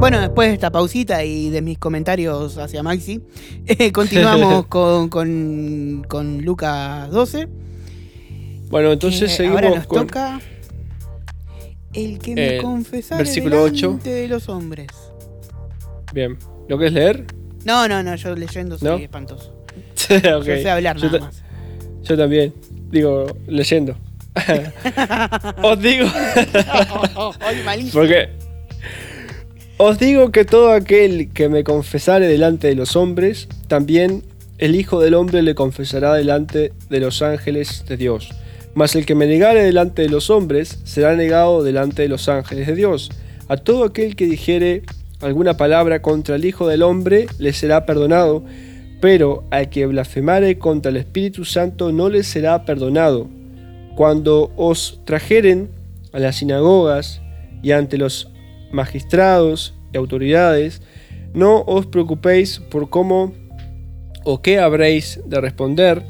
Bueno, 0.00 0.20
después 0.20 0.48
de 0.48 0.54
esta 0.54 0.70
pausita 0.70 1.24
y 1.24 1.48
de 1.48 1.62
mis 1.62 1.78
comentarios 1.78 2.58
hacia 2.58 2.82
Maxi, 2.82 3.22
eh, 3.66 3.90
continuamos 3.90 4.66
con, 4.68 5.08
con, 5.08 6.04
con 6.06 6.42
Lucas 6.44 7.10
12. 7.10 7.48
Bueno, 8.70 8.92
entonces 8.92 9.32
Eh, 9.32 9.36
seguimos 9.36 9.62
ahora 9.62 9.76
nos 9.76 9.86
con. 9.86 10.06
toca 10.06 10.40
el 11.94 12.18
que 12.18 12.34
me 12.34 12.56
Eh, 12.56 12.62
confesara 12.62 13.18
versículo 13.18 13.56
delante 13.64 13.86
ocho. 13.86 14.00
de 14.02 14.28
los 14.28 14.48
hombres. 14.48 14.88
Bien. 16.12 16.36
¿Lo 16.68 16.78
querés 16.78 16.92
leer? 16.94 17.24
No, 17.64 17.88
no, 17.88 18.02
no, 18.02 18.14
yo 18.16 18.34
leyendo 18.34 18.78
soy 18.78 18.88
¿No? 18.88 18.96
espantoso. 18.96 19.52
Ok. 20.10 20.44
Yo 20.44 20.44
sé 20.44 20.70
hablar 20.70 21.00
nada 21.02 21.18
más. 21.20 21.42
Yo 22.02 22.16
también. 22.16 22.52
Digo, 22.90 23.26
leyendo. 23.46 23.96
Os 25.62 25.80
digo. 25.80 26.06
Ay, 27.40 27.62
malísimo. 27.64 27.92
Porque 28.00 28.28
os 29.76 29.98
digo 29.98 30.30
que 30.30 30.44
todo 30.44 30.72
aquel 30.72 31.32
que 31.32 31.48
me 31.48 31.64
confesare 31.64 32.26
delante 32.28 32.68
de 32.68 32.74
los 32.76 32.94
hombres, 32.96 33.48
también 33.66 34.22
el 34.58 34.76
Hijo 34.76 35.00
del 35.00 35.14
Hombre 35.14 35.42
le 35.42 35.54
confesará 35.56 36.14
delante 36.14 36.72
de 36.88 37.00
los 37.00 37.22
ángeles 37.22 37.84
de 37.88 37.96
Dios. 37.96 38.30
Mas 38.74 38.96
el 38.96 39.06
que 39.06 39.14
me 39.14 39.26
negare 39.26 39.62
delante 39.62 40.02
de 40.02 40.08
los 40.08 40.30
hombres, 40.30 40.80
será 40.84 41.14
negado 41.14 41.62
delante 41.62 42.02
de 42.02 42.08
los 42.08 42.28
ángeles 42.28 42.66
de 42.66 42.74
Dios. 42.74 43.10
A 43.48 43.56
todo 43.56 43.84
aquel 43.84 44.16
que 44.16 44.26
dijere 44.26 44.82
alguna 45.20 45.56
palabra 45.56 46.02
contra 46.02 46.36
el 46.36 46.44
Hijo 46.44 46.66
del 46.66 46.82
Hombre, 46.82 47.26
le 47.38 47.52
será 47.52 47.86
perdonado, 47.86 48.42
pero 49.00 49.44
al 49.50 49.68
que 49.70 49.86
blasfemare 49.86 50.58
contra 50.58 50.90
el 50.90 50.96
Espíritu 50.96 51.44
Santo 51.44 51.92
no 51.92 52.08
le 52.08 52.22
será 52.22 52.64
perdonado. 52.64 53.28
Cuando 53.96 54.50
os 54.56 55.00
trajeren 55.04 55.68
a 56.12 56.18
las 56.18 56.36
sinagogas 56.36 57.20
y 57.62 57.72
ante 57.72 57.96
los 57.96 58.30
magistrados 58.72 59.74
y 59.92 59.96
autoridades, 59.96 60.82
no 61.32 61.62
os 61.62 61.86
preocupéis 61.86 62.60
por 62.70 62.90
cómo 62.90 63.34
o 64.24 64.42
qué 64.42 64.58
habréis 64.58 65.20
de 65.26 65.40
responder 65.40 66.02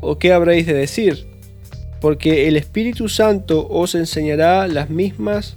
o 0.00 0.18
qué 0.18 0.32
habréis 0.32 0.66
de 0.66 0.74
decir, 0.74 1.35
porque 2.00 2.48
el 2.48 2.56
Espíritu 2.56 3.08
Santo 3.08 3.66
os 3.68 3.94
enseñará 3.94 4.66
las 4.68 4.90
mismas 4.90 5.56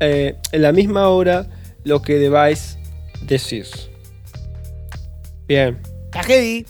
eh, 0.00 0.34
en 0.52 0.62
la 0.62 0.72
misma 0.72 1.08
hora 1.08 1.46
lo 1.84 2.02
que 2.02 2.14
debáis 2.18 2.78
decir. 3.26 3.66
Bien, 5.46 5.78
Está 6.06 6.22
heavy. 6.24 6.66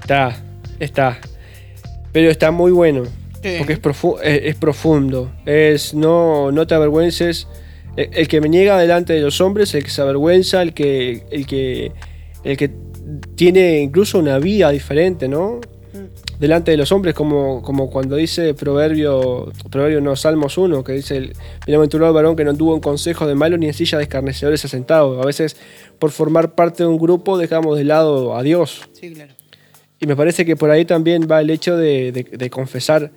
está, 0.00 0.36
está. 0.80 1.18
Pero 2.12 2.30
está 2.30 2.50
muy 2.50 2.72
bueno. 2.72 3.04
Sí. 3.42 3.54
Porque 3.58 3.74
es, 3.74 3.82
profu- 3.82 4.18
es, 4.22 4.40
es 4.44 4.54
profundo. 4.56 5.30
Es 5.46 5.94
no, 5.94 6.50
no 6.50 6.66
te 6.66 6.74
avergüences. 6.74 7.46
El, 7.96 8.08
el 8.12 8.28
que 8.28 8.40
me 8.40 8.48
niega 8.48 8.78
delante 8.78 9.12
de 9.12 9.20
los 9.20 9.40
hombres, 9.40 9.74
el 9.74 9.84
que 9.84 9.90
se 9.90 10.00
avergüenza, 10.02 10.62
el 10.62 10.74
que, 10.74 11.24
el 11.30 11.46
que, 11.46 11.92
el 12.44 12.56
que 12.56 12.70
tiene 13.36 13.78
incluso 13.80 14.18
una 14.18 14.38
vida 14.38 14.70
diferente, 14.70 15.28
¿no? 15.28 15.60
Delante 16.38 16.70
de 16.70 16.76
los 16.76 16.92
hombres, 16.92 17.14
como, 17.14 17.62
como 17.62 17.90
cuando 17.90 18.14
dice 18.14 18.54
Proverbio, 18.54 19.50
Proverbio 19.70 20.00
no, 20.00 20.14
Salmos 20.14 20.56
1, 20.56 20.84
que 20.84 20.92
dice, 20.92 21.16
el, 21.16 21.32
bienaventurado 21.66 22.10
el 22.10 22.14
varón 22.14 22.36
que 22.36 22.44
no 22.44 22.54
tuvo 22.54 22.74
en 22.74 22.80
consejo 22.80 23.26
de 23.26 23.34
malos 23.34 23.58
ni 23.58 23.66
en 23.66 23.74
silla 23.74 23.98
de 23.98 24.04
escarnecedores 24.04 24.64
asentado. 24.64 25.20
A 25.20 25.26
veces, 25.26 25.56
por 25.98 26.12
formar 26.12 26.54
parte 26.54 26.84
de 26.84 26.88
un 26.88 26.96
grupo, 26.98 27.38
dejamos 27.38 27.76
de 27.76 27.82
lado 27.84 28.36
a 28.36 28.44
Dios. 28.44 28.88
Sí, 28.92 29.12
claro. 29.12 29.34
Y 29.98 30.06
me 30.06 30.14
parece 30.14 30.44
que 30.46 30.54
por 30.54 30.70
ahí 30.70 30.84
también 30.84 31.26
va 31.28 31.40
el 31.40 31.50
hecho 31.50 31.76
de, 31.76 32.12
de- 32.12 32.22
de 32.38 32.50
confesar, 32.50 33.10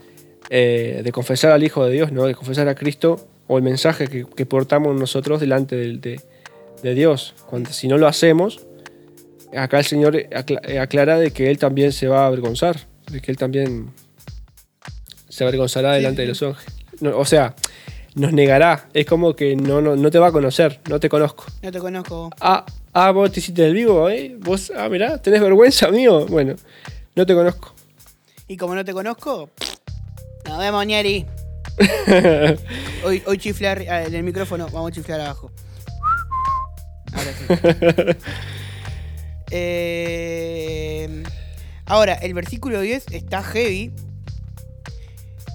eh, 0.49 1.01
de 1.03 1.11
confesar 1.11 1.51
al 1.51 1.63
Hijo 1.63 1.85
de 1.85 1.91
Dios, 1.91 2.11
¿no? 2.11 2.25
De 2.25 2.33
confesar 2.33 2.67
a 2.69 2.73
Cristo 2.73 3.27
o 3.45 3.57
el 3.57 3.63
mensaje 3.63 4.07
que, 4.07 4.25
que 4.25 4.47
portamos 4.47 4.99
nosotros 4.99 5.39
delante 5.39 5.75
del- 5.75 6.01
de, 6.01 6.19
de 6.81 6.93
Dios. 6.95 7.35
Cuando, 7.47 7.69
si 7.71 7.87
no 7.87 7.99
lo 7.99 8.07
hacemos, 8.07 8.65
acá 9.55 9.77
el 9.77 9.85
Señor 9.85 10.15
acla- 10.33 10.81
aclara 10.81 11.19
de 11.19 11.29
que 11.29 11.51
Él 11.51 11.59
también 11.59 11.91
se 11.91 12.07
va 12.07 12.23
a 12.23 12.27
avergonzar, 12.27 12.87
de 13.11 13.21
que 13.21 13.31
Él 13.31 13.37
también 13.37 13.91
se 15.29 15.43
avergonzará 15.43 15.93
delante 15.93 16.21
de 16.23 16.29
los 16.29 16.41
ángeles. 16.41 16.73
No, 16.99 17.17
o 17.17 17.25
sea, 17.25 17.55
nos 18.15 18.33
negará. 18.33 18.87
Es 18.93 19.05
como 19.05 19.35
que 19.35 19.55
no, 19.55 19.81
no, 19.81 19.95
no 19.95 20.11
te 20.11 20.19
va 20.19 20.27
a 20.27 20.31
conocer, 20.31 20.81
no 20.89 20.99
te 20.99 21.09
conozco. 21.09 21.45
No 21.61 21.71
te 21.71 21.79
conozco. 21.79 22.29
Ah, 22.39 22.65
ah, 22.93 23.11
vos 23.11 23.31
te 23.31 23.39
hiciste 23.39 23.65
el 23.65 23.73
vivo, 23.73 24.09
¿eh? 24.09 24.35
Vos, 24.39 24.71
ah, 24.75 24.89
mirá, 24.89 25.21
tenés 25.21 25.41
vergüenza 25.41 25.89
mío. 25.89 26.25
Bueno, 26.27 26.55
no 27.15 27.25
te 27.25 27.33
conozco. 27.33 27.73
Y 28.47 28.57
como 28.57 28.75
no 28.75 28.83
te 28.83 28.93
conozco, 28.93 29.49
nos 30.47 30.59
vemos, 30.59 30.85
Nieri. 30.85 31.25
Hoy, 33.03 33.23
hoy 33.25 33.37
chiflar 33.37 33.79
ah, 33.89 34.03
en 34.03 34.13
el 34.13 34.23
micrófono, 34.23 34.67
vamos 34.71 34.91
a 34.91 34.93
chiflar 34.93 35.21
abajo. 35.21 35.51
Ahora 37.13 37.31
sí. 37.33 38.17
Eh, 39.53 40.90
ahora, 41.91 42.13
el 42.15 42.33
versículo 42.33 42.79
10 42.81 43.05
está 43.11 43.43
heavy. 43.43 43.91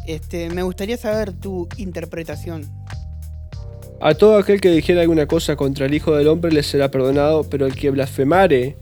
Este, 0.07 0.51
me 0.51 0.63
gustaría 0.63 0.97
saber 0.97 1.33
tu 1.33 1.69
interpretación. 1.77 2.65
A 4.01 4.15
todo 4.15 4.37
aquel 4.39 4.61
que 4.61 4.71
dijera 4.71 5.01
alguna 5.01 5.27
cosa 5.27 5.57
contra 5.57 5.87
el 5.87 5.95
Hijo 5.95 6.15
del 6.15 6.29
Hombre 6.29 6.53
le 6.53 6.63
será 6.63 6.91
perdonado, 6.91 7.45
pero 7.45 7.67
el 7.67 7.75
que 7.75 7.91
blasfemare 7.91 8.77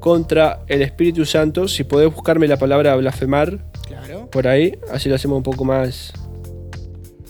contra 0.00 0.60
el 0.66 0.82
Espíritu 0.82 1.24
Santo, 1.24 1.68
si 1.68 1.84
podés 1.84 2.12
buscarme 2.12 2.46
la 2.48 2.56
palabra 2.56 2.94
blasfemar 2.96 3.58
Claro. 3.86 4.28
por 4.30 4.46
ahí, 4.46 4.78
así 4.92 5.08
lo 5.08 5.14
hacemos 5.14 5.36
un 5.38 5.42
poco 5.42 5.64
más, 5.64 6.12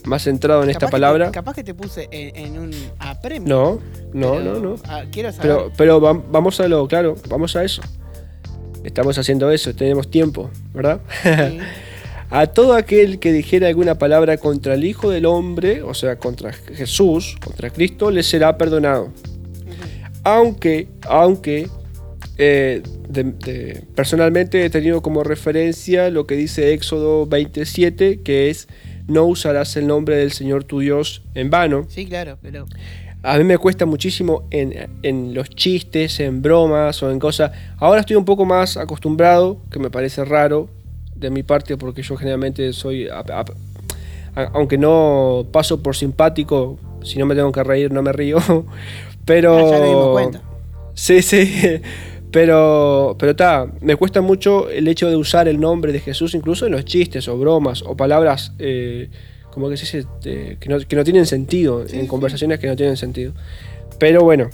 más 0.05 0.23
centrado 0.25 0.63
en 0.65 0.71
esta 0.71 0.81
Capaz 0.87 0.91
palabra. 0.93 1.27
te- 1.27 1.33
capaz 1.33 1.55
que 1.55 1.65
te 1.65 1.75
puse 1.75 2.09
en, 2.11 2.35
en 2.37 2.59
un 2.59 2.71
apremio. 2.99 3.49
No, 3.49 3.81
no, 4.13 4.33
pero, 4.39 4.55
no, 4.55 4.61
no. 4.61 4.75
ah, 4.89 5.05
quiero 5.13 5.31
saber. 5.31 5.43
Pero, 5.43 5.73
pero 5.77 6.01
vam- 6.01 6.23
vamos 6.31 6.59
a 6.61 6.67
lo, 6.67 6.89
claro, 6.89 7.15
vamos 7.29 7.55
a 7.57 7.63
eso. 7.63 7.83
Estamos 8.85 9.19
haciendo 9.19 9.51
eso, 9.51 9.75
tenemos 9.75 10.11
tiempo, 10.11 10.51
¿verdad? 10.75 11.01
Sí. 11.23 11.59
A 12.31 12.47
todo 12.47 12.75
aquel 12.75 13.19
que 13.21 13.33
dijera 13.33 13.69
alguna 13.69 13.97
palabra 13.99 14.37
contra 14.37 14.75
el 14.75 14.85
Hijo 14.85 15.09
del 15.11 15.25
Hombre, 15.25 15.83
o 15.83 15.95
sea, 15.95 16.17
contra 16.17 16.53
Jesús, 16.53 17.37
contra 17.43 17.71
Cristo, 17.71 18.11
le 18.11 18.23
será 18.23 18.59
perdonado. 18.59 19.11
Aunque, 20.25 20.89
aunque, 21.09 21.69
eh, 22.37 22.83
de- 23.09 23.23
de- 23.25 23.85
personalmente 23.95 24.63
he 24.65 24.69
tenido 24.69 25.01
como 25.01 25.25
referencia 25.25 26.11
lo 26.11 26.27
que 26.27 26.35
dice 26.37 26.75
Éxodo 26.75 27.27
27, 27.27 28.21
que 28.23 28.51
es, 28.51 28.69
no 29.07 29.25
usarás 29.25 29.75
el 29.79 29.87
nombre 29.87 30.17
del 30.17 30.33
Señor 30.33 30.65
tu 30.65 30.81
Dios 30.81 31.23
en 31.35 31.49
vano. 31.49 31.87
Sí, 31.89 32.05
claro, 32.07 32.37
pero. 32.43 32.67
A 33.31 33.37
mí 33.39 33.45
me 33.45 33.59
cuesta 33.59 33.85
muchísimo 33.85 34.45
en, 34.51 34.89
en 35.03 35.35
los 35.35 35.51
chistes, 35.51 36.19
en 36.21 36.41
bromas 36.41 37.03
o 37.03 37.11
en 37.11 37.19
cosas. 37.19 37.51
Ahora 37.77 38.01
estoy 38.01 38.17
un 38.17 38.25
poco 38.25 38.45
más 38.47 38.77
acostumbrado, 38.77 39.59
que 39.71 39.79
me 39.79 39.91
parece 39.91 40.25
raro 40.25 40.69
de 41.15 41.29
mi 41.31 41.43
parte, 41.43 41.77
porque 41.77 42.03
yo 42.03 42.17
generalmente 42.17 42.73
soy, 42.73 43.07
a- 43.09 43.19
a- 43.21 43.45
a- 44.41 44.51
aunque 44.55 44.79
no 44.79 45.47
paso 45.53 45.83
por 45.83 45.95
simpático, 45.95 46.79
si 47.03 47.19
no 47.19 47.27
me 47.27 47.35
tengo 47.35 47.53
que 47.53 47.63
reír 47.63 47.93
no 47.93 48.03
me 48.03 48.13
río, 48.13 48.39
pero... 49.27 49.71
Ya 49.71 49.81
dimos 49.85 50.09
cuenta. 50.13 50.43
Sí, 50.95 51.21
sí, 51.21 51.53
pero 52.31 53.17
pero 53.19 53.31
está, 53.33 53.67
me 53.81 53.97
cuesta 53.97 54.21
mucho 54.21 54.69
el 54.71 54.89
hecho 54.89 55.09
de 55.09 55.17
usar 55.17 55.49
el 55.49 55.61
nombre 55.61 55.93
de 55.93 56.01
Jesús 56.01 56.35
incluso 56.35 56.67
en 56.67 56.73
los 56.73 56.85
chistes 56.85 57.29
o 57.29 57.39
bromas 57.39 57.83
o 57.83 57.97
palabras 57.97 58.53
eh, 58.59 59.09
como 59.59 59.71
que 59.71 59.77
se 59.77 59.99
dice 59.99 60.09
eh, 60.25 60.57
que, 60.61 60.69
no, 60.69 60.79
que 60.79 60.95
no 60.95 61.03
tienen 61.03 61.27
sentido, 61.27 61.85
en 61.85 62.07
conversaciones 62.07 62.61
que 62.61 62.69
no 62.69 62.77
tienen 62.77 62.97
sentido. 62.97 63.33
Pero 63.99 64.23
bueno, 64.23 64.51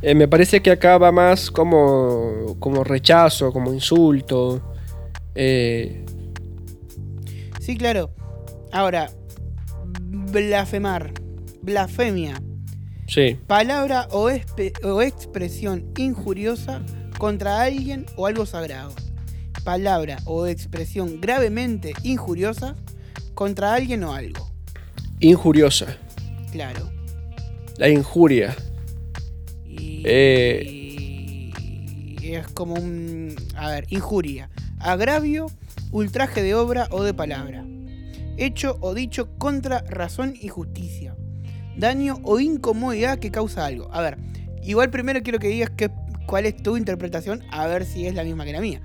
eh, 0.00 0.14
me 0.14 0.28
parece 0.28 0.62
que 0.62 0.70
acá 0.70 0.96
va 0.96 1.10
más 1.10 1.50
como, 1.50 2.56
como 2.60 2.84
rechazo, 2.84 3.52
como 3.52 3.72
insulto. 3.72 4.62
eh, 5.34 6.04
Sí, 7.58 7.76
claro. 7.76 8.10
Ahora, 8.70 9.10
blasfemar. 10.00 11.12
Blasfemia. 11.62 12.40
sí, 13.08 13.36
Palabra 13.48 14.06
o, 14.12 14.28
o 14.84 15.02
expresión 15.02 15.86
injuriosa 15.96 16.80
contra 17.18 17.60
alguien 17.60 18.06
o 18.14 18.26
algo 18.28 18.46
sagrado. 18.46 18.92
Palabra 19.64 20.18
o 20.26 20.46
expresión 20.46 21.20
gravemente 21.20 21.92
injuriosa 22.04 22.76
contra 23.34 23.74
alguien 23.74 24.04
o 24.04 24.12
algo. 24.12 24.50
injuriosa, 25.20 25.96
Claro. 26.52 26.90
la 27.78 27.88
injuria. 27.88 28.54
Y, 29.66 30.02
Eh. 30.04 31.50
y 32.20 32.34
es 32.34 32.46
como 32.48 32.74
un... 32.74 33.34
A 33.56 33.68
ver, 33.70 33.86
injuria. 33.90 34.50
Agravio, 34.78 35.46
ultraje 35.92 36.42
de 36.42 36.54
obra 36.54 36.88
o 36.90 37.02
de 37.02 37.14
palabra. 37.14 37.64
Hecho 38.36 38.76
o 38.80 38.94
dicho 38.94 39.28
contra 39.38 39.80
razón 39.82 40.34
y 40.40 40.48
justicia. 40.48 41.16
Daño 41.76 42.18
o 42.22 42.38
incomodidad 42.40 43.18
que 43.18 43.30
causa 43.30 43.64
algo. 43.66 43.88
A 43.92 44.00
ver, 44.02 44.18
igual 44.62 44.90
primero 44.90 45.22
quiero 45.22 45.38
que 45.38 45.48
digas 45.48 45.70
que, 45.70 45.90
cuál 46.26 46.46
es 46.46 46.56
tu 46.56 46.76
interpretación, 46.76 47.42
a 47.50 47.66
ver 47.66 47.84
si 47.84 48.06
es 48.06 48.14
la 48.14 48.24
misma 48.24 48.44
que 48.44 48.52
la 48.52 48.60
mía. 48.60 48.80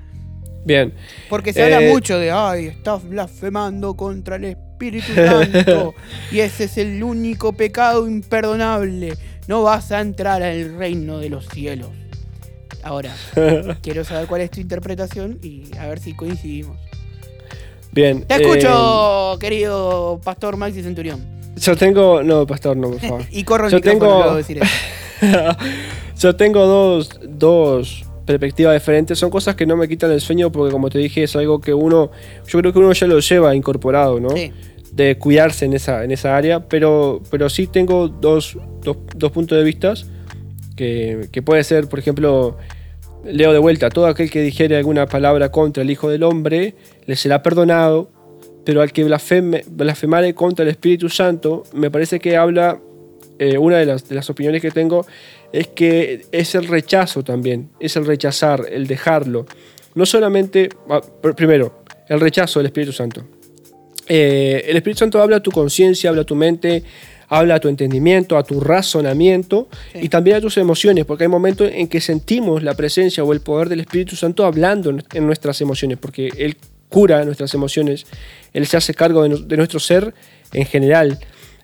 Bien, 0.65 0.93
Porque 1.29 1.53
se 1.53 1.63
habla 1.63 1.81
Eh. 1.81 1.89
mucho 1.91 2.19
de, 2.19 2.31
ay, 2.31 2.67
estás 2.67 3.07
blasfemando 3.07 3.95
contra 3.95 4.35
el 4.35 4.45
Espíritu 4.45 5.13
Santo. 5.15 5.93
y 6.31 6.39
ese 6.39 6.65
es 6.65 6.77
el 6.77 7.01
único 7.03 7.53
pecado 7.53 8.07
imperdonable. 8.07 9.13
No 9.47 9.63
vas 9.63 9.91
a 9.91 10.01
entrar 10.01 10.43
al 10.43 10.77
reino 10.77 11.17
de 11.19 11.29
los 11.29 11.47
cielos. 11.47 11.89
Ahora, 12.83 13.13
quiero 13.81 14.03
saber 14.03 14.27
cuál 14.27 14.41
es 14.41 14.51
tu 14.51 14.59
interpretación 14.61 15.39
y 15.41 15.63
a 15.77 15.87
ver 15.87 15.99
si 15.99 16.13
coincidimos. 16.15 16.77
bien. 17.91 18.23
Te 18.23 18.35
eh, 18.35 18.37
escucho, 18.41 19.37
querido 19.39 20.19
Pastor 20.23 20.55
Maxi 20.57 20.83
Centurión. 20.83 21.25
yo 21.55 21.75
tengo... 21.75 22.21
No, 22.23 22.45
pastor, 22.45 22.77
no, 22.77 22.91
por 22.91 22.99
favor. 22.99 23.21
Y 23.31 23.43
corro 23.43 23.65
el 23.65 23.71
Yo 23.71 23.77
micrófono 23.77 24.21
tengo- 24.23 24.35
decir 24.35 24.59
eso. 24.61 25.57
Yo 26.19 26.35
tengo 26.35 26.65
dos, 26.65 27.19
dos 27.27 28.03
perspectivas 28.29 28.75
diferentes. 28.75 29.17
Son 29.17 29.31
cosas 29.31 29.55
que 29.55 29.65
no 29.65 29.75
me 29.75 29.87
quitan 29.87 30.11
el 30.11 30.21
sueño 30.21 30.51
porque, 30.51 30.71
como 30.71 30.89
te 30.91 30.99
dije, 30.99 31.23
es 31.23 31.35
algo 31.35 31.59
que 31.59 31.73
uno. 31.73 32.11
Yo 32.47 32.59
creo 32.59 32.71
que 32.71 32.77
uno 32.77 32.93
ya 32.93 33.07
lo 33.07 33.19
lleva 33.19 33.55
incorporado, 33.55 34.19
¿no? 34.19 34.29
Sí. 34.29 34.51
De 34.91 35.17
cuidarse 35.17 35.65
en 35.65 35.73
esa, 35.73 36.03
en 36.03 36.11
esa 36.11 36.37
área. 36.37 36.67
Pero, 36.67 37.23
pero 37.31 37.49
sí 37.49 37.65
tengo 37.65 38.07
dos, 38.07 38.55
dos, 38.83 38.97
dos 39.15 39.31
puntos 39.31 39.57
de 39.57 39.63
vista. 39.63 39.95
Que, 40.75 41.27
que 41.31 41.41
puede 41.41 41.63
ser, 41.63 41.87
por 41.87 41.97
ejemplo. 41.97 42.57
Leo 43.25 43.51
de 43.51 43.59
vuelta, 43.59 43.89
todo 43.89 44.07
aquel 44.07 44.31
que 44.31 44.41
dijere 44.41 44.77
alguna 44.77 45.05
palabra 45.05 45.51
contra 45.51 45.83
el 45.83 45.89
Hijo 45.91 46.09
del 46.09 46.23
Hombre 46.23 46.75
le 47.05 47.17
será 47.17 47.43
perdonado, 47.43 48.09
pero 48.63 48.81
al 48.81 48.93
que 48.93 49.03
blasfeme, 49.03 49.65
blasfemare 49.69 50.33
contra 50.33 50.63
el 50.63 50.69
Espíritu 50.69 51.09
Santo, 51.09 51.63
me 51.73 51.91
parece 51.91 52.21
que 52.21 52.37
habla 52.37 52.79
eh, 53.37 53.57
una 53.57 53.77
de 53.77 53.85
las, 53.85 54.07
de 54.07 54.15
las 54.15 54.29
opiniones 54.29 54.61
que 54.61 54.71
tengo 54.71 55.05
es 55.53 55.67
que 55.67 56.25
es 56.31 56.55
el 56.55 56.67
rechazo 56.67 57.23
también, 57.23 57.69
es 57.79 57.95
el 57.95 58.05
rechazar, 58.05 58.65
el 58.71 58.87
dejarlo. 58.87 59.45
No 59.95 60.05
solamente, 60.05 60.69
ah, 60.89 61.01
pr- 61.21 61.35
primero, 61.35 61.83
el 62.07 62.19
rechazo 62.19 62.59
del 62.59 62.67
Espíritu 62.67 62.91
Santo. 62.93 63.23
Eh, 64.07 64.65
el 64.67 64.77
Espíritu 64.77 64.99
Santo 64.99 65.21
habla 65.21 65.37
a 65.37 65.43
tu 65.43 65.51
conciencia, 65.51 66.09
habla 66.09 66.23
a 66.23 66.25
tu 66.25 66.35
mente, 66.35 66.83
habla 67.27 67.55
a 67.55 67.59
tu 67.59 67.67
entendimiento, 67.67 68.37
a 68.37 68.43
tu 68.43 68.59
razonamiento 68.59 69.67
Sí. 69.93 69.99
y 70.03 70.09
también 70.09 70.37
a 70.37 70.41
tus 70.41 70.57
emociones, 70.57 71.05
porque 71.05 71.25
hay 71.25 71.27
momentos 71.27 71.69
en 71.71 71.87
que 71.87 72.01
sentimos 72.01 72.63
la 72.63 72.73
presencia 72.73 73.23
o 73.23 73.33
el 73.33 73.41
poder 73.41 73.69
del 73.69 73.81
Espíritu 73.81 74.15
Santo 74.15 74.45
hablando 74.45 74.89
en- 74.89 75.25
nuestras 75.27 75.61
emociones, 75.61 75.99
porque 75.99 76.29
Él 76.37 76.57
cura 76.89 77.23
nuestras 77.23 77.53
emociones, 77.53 78.07
Él 78.51 78.65
se 78.65 78.77
hace 78.77 78.95
cargo 78.95 79.27
de 79.27 79.57
nuestro 79.57 79.79
ser 79.79 80.11
en 80.53 80.65
general. 80.65 81.19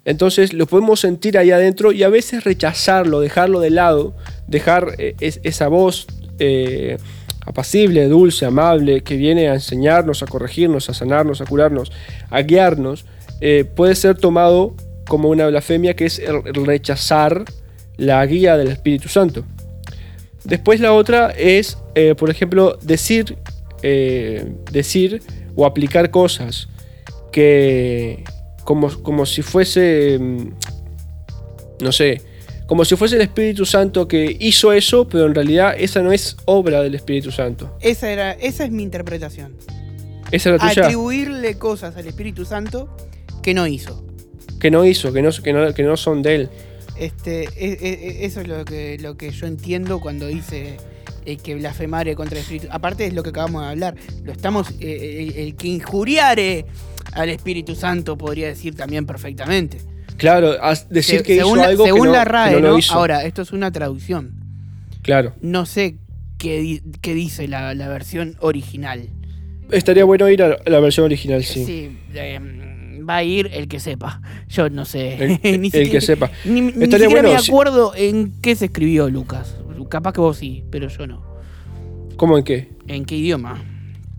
Entonces 0.05 0.53
lo 0.53 0.67
podemos 0.67 0.99
sentir 0.99 1.37
ahí 1.37 1.49
adentro 1.51 1.91
y 1.91 2.03
a 2.03 2.09
veces 2.09 2.43
rechazarlo, 2.43 3.19
dejarlo 3.19 3.59
de 3.59 3.71
lado, 3.71 4.15
dejar 4.47 4.93
eh, 4.99 5.15
es- 5.19 5.39
esa 5.43 5.67
voz, 5.67 6.05
eh, 6.39 6.97
apacible, 7.45 8.07
dulce, 8.07 8.45
amable, 8.45 9.01
que 9.01 9.17
viene 9.17 9.49
a 9.49 9.55
enseñarnos, 9.55 10.21
a 10.23 10.27
corregirnos, 10.27 10.89
a 10.89 10.93
sanarnos, 10.93 11.41
a 11.41 11.45
curarnos, 11.45 11.91
a 12.29 12.41
guiarnos, 12.41 13.05
eh, 13.41 13.65
puede 13.75 13.95
ser 13.95 14.15
tomado 14.17 14.75
como 15.07 15.29
una 15.29 15.47
blasfemia 15.47 15.95
que 15.95 16.05
es 16.05 16.19
el 16.19 16.43
rechazar 16.65 17.45
la 17.97 18.25
guía 18.25 18.57
del 18.57 18.67
Espíritu 18.69 19.09
Santo. 19.09 19.43
Después 20.43 20.79
la 20.79 20.93
otra 20.93 21.31
es, 21.31 21.77
por 22.17 22.29
ejemplo, 22.29 22.77
decir, 22.81 23.35
decir 24.71 25.21
o 25.55 25.65
aplicar 25.65 26.11
cosas 26.11 26.67
que 27.31 28.23
como, 28.66 28.89
como 29.01 29.26
si 29.26 29.41
fuese, 29.41 30.18
mm, 30.20 30.49
no 31.82 31.91
sé, 31.93 32.22
como 32.68 32.84
si 32.84 32.95
fuese 32.97 33.16
el 33.16 33.22
Espíritu 33.22 33.66
Santo 33.66 34.07
que 34.07 34.36
hizo 34.39 34.74
eso, 34.74 35.07
pero 35.07 35.28
en 35.28 35.36
realidad 35.36 35.76
esa 35.78 36.01
no 36.01 36.11
es 36.11 36.36
obra 36.45 36.82
del 36.82 36.95
Espíritu 36.95 37.32
Santo. 37.32 37.78
Esa, 37.80 38.11
era, 38.11 38.32
esa 38.34 38.66
es 38.66 38.72
mi 38.72 38.84
interpretación. 38.84 39.55
Esa 40.32 40.49
es 40.55 40.61
la 40.61 40.70
tuya. 40.70 40.84
Atribuirle 40.86 41.57
cosas 41.59 41.95
al 41.95 42.07
Espíritu 42.07 42.43
Santo 42.43 42.89
que 43.43 43.53
no 43.53 43.68
hizo. 43.68 44.03
Que 44.59 44.72
no 44.72 44.84
hizo, 44.84 45.13
que 45.13 45.22
no, 45.22 45.30
que 45.32 45.53
no, 45.53 45.74
que 45.74 45.84
no 45.84 45.95
son 45.95 46.24
de 46.24 46.36
él. 46.36 46.49
Este, 46.97 47.43
e- 47.43 47.49
e- 47.80 48.07
e- 48.22 48.26
eso 48.26 48.41
es 48.41 48.47
lo 48.47 48.66
que, 48.66 48.97
lo 48.99 49.16
que 49.16 49.30
yo 49.30 49.45
entiendo 49.45 49.99
cuando 49.99 50.26
dice 50.28 50.78
eh, 51.26 51.38
que 51.38 51.53
blasfemare 51.55 52.16
contra 52.16 52.38
el 52.38 52.41
Espíritu. 52.41 52.68
Aparte 52.72 53.05
es 53.05 53.13
lo 53.13 53.22
que 53.22 53.30
acabamos 53.30 53.61
de 53.61 53.70
hablar. 53.70 53.95
Lo 54.24 54.32
estamos. 54.32 54.70
eh, 54.80 55.28
el, 55.30 55.38
el 55.38 55.55
que 55.55 55.68
injuriare 55.68 56.66
al 57.16 57.30
Espíritu 57.30 57.76
Santo 57.76 58.18
podría 58.18 58.47
decir 58.47 58.76
también 58.76 59.05
perfectamente. 59.05 59.80
Claro, 60.18 60.53
decir 60.89 61.18
Se- 61.20 61.24
que 61.24 61.36
según 61.38 61.53
hizo 61.53 61.63
la, 61.63 61.68
algo 61.70 61.84
que 61.84 61.89
según 61.91 62.07
no, 62.07 62.13
la 62.13 62.24
que 62.24 62.30
RAE, 62.30 62.51
no 62.53 62.59
lo 62.59 62.70
¿no? 62.72 62.78
hizo. 62.80 62.93
Ahora, 62.93 63.24
esto 63.26 63.41
es 63.41 63.51
una 63.51 63.72
traducción. 63.72 64.34
Claro. 65.01 65.34
No 65.41 65.66
sé 65.66 65.97
qué, 66.38 66.82
qué 67.01 67.13
dice 67.13 67.47
la, 67.47 67.74
la 67.74 67.88
versión 67.89 68.36
original. 68.39 69.09
Estaría 69.72 70.05
bueno 70.05 70.30
ir 70.30 70.43
a 70.43 70.57
la 70.66 70.80
versión 70.80 71.05
original, 71.05 71.43
sí. 71.43 71.66
Sí, 71.66 71.97
eh, 72.13 72.39
va 73.07 73.18
a 73.18 73.24
ir 73.24 73.49
el 73.53 73.68
que 73.68 73.80
sepa. 73.80 74.22
Yo 74.47 74.70
no 74.70 74.86
sé. 74.86 75.39
El- 75.43 75.59
Ni 75.61 75.68
el 75.68 75.72
siquiera- 75.72 75.89
que 75.91 76.01
sepa. 76.01 76.32
Ni, 76.45 76.61
ni 76.61 76.68
Estaría 76.70 77.07
siquiera 77.07 77.09
bueno 77.09 77.34
me 77.34 77.39
si- 77.39 77.51
acuerdo 77.51 77.93
en 77.95 78.34
qué 78.41 78.55
se 78.55 78.66
escribió 78.66 79.09
Lucas. 79.09 79.55
Capaz 79.89 80.13
que 80.13 80.22
vos 80.22 80.38
sí, 80.38 80.63
pero 80.72 80.88
yo 80.88 81.05
no. 81.07 81.24
¿Cómo 82.18 82.38
en 82.38 82.43
qué? 82.43 82.70
¿En 82.88 83.05
qué 83.05 83.16
idioma? 83.18 83.63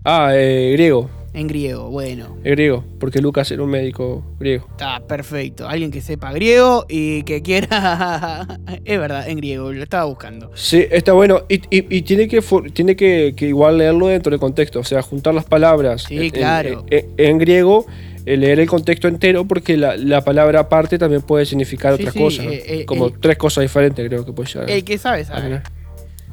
Ah, 0.05 0.29
eh, 0.33 0.69
griego. 0.73 1.09
En 1.37 1.45
griego, 1.47 1.89
bueno. 1.91 2.35
El 2.43 2.55
griego, 2.55 2.83
porque 2.99 3.21
Lucas 3.21 3.51
era 3.51 3.61
un 3.61 3.69
médico 3.69 4.23
griego. 4.39 4.65
Está 4.71 4.99
perfecto. 5.05 5.67
Alguien 5.69 5.91
que 5.91 6.01
sepa 6.01 6.31
griego 6.33 6.85
y 6.89 7.21
que 7.23 7.43
quiera. 7.43 8.47
es 8.85 8.99
verdad, 8.99 9.29
en 9.29 9.37
griego, 9.37 9.71
lo 9.71 9.83
estaba 9.83 10.05
buscando. 10.05 10.49
Sí, 10.55 10.85
está 10.89 11.13
bueno. 11.13 11.43
Y, 11.47 11.55
y- 11.69 11.85
y 11.97 12.01
tiene, 12.01 12.27
que, 12.27 12.41
tiene 12.73 12.95
que, 12.95 13.33
que 13.37 13.47
igual 13.49 13.77
leerlo 13.77 14.07
dentro 14.07 14.31
del 14.31 14.39
contexto. 14.39 14.79
O 14.79 14.83
sea, 14.83 15.03
juntar 15.03 15.35
las 15.35 15.45
palabras 15.45 16.05
Sí, 16.07 16.17
en, 16.17 16.23
en- 16.23 16.29
claro. 16.31 16.85
en- 16.89 17.05
en 17.17 17.37
griego, 17.37 17.85
eh, 18.25 18.35
leer 18.35 18.59
el 18.59 18.67
contexto 18.67 19.07
entero, 19.07 19.45
porque 19.45 19.77
la, 19.77 19.95
la 19.95 20.21
palabra 20.23 20.61
aparte 20.61 20.97
también 20.97 21.21
puede 21.21 21.45
significar 21.45 21.95
Sí, 21.97 22.01
otra 22.01 22.13
sí, 22.13 22.19
cosa. 22.19 22.43
eh, 22.45 22.63
eh, 22.81 22.85
Como 22.85 23.07
el- 23.09 23.19
tres 23.19 23.37
cosas 23.37 23.61
diferentes, 23.61 24.03
creo 24.07 24.25
que 24.25 24.31
puede 24.33 24.49
llegar. 24.49 24.69
El 24.71 24.83
que 24.83 24.97
sabe, 24.97 25.23
sabe. 25.23 25.61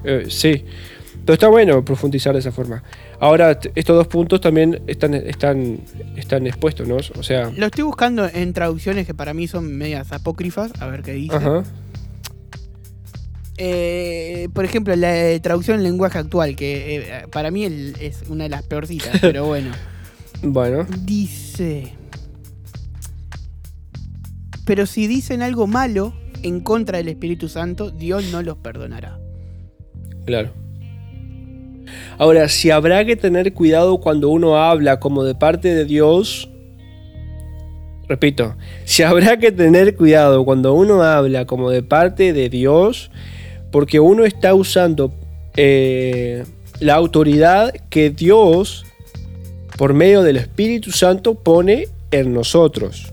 Eh, 0.06 0.24
sí. 0.28 0.64
Pero 1.24 1.34
está 1.34 1.48
bueno 1.48 1.84
profundizar 1.84 2.34
de 2.34 2.40
esa 2.40 2.52
forma. 2.52 2.82
Ahora, 3.18 3.58
estos 3.74 3.96
dos 3.96 4.06
puntos 4.08 4.40
también 4.40 4.82
están, 4.86 5.14
están, 5.14 5.80
están 6.16 6.46
expuestos, 6.46 6.86
¿no? 6.86 6.96
O 6.96 7.22
sea. 7.22 7.50
Lo 7.56 7.66
estoy 7.66 7.84
buscando 7.84 8.26
en 8.26 8.52
traducciones 8.52 9.06
que 9.06 9.14
para 9.14 9.32
mí 9.32 9.46
son 9.46 9.74
medias 9.76 10.12
apócrifas. 10.12 10.72
A 10.80 10.86
ver 10.86 11.02
qué 11.02 11.12
dice. 11.12 11.36
Ajá. 11.36 11.64
Eh, 13.56 14.48
por 14.52 14.64
ejemplo, 14.64 14.94
la 14.96 15.30
eh, 15.30 15.40
traducción 15.40 15.78
en 15.78 15.84
lenguaje 15.84 16.18
actual, 16.18 16.56
que 16.56 16.96
eh, 16.96 17.26
para 17.30 17.50
mí 17.50 17.64
es 17.64 18.24
una 18.28 18.44
de 18.44 18.50
las 18.50 18.62
peorcitas, 18.64 19.18
pero 19.20 19.44
bueno. 19.46 19.70
Bueno. 20.42 20.86
Dice. 21.04 21.94
Pero 24.66 24.86
si 24.86 25.06
dicen 25.06 25.42
algo 25.42 25.66
malo 25.66 26.14
en 26.42 26.60
contra 26.60 26.98
del 26.98 27.08
Espíritu 27.08 27.48
Santo, 27.48 27.90
Dios 27.90 28.30
no 28.32 28.42
los 28.42 28.56
perdonará. 28.58 29.18
Claro. 30.26 30.63
Ahora, 32.18 32.48
si 32.48 32.70
habrá 32.70 33.04
que 33.04 33.16
tener 33.16 33.52
cuidado 33.52 33.98
cuando 33.98 34.28
uno 34.28 34.56
habla 34.56 35.00
como 35.00 35.24
de 35.24 35.34
parte 35.34 35.74
de 35.74 35.84
Dios, 35.84 36.48
repito, 38.08 38.56
si 38.84 39.02
habrá 39.02 39.36
que 39.38 39.50
tener 39.50 39.96
cuidado 39.96 40.44
cuando 40.44 40.74
uno 40.74 41.02
habla 41.02 41.46
como 41.46 41.70
de 41.70 41.82
parte 41.82 42.32
de 42.32 42.48
Dios, 42.48 43.10
porque 43.72 43.98
uno 43.98 44.24
está 44.24 44.54
usando 44.54 45.12
eh, 45.56 46.44
la 46.78 46.94
autoridad 46.94 47.72
que 47.90 48.10
Dios, 48.10 48.86
por 49.76 49.94
medio 49.94 50.22
del 50.22 50.36
Espíritu 50.36 50.92
Santo, 50.92 51.34
pone 51.34 51.88
en 52.12 52.32
nosotros. 52.32 53.12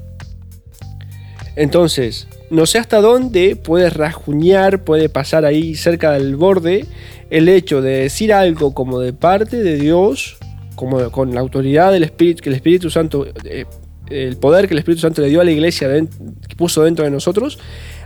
Entonces, 1.56 2.28
no 2.52 2.66
sé 2.66 2.78
hasta 2.78 3.02
dónde 3.02 3.56
puede 3.56 3.90
rasguñar, 3.90 4.84
puede 4.84 5.10
pasar 5.10 5.46
ahí 5.46 5.76
cerca 5.76 6.12
del 6.12 6.36
borde 6.36 6.86
el 7.32 7.50
hecho 7.50 7.82
de 7.82 8.02
decir 8.02 8.32
algo 8.34 8.74
como 8.76 9.00
de 9.00 9.14
parte 9.14 9.64
de 9.64 9.76
Dios, 9.78 10.38
como 10.76 11.10
con 11.12 11.34
la 11.34 11.40
autoridad 11.42 11.92
del 11.92 12.04
Espíritu, 12.04 12.44
que 12.44 12.50
el 12.50 12.56
Espíritu 12.56 12.90
Santo, 12.92 13.26
eh, 13.46 13.66
el 14.10 14.38
poder 14.38 14.68
que 14.68 14.74
el 14.74 14.80
Espíritu 14.80 15.02
Santo 15.02 15.22
le 15.22 15.30
dio 15.30 15.42
a 15.42 15.44
la 15.44 15.52
iglesia, 15.52 15.88
que 15.90 16.56
puso 16.56 16.84
dentro 16.84 17.04
de 17.06 17.12
nosotros, 17.12 17.58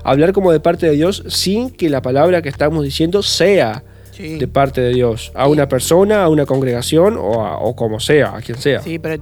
hablar 0.04 0.32
como 0.34 0.52
de 0.52 0.60
parte 0.60 0.86
de 0.86 0.92
Dios 0.94 1.24
sin 1.28 1.70
que 1.72 1.90
la 1.90 2.02
palabra 2.02 2.42
que 2.42 2.50
estamos 2.50 2.84
diciendo 2.84 3.22
sea 3.24 3.84
Sí. 4.12 4.38
de 4.38 4.48
parte 4.48 4.80
de 4.80 4.94
Dios, 4.94 5.32
a 5.36 5.48
una 5.50 5.68
persona, 5.68 6.24
a 6.24 6.30
una 6.30 6.46
congregación 6.46 7.18
o, 7.18 7.44
a- 7.46 7.58
o 7.60 7.76
como 7.76 8.00
sea, 8.00 8.36
a 8.38 8.42
quien 8.42 8.58
sea. 8.58 8.82
Sí, 8.82 8.98
pero. 9.00 9.22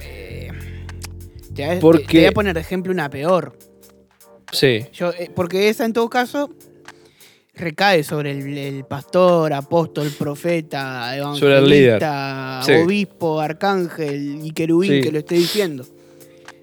eh, 0.00 0.50
te, 1.54 1.64
a- 1.64 1.78
Porque- 1.80 2.04
te 2.06 2.18
voy 2.18 2.26
a 2.26 2.32
poner 2.32 2.54
de 2.54 2.60
ejemplo 2.60 2.92
una 2.92 3.08
peor. 3.10 3.56
Sí, 4.52 4.86
Yo, 4.92 5.10
eh, 5.12 5.30
porque 5.34 5.68
esa 5.68 5.84
en 5.84 5.92
todo 5.92 6.08
caso 6.10 6.50
recae 7.60 8.02
sobre 8.02 8.32
el, 8.32 8.56
el 8.58 8.84
pastor, 8.84 9.52
apóstol, 9.52 10.10
profeta, 10.18 11.12
Sobre 11.36 11.58
el 11.58 11.68
líder. 11.68 12.02
evangelista, 12.02 12.62
Sí. 12.64 12.72
obispo, 12.72 13.40
arcángel 13.40 14.40
y 14.44 14.50
querubín 14.50 14.90
Sí. 14.94 15.00
que 15.02 15.12
lo 15.12 15.18
esté 15.20 15.34
diciendo. 15.36 15.84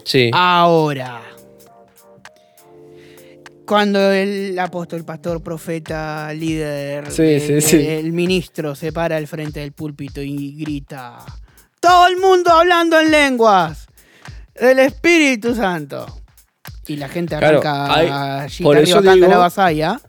sí. 0.03 0.29
Ahora, 0.33 1.21
cuando 3.65 3.99
el 4.11 4.57
apóstol, 4.59 5.03
pastor, 5.03 5.41
profeta, 5.43 6.31
líder, 6.33 7.11
Sí, 7.11 7.39
sí, 7.41 7.61
sí. 7.61 7.85
el 7.87 8.13
ministro 8.13 8.75
se 8.75 8.93
para 8.93 9.17
al 9.17 9.27
frente 9.27 9.59
del 9.59 9.73
púlpito 9.73 10.21
y 10.21 10.55
grita: 10.57 11.17
¡Todo 11.79 12.07
el 12.07 12.17
mundo 12.17 12.51
hablando 12.51 12.99
en 12.99 13.11
lenguas! 13.11 13.87
¡El 14.55 14.79
Espíritu 14.79 15.53
Santo! 15.53 16.05
Y 16.87 16.95
la 16.95 17.09
gente 17.09 17.35
Claro, 17.37 17.59
arranca 17.59 17.93
hay- 17.93 18.07
allí 18.45 18.63
por 18.63 18.77
arriba 18.77 18.99
eso 19.01 19.01
digo- 19.13 19.27
la 19.27 19.37
vasalla. 19.37 19.99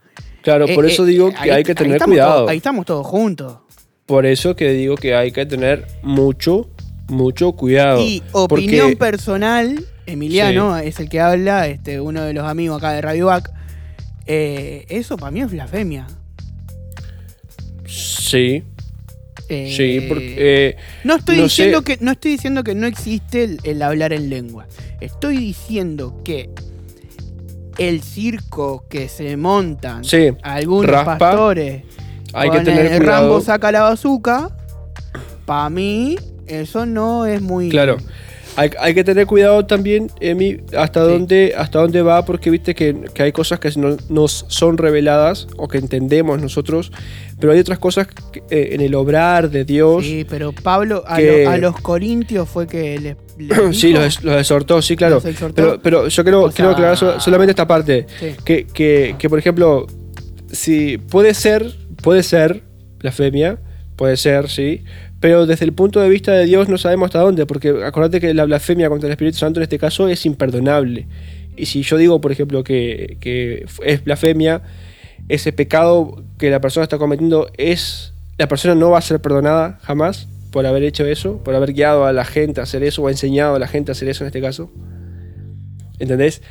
Claro, 0.49 0.66
por 0.74 0.86
Eh, 0.86 0.92
eso 0.92 1.05
eh, 1.05 1.11
digo 1.11 1.30
que 1.30 1.53
hay 1.53 1.62
que 1.62 1.74
tener 1.74 2.01
cuidado. 2.01 2.34
todos- 2.36 2.51
ahí 2.51 2.57
estamos 2.57 2.86
todos 2.86 3.07
juntos. 3.07 3.59
Por 4.07 4.24
eso 4.24 4.57
que 4.57 4.70
digo 4.72 4.94
que 4.96 5.14
hay 5.14 5.30
que 5.30 5.44
tener 5.44 5.84
mucho, 6.03 6.70
mucho 7.09 7.53
cuidado. 7.53 8.01
Y 8.01 8.22
opinión 8.32 8.86
Porque- 8.92 8.96
personal, 8.96 9.84
Emiliano 10.07 10.78
es 10.78 10.99
el 11.01 11.11
que 11.11 11.20
habla, 11.20 11.66
este, 11.68 12.01
uno 12.01 12.22
de 12.22 12.32
los 12.32 12.46
amigos 12.46 12.78
acá 12.78 12.92
de 12.94 13.03
Radio 13.03 13.26
Back. 13.26 13.51
eh, 14.30 14.86
eso 14.88 15.16
para 15.18 15.30
mí 15.30 15.40
es 15.42 15.51
blasfemia. 15.51 16.07
Sí, 17.86 18.62
Eh, 19.51 19.72
sí, 19.76 20.07
porque... 20.09 20.34
eh, 20.38 20.76
no 21.05 21.16
estoy 21.16 21.36
no 21.38 21.42
diciendo 21.44 21.78
sé. 21.78 21.84
que 21.84 21.99
no 22.05 22.12
estoy 22.12 22.30
diciendo 22.32 22.64
que 22.64 22.74
no 22.74 22.86
existe 22.86 23.44
el, 23.44 23.59
el 23.64 23.80
hablar 23.82 24.12
en 24.12 24.28
lengua. 24.28 24.66
Estoy 25.01 25.36
diciendo 25.38 26.20
que 26.24 26.51
el 27.79 28.03
circo 28.03 28.85
que 28.89 29.09
se 29.09 29.37
montan 29.37 30.05
Sí, 30.05 30.31
algunos 30.43 30.87
raspa, 30.91 31.16
pastores 31.18 31.83
hay 32.35 32.51
que 32.51 32.61
tener 32.61 32.87
el 32.87 32.99
cuidado. 32.99 33.20
Rambo 33.22 33.41
saca 33.41 33.72
la 33.72 33.83
bazuca, 33.83 34.51
para 35.47 35.70
mí 35.70 36.16
eso 36.47 36.85
no 36.87 37.24
es 37.26 37.41
muy 37.41 37.68
Claro. 37.70 37.97
Hay, 38.57 38.70
hay 38.81 38.93
que 38.93 39.05
tener 39.05 39.24
cuidado 39.26 39.64
también, 39.66 40.11
Emi, 40.18 40.57
hasta 40.76 41.05
Sí. 41.05 41.11
dónde 41.12 41.55
hasta 41.57 41.79
dónde 41.79 42.03
va, 42.03 42.24
porque 42.24 42.51
viste 42.51 42.74
que, 42.74 43.05
que 43.14 43.22
hay 43.22 43.31
cosas 43.31 43.61
que 43.61 43.70
no- 43.76 43.97
nos 44.09 44.47
son 44.49 44.76
reveladas 44.79 45.47
o 45.57 45.68
que 45.68 45.79
entendemos 45.79 46.43
nosotros, 46.43 46.91
pero 47.39 47.53
hay 47.53 47.61
otras 47.61 47.79
cosas 47.79 48.09
que, 48.09 48.41
eh, 48.51 48.70
en 48.72 48.81
el 48.81 48.97
obrar 48.97 49.49
de 49.49 49.64
Dios. 49.64 50.05
Sí, 50.05 50.26
pero 50.29 50.51
Pablo 50.53 51.05
a, 51.07 51.18
que- 51.18 51.45
lo- 51.45 51.51
a 51.51 51.57
los 51.59 51.81
corintios 51.81 52.49
fue 52.49 52.66
que 52.66 52.99
les, 52.99 53.16
Sí, 53.72 53.93
los, 53.93 54.22
los 54.24 54.36
exhortó, 54.41 54.80
sí, 54.82 54.97
claro. 54.97 55.20
Exhortó. 55.24 55.55
Pero, 55.55 55.80
pero 55.82 56.09
yo 56.09 56.22
quiero, 56.22 56.45
O 56.45 56.51
quiero 56.51 56.70
sea- 56.70 56.72
aclarar 56.72 56.97
so- 56.97 57.20
solamente 57.20 57.51
esta 57.53 57.66
parte. 57.66 58.07
Sí. 58.20 58.34
Que, 58.45 58.66
que, 58.66 59.14
que, 59.18 59.28
por 59.28 59.39
ejemplo, 59.39 59.86
si 60.51 60.99
puede 60.99 61.34
ser, 61.34 61.74
puede 62.03 62.22
ser 62.22 62.62
blasfemia, 62.99 63.59
puede 63.97 64.16
ser, 64.16 64.49
sí, 64.49 64.82
pero 65.20 65.47
desde 65.47 65.64
el 65.64 65.72
punto 65.72 66.01
de 66.01 66.09
vista 66.09 66.32
de 66.32 66.47
Dios 66.47 66.68
no 66.68 66.78
sabemos 66.78 67.07
hasta 67.07 67.20
dónde, 67.20 67.45
porque 67.47 67.70
acordate 67.84 68.20
que 68.20 68.32
la 68.34 68.45
blasfemia 68.45 68.89
contra 68.89 69.09
el 69.09 69.12
Espíritu 69.12 69.39
Santo 69.39 69.61
en 69.61 69.64
este 69.64 69.78
caso 69.78 70.09
es 70.09 70.24
imperdonable. 70.26 71.07
Y 71.57 71.66
si 71.66 71.82
yo 71.82 71.97
digo, 71.97 72.20
por 72.20 72.30
ejemplo, 72.30 72.62
que, 72.62 73.16
que 73.20 73.66
es 73.84 74.05
blasfemia, 74.05 74.62
ese 75.28 75.53
pecado 75.53 76.22
que 76.39 76.51
la 76.51 76.61
persona 76.61 76.84
está 76.84 76.99
cometiendo 76.99 77.51
es 77.57 78.14
la 78.39 78.47
persona 78.47 78.76
no 78.76 78.91
va 78.91 78.99
a 78.99 79.03
ser 79.03 79.20
perdonada 79.20 79.80
jamás 79.82 80.28
por 80.51 80.66
haber 80.66 80.82
hecho 80.82 81.05
eso, 81.07 81.38
por 81.38 81.55
haber 81.55 81.72
guiado 81.72 82.05
a 82.07 82.12
la 82.12 82.24
gente 82.24 82.61
a 82.61 82.64
hacer 82.64 82.82
eso 82.82 83.03
o 83.03 83.11
enseñado 83.11 83.55
a 83.55 83.59
la 83.59 83.68
gente 83.68 83.90
a 83.90 83.92
hacer 83.92 84.09
eso 84.09 84.24
en 84.24 84.28
este 84.28 84.40
caso. 84.40 84.70
¿Entendés? 85.99 86.42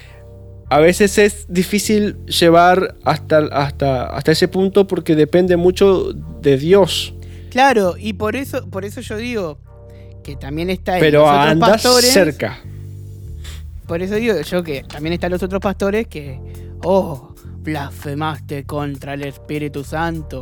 A 0.70 0.80
veces 0.80 1.18
es 1.18 1.46
difícil 1.48 2.18
llevar 2.26 2.96
hasta, 3.04 3.40
hasta, 3.52 4.08
hasta 4.08 4.32
ese 4.32 4.48
punto 4.48 4.86
porque 4.88 5.16
depende 5.16 5.56
mucho 5.56 6.12
de 6.42 6.58
Dios. 6.58 7.14
Claro, 7.50 7.96
y 7.98 8.14
por 8.14 8.36
eso, 8.36 8.70
por 8.70 8.84
eso 8.84 9.02
yo 9.02 9.18
digo 9.18 9.60
que 10.24 10.36
también 10.36 10.70
está 10.70 10.96
en 10.96 11.00
Pero 11.00 11.22
los 11.22 11.32
otros 11.32 11.70
pastores. 11.70 12.12
cerca. 12.12 12.60
Por 13.88 14.02
eso 14.02 14.16
digo 14.16 14.42
yo 14.42 14.64
que 14.64 14.84
también 14.84 15.14
están 15.14 15.32
los 15.32 15.42
otros 15.42 15.62
pastores 15.62 16.08
que, 16.08 16.40
oh, 16.84 17.34
blasfemaste 17.62 18.66
contra 18.66 19.14
el 19.14 19.24
Espíritu 19.24 19.86
Santo. 19.86 20.42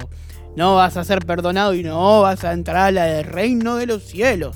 No 0.56 0.76
vas 0.76 0.98
a 0.98 1.04
ser 1.04 1.26
perdonado 1.26 1.74
y 1.74 1.84
no 1.84 2.22
vas 2.22 2.44
a 2.44 2.54
entrar 2.54 2.98
al 2.98 3.24
reino 3.24 3.76
de 3.76 3.88
los 3.88 4.04
cielos. 4.04 4.56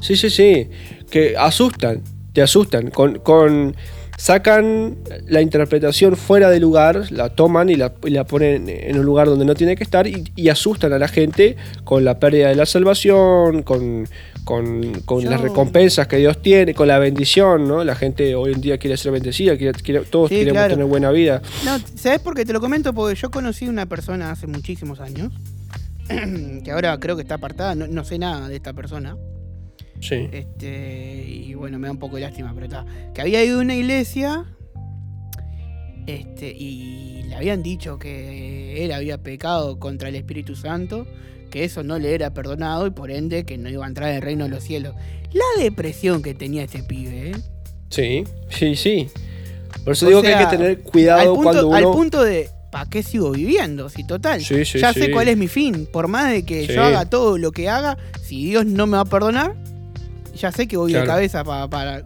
Sí, 0.00 0.16
sí, 0.16 0.30
sí. 0.30 0.68
Que 1.10 1.36
asustan, 1.36 2.02
te 2.32 2.42
asustan. 2.42 2.90
Con, 2.90 3.18
con 3.20 3.74
sacan 4.18 4.98
la 5.26 5.40
interpretación 5.40 6.16
fuera 6.16 6.50
de 6.50 6.60
lugar, 6.60 7.10
la 7.10 7.30
toman 7.30 7.70
y 7.70 7.76
la, 7.76 7.94
y 8.04 8.10
la 8.10 8.24
ponen 8.24 8.68
en 8.68 8.98
un 8.98 9.06
lugar 9.06 9.28
donde 9.28 9.44
no 9.44 9.54
tiene 9.54 9.76
que 9.76 9.84
estar 9.84 10.06
y, 10.06 10.24
y 10.34 10.48
asustan 10.48 10.92
a 10.92 10.98
la 10.98 11.08
gente 11.08 11.56
con 11.84 12.04
la 12.04 12.18
pérdida 12.18 12.48
de 12.48 12.56
la 12.56 12.66
salvación, 12.66 13.62
con, 13.62 14.08
con, 14.48 15.02
con 15.04 15.20
Yo- 15.20 15.28
las 15.28 15.42
recompensas 15.42 16.06
que 16.08 16.16
Dios 16.16 16.40
tiene, 16.40 16.72
con 16.72 16.88
la 16.88 16.98
bendición, 16.98 17.68
¿no? 17.68 17.84
La 17.84 17.94
gente 17.94 18.34
hoy 18.34 18.54
en 18.54 18.62
día 18.62 18.78
quiere 18.78 18.96
ser 18.96 19.12
bendecida, 19.12 19.58
quiere, 19.58 19.78
quiere- 19.78 20.00
todos 20.06 20.30
Sí, 20.30 20.36
queremos 20.36 20.54
claro. 20.54 20.72
tener 20.72 20.86
buena 20.86 21.10
vida. 21.10 21.42
No, 21.66 21.76
¿sabes 21.94 22.20
por 22.20 22.34
qué 22.34 22.46
te 22.46 22.54
lo 22.54 22.60
comento? 22.62 22.94
Porque 22.94 23.14
yo 23.14 23.30
conocí 23.30 23.68
una 23.68 23.84
persona 23.84 24.30
hace 24.30 24.46
muchísimos 24.46 25.00
años, 25.00 25.34
que 26.64 26.70
ahora 26.70 26.98
creo 26.98 27.14
que 27.16 27.20
está 27.20 27.34
apartada, 27.34 27.74
no, 27.74 27.86
no 27.88 28.04
sé 28.04 28.18
nada 28.18 28.48
de 28.48 28.56
esta 28.56 28.72
persona. 28.72 29.18
Sí. 30.00 30.30
Este, 30.32 31.26
y 31.28 31.52
bueno, 31.52 31.78
me 31.78 31.88
da 31.88 31.92
un 31.92 31.98
poco 31.98 32.16
de 32.16 32.22
lástima, 32.22 32.52
pero 32.54 32.64
está. 32.64 32.86
Que 33.12 33.20
había 33.20 33.44
ido 33.44 33.58
a 33.58 33.60
una 33.60 33.74
iglesia. 33.74 34.46
Este, 36.06 36.48
y 36.56 37.24
le 37.24 37.34
habían 37.36 37.62
dicho 37.62 37.98
que 37.98 38.82
él 38.82 38.92
había 38.92 39.18
pecado 39.22 39.78
contra 39.78 40.08
el 40.08 40.14
Espíritu 40.14 40.56
Santo, 40.56 41.06
que 41.48 41.64
eso 41.64 41.82
no 41.82 41.98
le 41.98 42.14
era 42.14 42.30
perdonado 42.34 42.86
y 42.86 42.90
por 42.90 43.10
ende 43.10 43.44
que 43.44 43.58
no 43.58 43.68
iba 43.68 43.84
a 43.84 43.88
entrar 43.88 44.10
en 44.10 44.16
el 44.16 44.22
reino 44.22 44.44
de 44.44 44.50
los 44.50 44.64
cielos. 44.64 44.94
La 45.32 45.62
depresión 45.62 46.22
que 46.22 46.34
tenía 46.34 46.64
este 46.64 46.82
pibe, 46.82 47.30
¿eh? 47.30 47.36
Sí, 47.90 48.24
sí, 48.50 48.76
sí. 48.76 49.08
Por 49.84 49.92
eso 49.92 50.06
O 50.06 50.08
digo 50.08 50.22
que 50.22 50.34
hay 50.34 50.44
que 50.44 50.50
tener 50.56 50.80
cuidado 50.80 51.20
al 51.20 51.26
punto, 51.28 51.42
cuando 51.42 51.66
uno... 51.68 51.76
al 51.76 51.84
punto 51.84 52.22
de, 52.24 52.50
¿para 52.70 52.88
qué 52.88 53.02
sigo 53.02 53.30
viviendo? 53.32 53.88
Si 53.88 54.06
total, 54.06 54.42
Sí, 54.42 54.64
sí, 54.64 54.78
ya 54.78 54.92
sí. 54.92 55.00
sé 55.00 55.10
cuál 55.10 55.28
es 55.28 55.36
mi 55.36 55.48
fin. 55.48 55.86
Por 55.92 56.08
más 56.08 56.30
de 56.32 56.44
que 56.44 56.66
yo 56.66 56.82
haga 56.82 57.04
todo 57.08 57.38
lo 57.38 57.52
que 57.52 57.68
haga, 57.68 57.96
si 58.22 58.44
Dios 58.46 58.66
no 58.66 58.86
me 58.86 58.96
va 58.96 59.02
a 59.02 59.04
perdonar, 59.06 59.54
ya 60.34 60.52
sé 60.52 60.66
que 60.68 60.76
voy 60.76 60.92
de 60.92 60.98
Claro. 61.00 61.12
cabeza 61.12 61.44
pa- 61.44 61.68
para... 61.68 62.02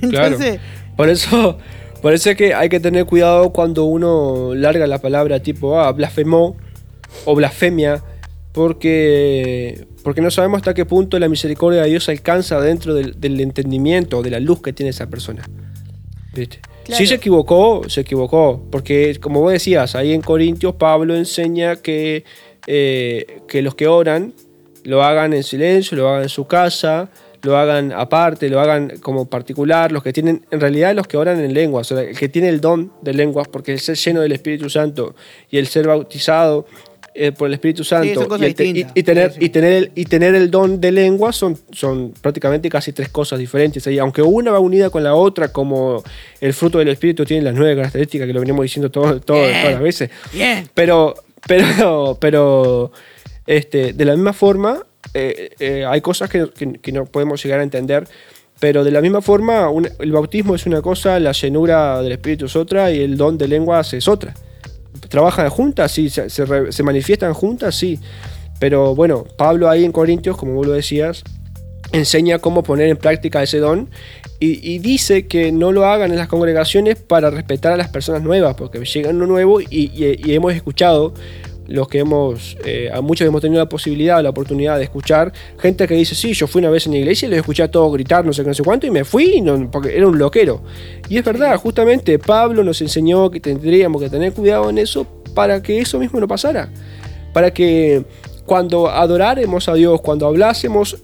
Entonces, 0.00 0.60
Por 0.96 1.08
eso, 1.08 1.58
por 2.02 2.12
eso 2.12 2.30
es 2.30 2.36
que 2.36 2.54
hay 2.54 2.68
que 2.68 2.80
tener 2.80 3.04
cuidado 3.06 3.52
cuando 3.52 3.84
uno 3.84 4.54
larga 4.54 4.86
la 4.86 4.98
palabra 4.98 5.40
tipo 5.40 5.78
ah, 5.80 5.90
blasfemó 5.92 6.56
o 7.24 7.34
blasfemia, 7.34 8.02
porque, 8.52 9.86
porque 10.02 10.20
no 10.20 10.30
sabemos 10.30 10.58
hasta 10.58 10.74
qué 10.74 10.84
punto 10.84 11.18
la 11.18 11.28
misericordia 11.28 11.82
de 11.82 11.90
Dios 11.90 12.08
alcanza 12.08 12.60
dentro 12.60 12.94
del, 12.94 13.20
del 13.20 13.40
entendimiento, 13.40 14.22
de 14.22 14.30
la 14.30 14.40
luz 14.40 14.62
que 14.62 14.72
tiene 14.72 14.90
esa 14.90 15.08
persona. 15.08 15.48
¿Viste? 16.34 16.60
Claro. 16.84 16.98
Si 16.98 17.06
se 17.06 17.16
equivocó, 17.16 17.82
se 17.88 18.00
equivocó. 18.00 18.62
Porque, 18.70 19.18
como 19.20 19.40
vos 19.40 19.52
decías, 19.52 19.94
ahí 19.94 20.12
en 20.12 20.22
Corintios 20.22 20.74
Pablo 20.74 21.16
enseña 21.16 21.76
que, 21.76 22.24
eh, 22.66 23.40
que 23.46 23.62
los 23.62 23.74
que 23.74 23.86
oran 23.86 24.32
lo 24.84 25.02
hagan 25.02 25.34
en 25.34 25.42
silencio, 25.42 25.98
lo 25.98 26.08
hagan 26.08 26.22
en 26.22 26.28
su 26.30 26.46
casa, 26.46 27.10
lo 27.42 27.56
hagan 27.56 27.92
aparte, 27.92 28.48
lo 28.48 28.60
hagan 28.60 28.94
como 29.00 29.28
particular. 29.28 29.92
Los 29.92 30.02
que 30.02 30.12
tienen, 30.12 30.46
en 30.50 30.60
realidad, 30.60 30.94
los 30.94 31.06
que 31.06 31.16
oran 31.16 31.38
en 31.40 31.52
lenguas, 31.52 31.92
o 31.92 31.96
sea, 31.96 32.04
el 32.04 32.16
que 32.16 32.28
tiene 32.28 32.48
el 32.48 32.60
don 32.60 32.92
de 33.02 33.12
lenguas, 33.12 33.48
porque 33.48 33.72
el 33.72 33.80
ser 33.80 33.96
lleno 33.96 34.20
del 34.20 34.32
Espíritu 34.32 34.70
Santo 34.70 35.14
y 35.50 35.58
el 35.58 35.66
ser 35.66 35.86
bautizado 35.86 36.66
eh, 37.14 37.32
por 37.32 37.48
el 37.48 37.54
Espíritu 37.54 37.82
Santo 37.84 38.06
y, 38.38 38.44
el 38.44 38.54
te- 38.54 38.64
y- 38.64 38.72
distintas. 38.72 38.92
y 38.96 39.02
tener, 39.02 39.32
Sí, 39.32 39.38
sí. 39.40 39.44
y 39.46 39.48
tener 39.48 39.72
el, 39.72 39.90
y 39.94 40.04
tener 40.04 40.34
el 40.34 40.50
don 40.50 40.80
de 40.80 40.92
lengua 40.92 41.32
son, 41.32 41.58
son 41.72 42.12
prácticamente 42.20 42.68
casi 42.68 42.92
tres 42.92 43.08
cosas 43.08 43.38
diferentes. 43.38 43.86
Y 43.86 43.98
aunque 43.98 44.22
una 44.22 44.52
va 44.52 44.60
unida 44.60 44.90
con 44.90 45.02
la 45.02 45.14
otra, 45.14 45.52
como 45.52 46.02
el 46.40 46.52
fruto 46.54 46.78
del 46.78 46.88
Espíritu 46.88 47.24
tiene 47.24 47.42
las 47.44 47.54
nueve 47.54 47.74
características 47.76 48.26
que 48.26 48.32
lo 48.32 48.40
venimos 48.40 48.62
diciendo 48.62 48.90
todo, 48.90 49.20
todo- 49.20 49.38
todas 49.42 49.64
las 49.72 49.80
veces. 49.80 50.10
Pero, 50.74 51.14
pero, 51.46 52.16
pero, 52.20 52.92
este, 53.46 53.92
de 53.92 54.04
la 54.04 54.12
misma 54.14 54.32
forma, 54.32 54.84
eh, 55.14 55.50
eh, 55.58 55.84
hay 55.86 56.00
cosas 56.00 56.28
que, 56.30 56.48
que- 56.56 56.74
que 56.74 56.92
no 56.92 57.06
podemos 57.06 57.42
llegar 57.42 57.60
a 57.60 57.62
entender. 57.62 58.06
Pero 58.60 58.82
de 58.82 58.90
la 58.90 59.00
misma 59.00 59.22
forma, 59.22 59.70
un- 59.70 59.88
el 60.00 60.10
bautismo 60.12 60.54
es 60.56 60.66
una 60.66 60.82
cosa, 60.82 61.20
la 61.20 61.30
llenura 61.32 62.02
del 62.02 62.12
Espíritu 62.12 62.46
es 62.46 62.56
otra 62.56 62.90
y 62.90 63.00
el 63.00 63.16
don 63.16 63.38
de 63.38 63.46
lenguas 63.46 63.94
es 63.94 64.08
otra. 64.08 64.34
¿Trabajan 65.08 65.48
juntas? 65.50 65.92
Sí. 65.92 66.10
¿Se, 66.10 66.28
se 66.28 66.82
manifiestan 66.82 67.34
juntas? 67.34 67.74
Sí. 67.74 67.98
Pero 68.58 68.94
bueno, 68.94 69.24
Pablo 69.36 69.68
ahí 69.68 69.84
en 69.84 69.92
Corintios, 69.92 70.36
como 70.36 70.54
vos 70.54 70.66
lo 70.66 70.72
decías, 70.72 71.22
enseña 71.92 72.38
cómo 72.38 72.62
poner 72.62 72.88
en 72.88 72.96
práctica 72.96 73.42
ese 73.42 73.58
don 73.58 73.88
y, 74.40 74.78
dice 74.78 75.26
que 75.26 75.50
no 75.50 75.72
lo 75.72 75.84
hagan 75.86 76.12
en 76.12 76.16
las 76.16 76.28
congregaciones 76.28 76.96
para 76.96 77.28
respetar 77.28 77.72
a 77.72 77.76
las 77.76 77.88
personas 77.88 78.22
nuevas, 78.22 78.54
porque 78.54 78.78
llega 78.78 79.10
uno 79.10 79.26
nuevo 79.26 79.60
y 79.60 80.32
hemos 80.32 80.54
escuchado, 80.54 81.12
los 81.68 81.86
que 81.86 81.98
hemos, 82.00 82.56
eh, 82.64 82.90
a 82.92 83.00
muchos 83.00 83.26
hemos 83.28 83.40
tenido 83.40 83.60
la 83.62 83.68
posibilidad, 83.68 84.22
la 84.22 84.30
oportunidad 84.30 84.76
de 84.78 84.84
escuchar, 84.84 85.32
gente 85.58 85.86
que 85.86 85.94
dice, 85.94 86.14
sí, 86.14 86.32
yo 86.32 86.46
fui 86.46 86.60
una 86.60 86.70
vez 86.70 86.86
en 86.86 86.92
la 86.92 86.98
iglesia 86.98 87.26
y 87.26 87.30
los 87.30 87.38
escuché 87.38 87.62
a 87.62 87.70
todos 87.70 87.92
gritar, 87.92 88.24
no 88.24 88.32
sé 88.32 88.42
qué, 88.42 88.48
no 88.48 88.54
sé 88.54 88.62
cuánto, 88.62 88.86
y 88.86 88.90
me 88.90 89.04
fui 89.04 89.40
no- 89.40 89.70
porque 89.70 89.96
era 89.96 90.06
un 90.08 90.18
loquero. 90.18 90.62
Y 91.08 91.18
es 91.18 91.24
verdad, 91.24 91.56
justamente 91.58 92.18
Pablo 92.18 92.64
nos 92.64 92.80
enseñó 92.80 93.30
que 93.30 93.38
tendríamos 93.38 94.02
que 94.02 94.10
tener 94.10 94.32
cuidado 94.32 94.68
en 94.70 94.78
eso 94.78 95.06
para 95.34 95.62
que 95.62 95.78
eso 95.78 95.98
mismo 95.98 96.18
no 96.18 96.26
pasara. 96.26 96.70
Para 97.32 97.52
que 97.52 98.04
cuando 98.48 98.88
adoráremos 98.88 99.68
a 99.68 99.74
Dios, 99.74 100.00
cuando 100.00 100.26
hablásemos 100.26 100.94
eh, 100.94 100.96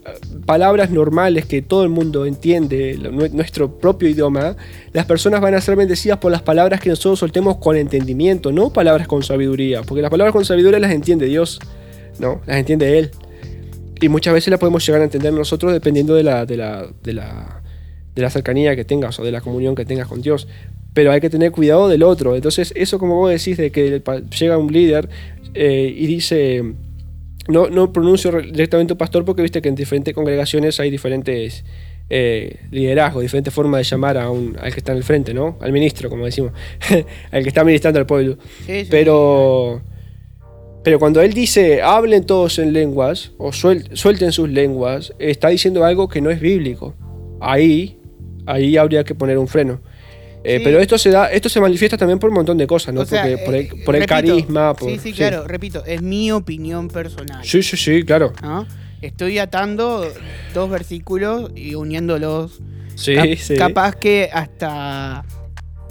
palabras 0.47 0.89
normales 0.89 1.45
que 1.45 1.61
todo 1.61 1.83
el 1.83 1.89
mundo 1.89 2.25
entiende, 2.25 2.97
nuestro 3.31 3.77
propio 3.77 4.09
idioma, 4.09 4.57
las 4.93 5.05
personas 5.05 5.41
van 5.41 5.53
a 5.53 5.61
ser 5.61 5.75
bendecidas 5.75 6.17
por 6.17 6.31
las 6.31 6.41
palabras 6.41 6.81
que 6.81 6.89
nosotros 6.89 7.19
soltemos 7.19 7.57
con 7.57 7.77
entendimiento, 7.77 8.51
no 8.51 8.73
palabras 8.73 9.07
con 9.07 9.21
sabiduría, 9.21 9.83
porque 9.83 10.01
las 10.01 10.09
palabras 10.09 10.33
con 10.33 10.43
sabiduría 10.43 10.79
las 10.79 10.91
entiende 10.91 11.27
Dios, 11.27 11.59
no, 12.19 12.41
las 12.47 12.57
entiende 12.57 12.97
Él. 12.97 13.11
Y 14.01 14.09
muchas 14.09 14.33
veces 14.33 14.49
las 14.49 14.59
podemos 14.59 14.85
llegar 14.85 15.01
a 15.01 15.05
entender 15.05 15.31
nosotros 15.31 15.71
dependiendo 15.71 16.15
de 16.15 16.23
la, 16.23 18.29
cercanía 18.29 18.75
que 18.75 18.85
tengas 18.85 19.19
o 19.19 19.23
de 19.23 19.31
la 19.31 19.41
comunión 19.41 19.75
que 19.75 19.85
tengas 19.85 20.07
con 20.07 20.21
Dios. 20.21 20.47
Pero 20.95 21.11
hay 21.11 21.21
que 21.21 21.29
tener 21.29 21.51
cuidado 21.51 21.89
del 21.89 22.01
otro. 22.01 22.35
Entonces, 22.35 22.73
eso 22.75 22.97
como 22.97 23.17
vos 23.17 23.29
decís, 23.29 23.57
de 23.57 23.71
que 23.71 24.01
llega 24.39 24.57
un 24.57 24.73
líder 24.73 25.09
eh, 25.53 25.93
y 25.95 26.07
dice, 26.07 26.63
no, 27.47 27.69
no 27.69 27.91
pronuncio 27.93 28.31
re- 28.31 28.51
directamente 28.51 28.93
un 28.93 28.97
pastor 28.97 29.23
porque 29.25 29.41
viste 29.41 29.61
que 29.61 29.69
en 29.69 29.75
diferentes 29.75 30.13
congregaciones 30.13 30.79
hay 30.79 30.89
diferentes 30.89 31.63
eh, 32.09 32.59
liderazgos, 32.71 33.21
diferentes 33.23 33.53
formas 33.53 33.79
de 33.79 33.83
llamar 33.83 34.17
a 34.17 34.29
un, 34.29 34.57
al 34.59 34.71
que 34.73 34.79
está 34.79 34.91
en 34.91 34.99
el 34.99 35.03
frente, 35.03 35.33
¿no? 35.33 35.57
Al 35.61 35.71
ministro, 35.71 36.09
como 36.09 36.25
decimos, 36.25 36.51
al 37.31 37.43
que 37.43 37.49
está 37.49 37.63
ministrando 37.63 37.99
al 37.99 38.05
pueblo. 38.05 38.37
Sí, 38.65 38.81
sí. 38.83 38.87
Pero, 38.89 39.81
pero 40.83 40.99
cuando 40.99 41.21
él 41.21 41.33
dice 41.33 41.81
hablen 41.81 42.25
todos 42.25 42.59
en 42.59 42.73
lenguas 42.73 43.31
o 43.37 43.49
suel- 43.51 43.89
suelten 43.95 44.31
sus 44.31 44.49
lenguas, 44.49 45.13
está 45.19 45.49
diciendo 45.49 45.83
algo 45.83 46.07
que 46.07 46.21
no 46.21 46.29
es 46.29 46.39
bíblico. 46.39 46.93
Ahí, 47.41 47.99
ahí 48.45 48.77
habría 48.77 49.03
que 49.03 49.15
poner 49.15 49.37
un 49.37 49.47
freno. 49.47 49.81
Eh, 50.45 50.57
Sí. 50.59 50.63
Pero 50.63 50.79
esto 50.79 50.97
se 50.97 51.09
da, 51.09 51.31
esto 51.31 51.49
se 51.49 51.59
manifiesta 51.59 51.97
también 51.97 52.19
por 52.19 52.29
un 52.29 52.35
montón 52.35 52.57
de 52.57 52.67
cosas, 52.67 52.93
¿no? 52.93 53.01
O 53.01 53.05
sea, 53.05 53.23
Porque 53.23 53.37
por 53.39 53.55
el, 53.55 53.61
eh, 53.65 53.83
por 53.83 53.95
el 53.95 54.01
repito, 54.01 54.15
carisma, 54.35 54.73
por, 54.75 54.89
Sí, 54.91 54.99
sí, 55.01 55.13
claro, 55.13 55.47
repito, 55.47 55.83
es 55.85 56.01
mi 56.01 56.31
opinión 56.31 56.87
personal. 56.87 57.43
Sí, 57.43 57.63
sí, 57.63 57.75
sí, 57.77 58.03
claro. 58.03 58.31
¿no? 58.41 58.67
Estoy 59.01 59.39
atando 59.39 60.07
dos 60.53 60.69
versículos 60.69 61.51
y 61.55 61.75
uniéndolos. 61.75 62.59
Sí, 62.95 63.15
Cap- 63.15 63.35
sí. 63.37 63.55
Capaz 63.55 63.95
que 63.95 64.29
hasta 64.31 65.25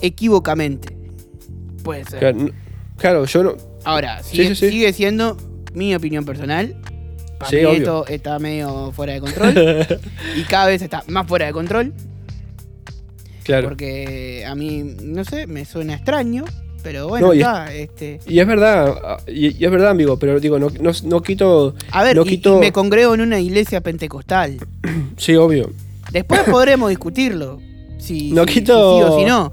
equivocamente. 0.00 0.96
Puede 1.82 2.04
ser. 2.04 2.34
Claro, 2.96 3.24
yo 3.26 3.42
no. 3.42 3.56
Ahora, 3.84 4.22
Sí, 4.22 4.36
sigue, 4.54 4.54
sigue 4.54 4.92
siendo 4.92 5.36
mi 5.74 5.94
opinión 5.94 6.24
personal. 6.24 6.74
Para 7.38 7.50
mí 7.50 7.76
esto 7.76 8.06
está 8.06 8.38
medio 8.38 8.92
fuera 8.92 9.12
de 9.14 9.20
control. 9.20 9.54
y 10.36 10.42
cada 10.44 10.66
vez 10.68 10.80
está 10.80 11.02
más 11.08 11.26
fuera 11.26 11.46
de 11.46 11.52
control. 11.52 11.92
Claro. 13.44 13.68
Porque 13.68 14.44
a 14.46 14.54
mí, 14.54 14.82
no 15.02 15.24
sé, 15.24 15.46
me 15.46 15.64
suena 15.64 15.94
extraño. 15.94 16.44
Pero 16.82 17.08
bueno, 17.08 17.28
No, 17.28 17.34
y- 17.34 17.38
está. 17.38 17.72
Este, 17.72 18.20
Y 18.26 18.40
es 18.40 18.46
verdad, 18.46 19.18
y, 19.26 19.56
y 19.56 19.64
es 19.64 19.70
verdad, 19.70 19.88
amigo, 19.90 20.18
pero 20.18 20.38
digo, 20.38 20.58
no, 20.58 20.68
no, 20.80 20.90
no 21.04 21.22
quito. 21.22 21.74
a 21.90 22.02
ver, 22.02 22.14
no 22.16 22.22
y- 22.24 22.26
y 22.26 22.30
quito. 22.32 22.58
me 22.58 22.72
congrego 22.72 23.14
en 23.14 23.22
una 23.22 23.40
iglesia 23.40 23.80
pentecostal. 23.80 24.58
Sí, 25.16 25.34
obvio. 25.36 25.70
Después 26.12 26.42
podremos 26.50 26.90
discutirlo. 26.90 27.60
Si, 27.98 28.32
No 28.32 28.44
si- 28.44 28.54
quito- 28.54 28.98
si 28.98 29.04
sí 29.06 29.10
o 29.12 29.18
si 29.18 29.24
no. 29.24 29.52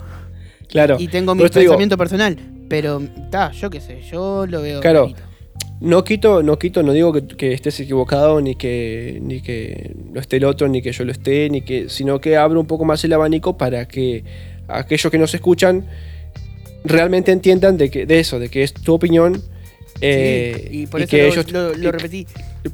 Claro. 0.68 0.98
Y 1.00 1.08
tengo 1.08 1.34
mi 1.36 1.44
digo, 1.44 1.54
pensamiento 1.54 1.98
personal. 1.98 2.38
Pero, 2.70 3.02
está, 3.02 3.52
yo 3.52 3.70
qué 3.70 3.80
sé, 3.82 4.02
yo 4.10 4.46
lo 4.48 4.62
veo. 4.62 4.80
Claro. 4.82 5.12
No 5.82 6.04
quito, 6.04 6.44
no 6.44 6.60
quito, 6.60 6.84
no 6.84 6.94
digo 6.94 7.12
que, 7.12 7.26
que 7.26 7.54
estés 7.54 7.80
equivocado, 7.80 8.40
ni 8.40 8.54
que, 8.56 9.20
ni 9.22 9.42
que 9.42 9.92
lo 10.14 10.20
esté 10.22 10.38
el 10.38 10.46
otro, 10.46 10.68
ni 10.68 10.82
que 10.84 10.92
yo 10.92 11.04
lo 11.06 11.12
esté, 11.12 11.50
ni 11.50 11.62
que, 11.62 11.90
sino 11.90 12.22
que 12.22 12.38
abro 12.38 12.60
un 12.60 12.68
poco 12.68 12.86
más 12.86 13.04
el 13.04 13.14
abanico 13.14 13.58
para 13.58 13.88
que 13.88 14.24
aquellos 14.68 15.12
que 15.12 15.18
nos 15.18 15.34
escuchan 15.34 15.86
realmente 16.84 17.32
entiendan 17.32 17.78
de 17.78 17.90
que, 17.90 18.06
de 18.06 18.20
eso, 18.20 18.38
de 18.40 18.50
que 18.50 18.62
es 18.64 18.74
tu 18.74 18.94
opinión. 18.94 19.42
eh, 20.02 20.68
Sí, 20.70 20.82
y 20.84 20.88
por 20.88 21.00
y 21.00 21.04
eso 21.04 21.10
que 21.12 21.18
lo, 21.24 21.28
ellos- 21.34 21.52
lo- 21.52 21.74
lo 21.76 21.88
y- 21.90 21.92
repetí. 21.92 22.28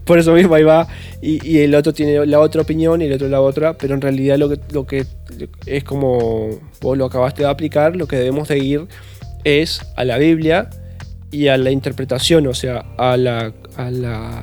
por 0.04 0.20
eso 0.20 0.34
mismo 0.34 0.54
ahí 0.56 0.64
va. 0.64 0.88
Y, 1.22 1.46
y 1.50 1.60
el 1.60 1.76
otro 1.76 1.94
tiene 1.94 2.26
la 2.26 2.40
otra 2.42 2.62
opinión 2.62 3.02
y 3.02 3.06
el 3.06 3.14
otro 3.14 3.30
la 3.30 3.40
otra. 3.42 3.78
Pero 3.78 3.96
en 3.96 4.02
realidad 4.02 4.38
lo 4.38 4.50
que, 4.50 4.60
lo 4.74 4.86
que 4.86 5.06
es 5.66 5.84
como 5.86 6.50
vos 6.82 6.98
lo 6.98 7.06
acabaste 7.06 7.44
de 7.44 7.50
aplicar, 7.50 7.96
lo 7.96 8.06
que 8.08 8.18
debemos 8.18 8.48
de 8.50 8.58
ir 8.60 8.82
es 9.46 9.82
a 9.96 10.04
la 10.04 10.18
Biblia 10.18 10.70
y 11.32 11.48
a 11.48 11.58
la 11.58 11.72
interpretación. 11.72 12.48
O 12.48 12.54
sea, 12.54 12.86
a 12.98 13.18
la, 13.18 13.54
a 13.76 13.92
la, 13.92 14.40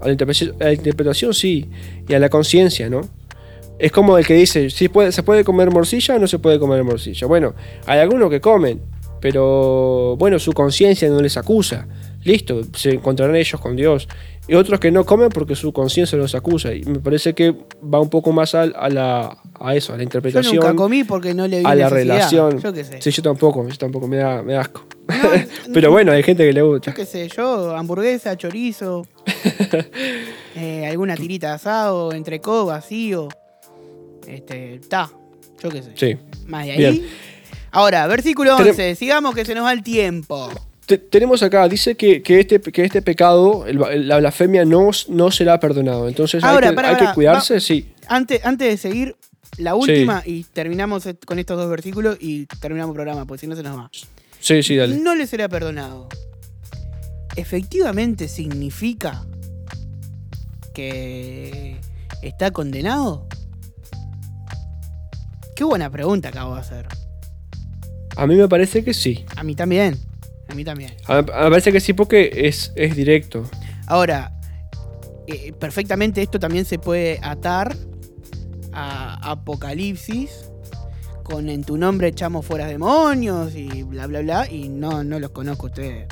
a 0.00 0.04
la, 0.06 0.10
interpretación, 0.10 0.54
a 0.60 0.64
la 0.64 0.72
interpretación 0.72 1.34
sí. 1.34 1.68
Y 2.08 2.14
a 2.14 2.18
la 2.18 2.28
conciencia, 2.28 2.88
¿no? 2.88 3.02
Es 3.78 3.92
como 3.92 4.18
el 4.18 4.26
que 4.26 4.34
dice, 4.34 4.70
¿sí 4.70 4.88
puede, 4.88 5.12
¿se 5.12 5.22
puede 5.22 5.44
comer 5.44 5.70
morcilla 5.70 6.16
o 6.16 6.18
no 6.18 6.26
se 6.26 6.38
puede 6.40 6.58
comer 6.58 6.82
morcilla? 6.82 7.26
Bueno, 7.28 7.54
hay 7.86 8.00
algunos 8.00 8.28
que 8.28 8.40
comen, 8.40 8.80
pero 9.20 10.16
bueno, 10.18 10.38
su 10.38 10.52
conciencia 10.52 11.08
no 11.08 11.20
les 11.20 11.36
acusa. 11.36 11.86
Listo, 12.24 12.62
se 12.74 12.90
encontrarán 12.94 13.36
ellos 13.36 13.60
con 13.60 13.76
Dios. 13.76 14.08
Y 14.48 14.54
otros 14.54 14.80
que 14.80 14.90
no 14.90 15.04
comen 15.04 15.28
porque 15.28 15.54
su 15.54 15.72
conciencia 15.72 16.18
los 16.18 16.34
acusa. 16.34 16.74
Y 16.74 16.82
me 16.82 16.98
parece 16.98 17.34
que 17.34 17.54
va 17.82 18.00
un 18.00 18.10
poco 18.10 18.32
más 18.32 18.54
al- 18.54 18.74
a, 18.76 18.88
la, 18.88 19.38
a 19.60 19.74
eso, 19.74 19.92
a 19.92 19.96
la 19.96 20.02
Yo 20.02 20.04
interpretación. 20.04 20.56
nunca 20.56 20.74
comí 20.74 21.04
porque 21.04 21.34
no 21.34 21.46
le 21.48 21.58
vi 21.60 21.64
a 21.66 21.74
la 21.74 21.90
necesidad. 21.90 22.14
relación. 22.16 22.60
Yo 22.60 22.72
qué 22.72 22.84
sé. 22.84 23.02
Sí, 23.02 23.10
yo 23.10 23.22
tampoco, 23.22 23.66
yo 23.68 23.76
tampoco, 23.76 24.06
me 24.06 24.16
da, 24.18 24.42
me 24.42 24.52
da 24.54 24.60
asco. 24.62 24.84
pero 25.74 25.90
bueno, 25.90 26.12
hay 26.12 26.22
gente 26.22 26.44
que 26.46 26.52
le 26.52 26.62
gusta. 26.62 26.90
Yo 26.90 26.96
qué 26.96 27.06
sé, 27.06 27.28
yo, 27.28 27.76
hamburguesa, 27.76 28.36
chorizo, 28.36 29.06
eh, 30.56 30.86
alguna 30.86 31.16
tirita 31.16 31.48
de 31.48 31.54
asado, 31.54 32.12
entrecó, 32.12 32.66
vacío. 32.66 33.28
Este, 34.26 34.80
ta, 34.88 35.10
yo 35.62 35.70
qué 35.70 35.82
sé. 35.82 35.90
Sí. 35.94 36.16
Más 36.46 36.66
de 36.66 36.72
ahí. 36.72 36.78
Bien. 36.78 37.06
Ahora, 37.70 38.06
versículo 38.06 38.56
Tenem- 38.56 38.70
11, 38.70 38.94
sigamos 38.94 39.34
que 39.34 39.44
se 39.44 39.54
nos 39.54 39.64
va 39.64 39.72
el 39.72 39.82
tiempo. 39.82 40.50
Te- 40.86 40.98
tenemos 40.98 41.42
acá, 41.42 41.68
dice 41.68 41.94
que, 41.96 42.22
que 42.22 42.40
este, 42.40 42.60
que 42.60 42.84
este 42.84 43.02
pecado, 43.02 43.66
el- 43.66 44.08
la 44.08 44.18
blasfemia, 44.18 44.64
no, 44.64 44.90
no 45.08 45.30
será 45.30 45.60
perdonado. 45.60 46.08
Entonces 46.08 46.42
Ahora, 46.44 46.68
hay, 46.68 46.72
que, 46.72 46.76
pará, 46.76 46.88
hay 46.90 46.94
que 46.96 47.02
pará, 47.04 47.14
cuidarse, 47.14 47.54
va- 47.54 47.60
sí. 47.60 47.92
Antes, 48.06 48.44
antes 48.44 48.68
de 48.68 48.76
seguir, 48.78 49.16
la 49.58 49.74
última, 49.74 50.22
y 50.24 50.44
terminamos 50.44 51.08
con 51.26 51.38
estos 51.38 51.56
dos 51.56 51.68
versículos 51.68 52.16
y 52.20 52.46
terminamos 52.60 52.92
el 52.92 52.94
programa, 52.94 53.26
porque 53.26 53.40
si 53.40 53.46
no 53.46 53.56
se 53.56 53.62
nos 53.62 53.76
va. 53.76 53.90
Sí, 54.40 54.62
sí, 54.62 54.76
dale. 54.76 54.96
No 54.98 55.14
le 55.14 55.26
será 55.26 55.48
perdonado. 55.48 56.08
¿Efectivamente 57.36 58.28
significa 58.28 59.26
que 60.74 61.76
está 62.22 62.50
condenado? 62.50 63.28
Qué 65.54 65.64
buena 65.64 65.90
pregunta 65.90 66.28
acabo 66.28 66.54
de 66.54 66.60
hacer. 66.60 66.88
A 68.16 68.26
mí 68.26 68.36
me 68.36 68.48
parece 68.48 68.84
que 68.84 68.94
sí. 68.94 69.24
A 69.36 69.42
mí 69.42 69.54
también. 69.54 69.96
A 70.48 70.54
mí 70.54 70.64
también. 70.64 70.94
A 71.06 71.22
mí 71.22 71.26
me 71.26 71.50
parece 71.50 71.72
que 71.72 71.80
sí 71.80 71.92
porque 71.92 72.30
es, 72.32 72.72
es 72.74 72.96
directo. 72.96 73.48
Ahora, 73.86 74.32
eh, 75.26 75.52
perfectamente 75.52 76.22
esto 76.22 76.38
también 76.38 76.64
se 76.64 76.78
puede 76.78 77.20
atar 77.22 77.76
a 78.78 79.30
Apocalipsis 79.32 80.50
con 81.22 81.48
en 81.48 81.62
tu 81.64 81.76
nombre 81.76 82.08
echamos 82.08 82.46
fuera 82.46 82.66
demonios 82.66 83.54
y 83.54 83.82
bla 83.82 84.06
bla 84.06 84.20
bla 84.20 84.50
y 84.50 84.68
no, 84.68 85.04
no 85.04 85.18
los 85.20 85.30
conozco 85.30 85.66
a 85.66 85.70
ustedes. 85.70 86.08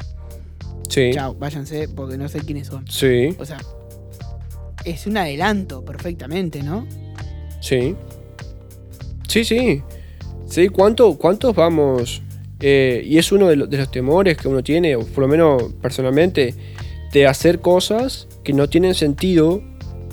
Sí. 0.88 1.10
Chao, 1.12 1.34
váyanse 1.34 1.88
porque 1.88 2.16
no 2.18 2.28
sé 2.28 2.40
quiénes 2.40 2.66
son. 2.68 2.86
Sí, 2.88 3.34
O 3.38 3.44
sea, 3.44 3.58
es 4.84 5.06
un 5.06 5.16
adelanto 5.16 5.84
perfectamente, 5.84 6.62
¿no? 6.62 6.86
sí. 7.60 7.94
Sí, 9.28 9.44
sí. 9.44 9.82
Sí, 10.48 10.68
¿cuánto, 10.68 11.18
¿cuántos 11.18 11.54
vamos? 11.54 12.22
Eh, 12.60 13.02
y 13.04 13.18
es 13.18 13.32
uno 13.32 13.48
de, 13.48 13.56
lo- 13.56 13.66
de 13.66 13.76
los 13.78 13.90
temores 13.90 14.36
que 14.38 14.46
uno 14.48 14.62
tiene, 14.62 14.94
o 14.96 15.00
por 15.04 15.22
lo 15.22 15.28
menos 15.28 15.62
personalmente, 15.82 16.54
de 17.12 17.26
hacer 17.26 17.60
cosas 17.60 18.28
que 18.44 18.52
no 18.52 18.68
tienen 18.68 18.94
sentido, 18.94 19.62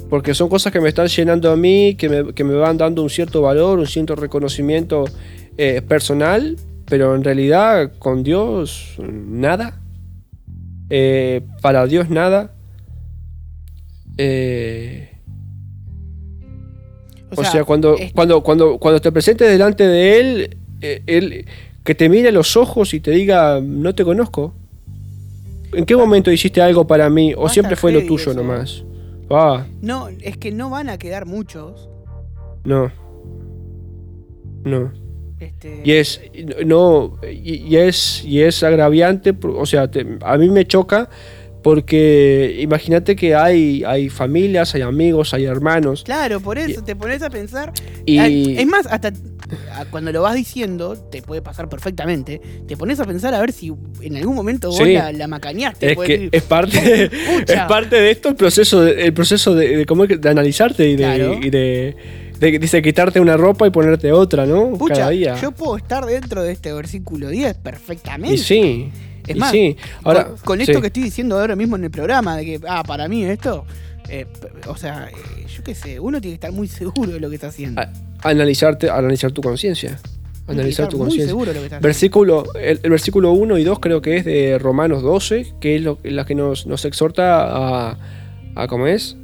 porque 0.09 0.33
son 0.33 0.49
cosas 0.49 0.71
que 0.71 0.79
me 0.79 0.89
están 0.89 1.07
llenando 1.07 1.51
a 1.51 1.55
mí, 1.55 1.95
que 1.95 2.07
me, 2.09 2.33
que 2.33 2.43
me 2.43 2.53
van 2.55 2.77
dando 2.77 3.01
un 3.03 3.09
cierto 3.09 3.41
valor, 3.41 3.79
un 3.79 3.87
cierto 3.87 4.15
reconocimiento 4.15 5.05
eh, 5.57 5.81
personal, 5.87 6.55
pero 6.85 7.15
en 7.15 7.23
realidad 7.23 7.93
con 7.99 8.23
Dios 8.23 8.95
nada. 8.99 9.79
Eh, 10.89 11.41
para 11.61 11.85
Dios 11.87 12.09
nada. 12.09 12.53
Eh, 14.17 15.09
O 17.35 17.43
sea, 17.43 17.63
cuando, 17.63 17.97
es- 17.97 18.13
cuando, 18.13 18.43
cuando, 18.43 18.77
cuando 18.77 19.01
te 19.01 19.11
presentes 19.11 19.49
delante 19.49 19.87
de 19.87 20.19
él, 20.19 20.57
eh, 20.81 21.01
él 21.07 21.45
que 21.83 21.95
te 21.95 22.07
mire 22.07 22.29
a 22.29 22.31
los 22.31 22.55
ojos 22.55 22.93
y 22.93 22.99
te 22.99 23.09
diga, 23.11 23.59
no 23.59 23.95
te 23.95 24.03
conozco. 24.03 24.53
¿En 25.73 25.85
qué 25.85 25.95
momento 25.95 26.31
hiciste 26.31 26.61
algo 26.61 26.85
para 26.85 27.09
mí? 27.09 27.33
¿O 27.35 27.49
siempre 27.49 27.75
fue 27.75 27.91
lo 27.91 27.99
tuyo 28.05 28.31
nomás? 28.35 28.83
Ah, 29.35 29.65
No, 29.81 30.09
es 30.09 30.37
que 30.37 30.51
no 30.51 30.69
van 30.69 30.89
a 30.89 30.97
quedar 30.97 31.25
muchos. 31.25 31.89
no. 32.63 32.91
No. 34.63 34.91
Este, 35.39 35.81
Y 35.83 35.91
es, 35.91 36.21
no, 36.65 37.19
y, 37.29 37.75
es, 37.75 38.23
y 38.23 38.41
es 38.41 38.63
agraviante, 38.63 39.35
o 39.43 39.65
sea, 39.65 39.91
te- 39.91 40.17
a 40.21 40.37
mí 40.37 40.49
me 40.49 40.65
choca 40.65 41.09
porque 41.61 42.57
imagínate 42.61 43.15
que 43.15 43.35
hay, 43.35 43.83
hay 43.85 44.07
familias, 44.09 44.73
hay 44.75 44.81
amigos, 44.83 45.33
hay 45.33 45.43
hermanos. 45.45 46.03
Claro, 46.03 46.39
por 46.39 46.57
eso 46.57 46.81
te 46.83 46.95
pones 46.95 47.21
a 47.23 47.29
pensar. 47.29 47.73
Y- 48.05 48.19
Ay, 48.19 48.55
Es 48.57 48.65
más, 48.67 48.85
hasta 48.87 49.11
cuando 49.91 50.11
lo 50.11 50.21
vas 50.21 50.35
diciendo, 50.35 50.95
te 50.95 51.21
puede 51.21 51.41
pasar 51.41 51.69
perfectamente. 51.69 52.41
Te 52.67 52.77
pones 52.77 52.99
a 52.99 53.05
pensar 53.05 53.33
a 53.33 53.39
ver 53.39 53.51
si 53.51 53.71
en 54.01 54.17
algún 54.17 54.35
momento 54.35 54.69
vos 54.69 54.77
Sí. 54.77 54.93
la, 54.93 55.11
la 55.11 55.27
macaneaste. 55.27 55.91
Es 55.93 55.97
que 55.97 56.29
es 56.31 56.43
parte, 56.43 57.09
es 57.47 57.59
parte 57.67 57.95
de 57.95 58.11
esto 58.11 58.29
el 58.29 58.35
proceso 58.35 58.81
de, 58.81 59.05
el 59.05 59.13
proceso 59.13 59.53
de, 59.55 59.77
de 59.77 59.85
cómo 59.85 60.05
de 60.05 60.29
analizarte 60.29 60.87
y 60.89 60.95
de, 60.95 61.03
Claro. 61.03 61.39
y 61.41 61.49
de, 61.49 61.95
de- 62.39 62.59
dice 62.59 62.81
quitarte 62.81 63.19
una 63.19 63.37
ropa 63.37 63.67
y 63.67 63.69
ponerte 63.69 64.11
otra, 64.11 64.45
¿no? 64.45 64.71
Pucha, 64.77 64.95
Cada 64.95 65.09
día. 65.11 65.35
yo 65.41 65.51
puedo 65.51 65.77
estar 65.77 66.05
dentro 66.05 66.43
de 66.43 66.51
este 66.51 66.73
versículo 66.73 67.29
10 67.29 67.55
perfectamente. 67.57 68.35
y 68.35 68.37
sí. 68.37 68.91
Es 69.27 69.35
y 69.37 69.39
más, 69.39 69.51
sí. 69.51 69.77
Ahora, 70.03 70.25
con, 70.25 70.37
con 70.39 70.61
esto 70.61 70.73
sí. 70.73 70.81
que 70.81 70.87
estoy 70.87 71.03
diciendo 71.03 71.39
ahora 71.39 71.55
mismo 71.55 71.77
en 71.77 71.85
el 71.85 71.91
programa, 71.91 72.35
de 72.37 72.45
que, 72.45 72.59
ah, 72.67 72.83
para 72.83 73.07
mí 73.07 73.23
esto, 73.23 73.65
eh, 74.13 74.27
o 74.67 74.75
sea, 74.77 75.09
eh, 75.09 75.45
yo 75.47 75.63
qué 75.63 75.73
sé, 75.75 75.99
uno 75.99 76.21
tiene 76.21 76.33
que 76.37 76.45
estar 76.45 76.51
muy 76.51 76.67
seguro 76.67 77.11
de 77.11 77.19
lo 77.19 77.29
que 77.29 77.35
está 77.35 77.47
haciendo. 77.47 77.81
A- 77.81 77.89
analizarte, 78.21 78.89
analizar 78.89 79.31
tu 79.31 79.41
conciencia. 79.41 79.99
Analizar 80.47 80.89
tu 80.89 80.97
conciencia. 80.97 81.33
Versículo, 81.79 82.43
el, 82.55 82.79
el 82.83 82.89
versículo 82.91 83.31
1 83.31 83.57
y 83.57 83.63
2 83.63 83.79
creo 83.79 84.01
que 84.01 84.17
es 84.17 84.25
de 84.25 84.59
Romanos 84.59 85.01
12, 85.01 85.53
que 85.61 85.77
es 85.77 85.81
lo, 85.81 85.97
la 86.03 86.25
que 86.25 86.35
nos, 86.35 86.67
nos 86.67 86.83
exhorta 86.85 87.43
a, 87.91 87.97
a, 88.55 88.67
¿cómo 88.67 88.87
es? 88.87 89.15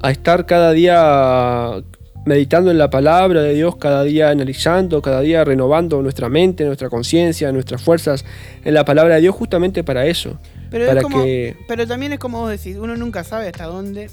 A 0.00 0.10
estar 0.10 0.46
cada 0.46 0.72
día 0.72 1.82
meditando 2.26 2.70
en 2.70 2.78
la 2.78 2.88
palabra 2.90 3.42
de 3.42 3.54
Dios, 3.54 3.76
cada 3.76 4.02
día 4.04 4.30
analizando, 4.30 5.02
cada 5.02 5.20
día 5.20 5.44
renovando 5.44 6.00
nuestra 6.02 6.28
mente, 6.28 6.64
nuestra 6.64 6.88
conciencia, 6.88 7.52
nuestras 7.52 7.82
fuerzas 7.82 8.24
en 8.64 8.74
la 8.74 8.84
palabra 8.84 9.16
de 9.16 9.20
Dios 9.22 9.34
justamente 9.34 9.84
para 9.84 10.06
eso. 10.06 10.38
Pero, 10.70 10.86
para 10.86 11.00
es 11.00 11.04
como, 11.04 11.22
que- 11.22 11.56
pero 11.68 11.86
también 11.86 12.12
es 12.14 12.18
como 12.18 12.40
vos 12.40 12.50
decís, 12.50 12.76
uno 12.80 12.96
nunca 12.96 13.24
sabe 13.24 13.46
hasta 13.46 13.64
dónde. 13.66 14.08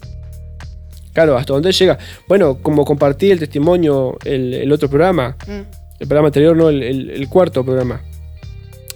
Claro, 1.13 1.37
hasta 1.37 1.53
dónde 1.53 1.71
llega. 1.71 1.97
Bueno, 2.27 2.59
como 2.61 2.85
compartí 2.85 3.31
el 3.31 3.39
testimonio 3.39 4.17
el, 4.23 4.53
el 4.53 4.71
otro 4.71 4.89
programa, 4.89 5.35
Mm, 5.47 5.61
el 5.99 6.07
programa 6.07 6.27
anterior, 6.27 6.55
no, 6.55 6.69
el, 6.69 6.81
el- 6.83 7.09
el 7.11 7.29
cuarto 7.29 7.63
programa, 7.65 8.01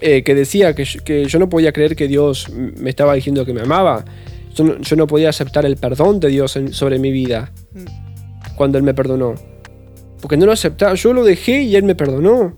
eh, 0.02 0.24
que 0.24 0.36
decía 0.36 0.74
que 0.76 0.86
yo, 0.86 1.04
que 1.04 1.26
yo 1.26 1.40
no 1.40 1.50
podía 1.50 1.72
creer 1.72 1.96
que 1.96 2.08
Dios 2.08 2.50
me 2.52 2.90
estaba 2.90 3.14
diciendo 3.16 3.46
que 3.46 3.54
me 3.54 3.62
amaba. 3.62 4.06
Yo 4.56 4.64
no, 4.64 4.78
yo 4.80 4.96
no 4.96 5.08
podía 5.08 5.30
aceptar 5.30 5.66
el 5.66 5.76
perdón 5.78 6.20
de 6.22 6.30
Dios 6.30 6.56
en- 6.56 6.72
sobre 6.74 7.00
mi 7.00 7.12
vida 7.12 7.52
mm. 7.74 8.05
Cuando 8.56 8.78
Él 8.78 8.84
me 8.84 8.94
perdonó. 8.94 9.36
Porque 10.22 10.38
no 10.38 10.46
lo 10.46 10.52
aceptaba, 10.52 10.94
yo 10.96 11.14
lo 11.14 11.24
dejé 11.24 11.62
y 11.64 11.76
Él 11.76 11.84
me 11.84 11.96
perdonó. 11.96 12.56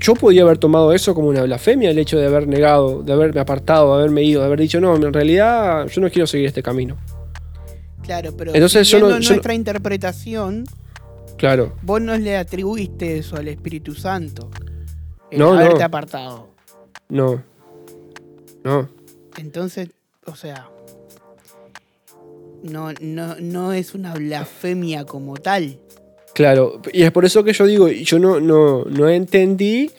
Yo 0.00 0.14
podía 0.14 0.42
haber 0.42 0.58
tomado 0.58 0.92
eso 0.92 1.14
como 1.14 1.28
una 1.28 1.42
blasfemia, 1.44 1.90
el 1.90 1.98
hecho 1.98 2.18
de 2.18 2.26
haber 2.26 2.48
negado, 2.48 3.02
de 3.02 3.12
haberme 3.12 3.40
apartado, 3.40 3.94
de 3.96 4.00
haberme 4.02 4.22
ido, 4.24 4.40
de 4.40 4.46
haber 4.46 4.58
dicho, 4.60 4.80
no, 4.80 4.96
en 4.96 5.12
realidad 5.12 5.86
yo 5.86 6.00
no 6.00 6.10
quiero 6.10 6.26
seguir 6.26 6.46
este 6.46 6.62
camino. 6.62 6.96
Claro, 8.02 8.32
pero 8.36 8.52
Entonces, 8.54 8.88
yo 8.88 8.98
no- 9.00 9.08
nuestra 9.10 9.54
interpretación, 9.54 10.64
Claro, 11.38 11.74
vos 11.82 12.00
no 12.00 12.16
le 12.16 12.36
atribuiste 12.36 13.18
eso 13.18 13.36
al 13.36 13.46
Espíritu 13.48 13.94
Santo. 13.94 14.50
El 15.30 15.38
No, 15.38 15.54
no. 15.54 15.60
haberte 15.60 15.82
apartado. 15.84 16.48
no. 17.08 17.42
No. 18.64 18.88
Entonces, 19.38 19.90
o 20.24 20.34
sea, 20.34 20.68
no, 22.66 22.92
no, 23.00 23.36
no 23.40 23.72
es 23.72 23.94
una 23.94 24.14
blasfemia 24.14 25.04
como 25.04 25.36
tal. 25.36 25.78
Claro, 26.34 26.80
y 26.92 27.02
es 27.02 27.12
por 27.12 27.24
eso 27.24 27.42
que 27.44 27.52
yo 27.52 27.64
digo, 27.66 27.88
yo 27.88 28.18
no, 28.18 28.40
no, 28.40 28.84
no 28.84 29.08
entendí 29.08 29.90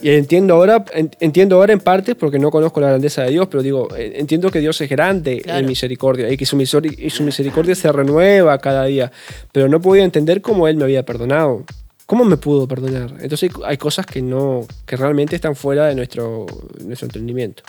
Y 0.00 0.10
entiendo 0.10 0.54
ahora, 0.54 0.84
en- 0.94 1.10
entiendo 1.18 1.56
ahora 1.56 1.72
en 1.72 1.80
parte 1.80 2.14
porque 2.14 2.38
no 2.38 2.52
conozco 2.52 2.80
la 2.80 2.86
grandeza 2.88 3.22
de 3.24 3.30
Dios, 3.30 3.48
pero 3.50 3.64
digo, 3.64 3.88
eh, 3.96 4.12
entiendo 4.14 4.48
que 4.48 4.60
Dios 4.60 4.80
es 4.80 4.88
grande 4.88 5.40
Claro. 5.40 5.58
en 5.58 5.66
misericordia 5.66 6.30
y 6.30 6.36
que 6.36 6.46
su, 6.46 6.56
miseri- 6.56 6.94
y 6.96 7.10
su 7.10 7.24
misericordia 7.24 7.74
se 7.74 7.90
renueva 7.90 8.56
cada 8.58 8.84
día. 8.84 9.10
Pero 9.50 9.66
no 9.68 9.80
podía 9.80 10.04
entender 10.04 10.40
cómo 10.40 10.68
Él 10.68 10.76
me 10.76 10.84
había 10.84 11.04
perdonado. 11.04 11.64
¿Cómo 12.06 12.24
me 12.24 12.36
pudo 12.36 12.68
perdonar? 12.68 13.14
Entonces 13.20 13.50
hay, 13.56 13.62
hay 13.70 13.76
cosas 13.76 14.06
que 14.06 14.22
no, 14.22 14.66
que 14.86 14.94
realmente 14.96 15.34
están 15.34 15.56
fuera 15.56 15.86
de 15.88 15.96
nuestro, 15.96 16.46
nuestro 16.84 17.06
entendimiento. 17.06 17.64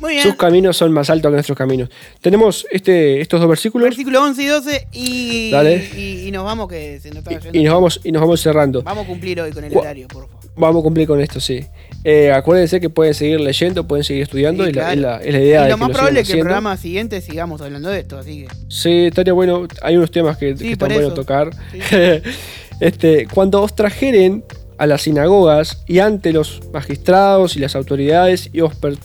Muy 0.00 0.12
bien. 0.14 0.22
Sus 0.22 0.34
caminos 0.36 0.76
son 0.76 0.92
más 0.92 1.10
altos 1.10 1.30
que 1.30 1.34
nuestros 1.34 1.56
caminos. 1.58 1.88
Tenemos 2.20 2.66
este, 2.70 3.20
estos 3.20 3.38
dos 3.40 3.48
versículos 3.48 3.84
Versículo 3.88 4.22
11 4.24 4.42
y 4.42 4.46
12 4.46 4.86
y, 4.92 5.50
Dale. 5.50 5.88
y, 5.96 6.26
y 6.26 6.30
nos 6.30 6.44
vamos 6.44 6.68
que 6.68 6.98
se 7.00 7.10
nos 7.10 7.18
está 7.18 7.30
yendo. 7.38 7.50
y, 7.58 7.60
y 7.60 7.64
nos 7.64 7.74
vamos, 7.74 8.00
y 8.04 8.12
nos 8.12 8.20
vamos 8.22 8.40
cerrando. 8.40 8.82
Vamos 8.82 9.04
a 9.04 9.06
cumplir 9.08 9.40
hoy 9.40 9.50
con 9.52 9.62
el 9.64 9.76
horario, 9.76 10.08
por 10.08 10.26
favor. 10.28 10.40
Vamos 10.56 10.80
a 10.80 10.82
cumplir 10.82 11.06
con 11.06 11.20
esto, 11.20 11.38
sí. 11.40 11.60
Eh, 12.02 12.32
acuérdense 12.32 12.80
que 12.80 12.90
pueden 12.90 13.14
seguir 13.14 13.40
leyendo, 13.40 13.86
pueden 13.86 14.04
seguir 14.04 14.22
estudiando, 14.24 14.64
Sí, 14.64 14.70
y 14.70 14.72
la, 14.72 14.92
es 14.92 14.98
la- 14.98 15.16
es 15.18 15.32
la 15.32 15.40
idea 15.40 15.66
y 15.66 15.70
lo 15.70 15.78
más 15.78 15.90
probable 15.90 16.20
es 16.20 16.26
que 16.28 16.34
el 16.34 16.40
programa 16.40 16.76
siguiente 16.76 17.20
sigamos 17.20 17.60
hablando 17.60 17.88
de 17.90 18.00
esto, 18.00 18.18
así 18.18 18.42
que. 18.44 18.48
Sí, 18.68 19.06
estaría 19.06 19.32
bueno. 19.32 19.68
Hay 19.82 19.96
unos 19.96 20.10
temas 20.10 20.36
que, 20.38 20.56
Sí, 20.56 20.64
que 20.64 20.72
están 20.72 20.92
buenos 20.92 21.14
tocar. 21.14 21.50
Sí. 21.72 21.78
este, 22.80 23.26
cuando 23.32 23.62
os 23.62 23.74
trajeren 23.74 24.44
a 24.78 24.86
las 24.86 25.02
sinagogas 25.02 25.82
y 25.86 25.98
ante 25.98 26.32
los 26.32 26.60
magistrados 26.72 27.56
y 27.56 27.60
las 27.60 27.76
autoridades 27.76 28.48
y 28.52 28.60
os, 28.62 28.74
per- 28.74 28.96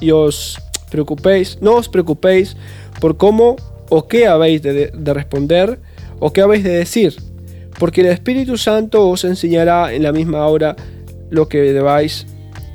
y 0.00 0.10
os 0.10 0.58
preocupéis, 0.90 1.58
no 1.60 1.74
os 1.74 1.88
preocupéis 1.88 2.56
por 3.00 3.16
cómo 3.16 3.56
o 3.88 4.06
qué 4.08 4.26
habéis 4.26 4.62
de, 4.62 4.90
de 4.92 5.14
responder 5.14 5.78
o 6.18 6.32
qué 6.32 6.40
habéis 6.42 6.64
de 6.64 6.70
decir, 6.70 7.14
porque 7.78 8.00
el 8.02 8.06
Espíritu 8.08 8.56
Santo 8.56 9.08
os 9.08 9.24
enseñará 9.24 9.92
en 9.92 10.02
la 10.02 10.12
misma 10.12 10.46
hora 10.46 10.74
lo 11.30 11.48
que 11.48 11.58
debáis 11.72 12.26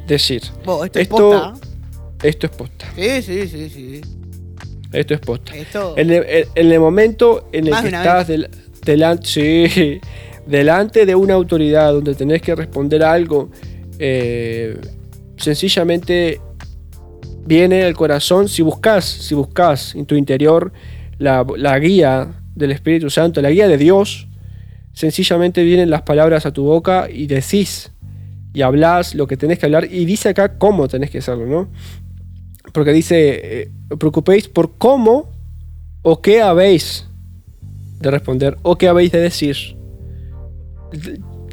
decir. 0.08 0.42
Esto, 0.44 0.86
Esto- 0.86 1.00
es 1.00 1.08
posta. 1.08 1.54
Esto 2.24 2.46
es 2.48 2.52
posta. 2.52 2.86
Sí, 2.96 3.22
sí, 3.24 3.48
sí, 3.48 3.70
sí. 3.70 4.02
Esto 4.94 5.14
es 5.14 5.20
posta. 5.22 5.56
Esto. 5.56 5.94
En 5.98 6.12
el, 6.12 6.24
en- 6.28 6.46
en 6.54 6.72
el 6.72 6.80
momento 6.80 7.48
en 7.52 7.66
el 7.66 7.72
Más 7.72 7.82
que 7.82 7.88
estás 7.88 8.28
del- 8.28 8.50
delante, 8.86 9.26
sí, 9.28 10.00
delante 10.46 11.06
de 11.06 11.16
una 11.16 11.34
autoridad 11.34 11.94
donde 11.94 12.14
tenés 12.14 12.42
que 12.42 12.54
responder 12.56 13.04
algo, 13.04 13.50
eh, 13.98 14.78
sencillamente 15.38 16.40
viene 17.52 17.86
el 17.86 17.95
corazón. 17.95 18.47
Si 18.47 18.62
buscas, 18.62 19.04
si 19.04 19.36
buscas 19.36 19.93
en 19.95 20.06
tu 20.06 20.16
interior 20.16 20.72
la, 21.18 21.45
la 21.58 21.78
guía 21.80 22.30
del 22.56 22.72
Espíritu 22.72 23.10
Santo, 23.10 23.41
la 23.41 23.52
guía 23.52 23.68
de 23.68 23.78
Dios, 23.78 24.30
sencillamente 24.93 25.62
vienen 25.64 25.89
las 25.89 26.04
palabras 26.04 26.45
a 26.45 26.54
tu 26.54 26.64
boca 26.64 27.10
y 27.12 27.28
decís 27.28 27.91
y 28.54 28.62
hablas 28.62 29.16
lo 29.16 29.28
que 29.28 29.36
tenés 29.36 29.60
que 29.60 29.66
hablar 29.66 29.86
y 29.91 30.06
dice 30.06 30.30
acá 30.30 30.58
cómo 30.58 30.88
tenés 30.88 31.10
que 31.10 31.18
hacerlo, 31.18 31.45
¿no? 31.45 31.70
Porque 32.72 32.93
dice, 32.93 33.18
eh, 33.64 33.72
preocupéis 33.99 34.47
por 34.47 34.78
cómo 34.78 35.30
o 36.04 36.22
qué 36.22 36.41
habéis 36.41 37.08
de 37.99 38.12
responder 38.12 38.58
o 38.64 38.78
qué 38.78 38.88
habéis 38.88 39.12
de 39.12 39.20
decir. 39.20 39.58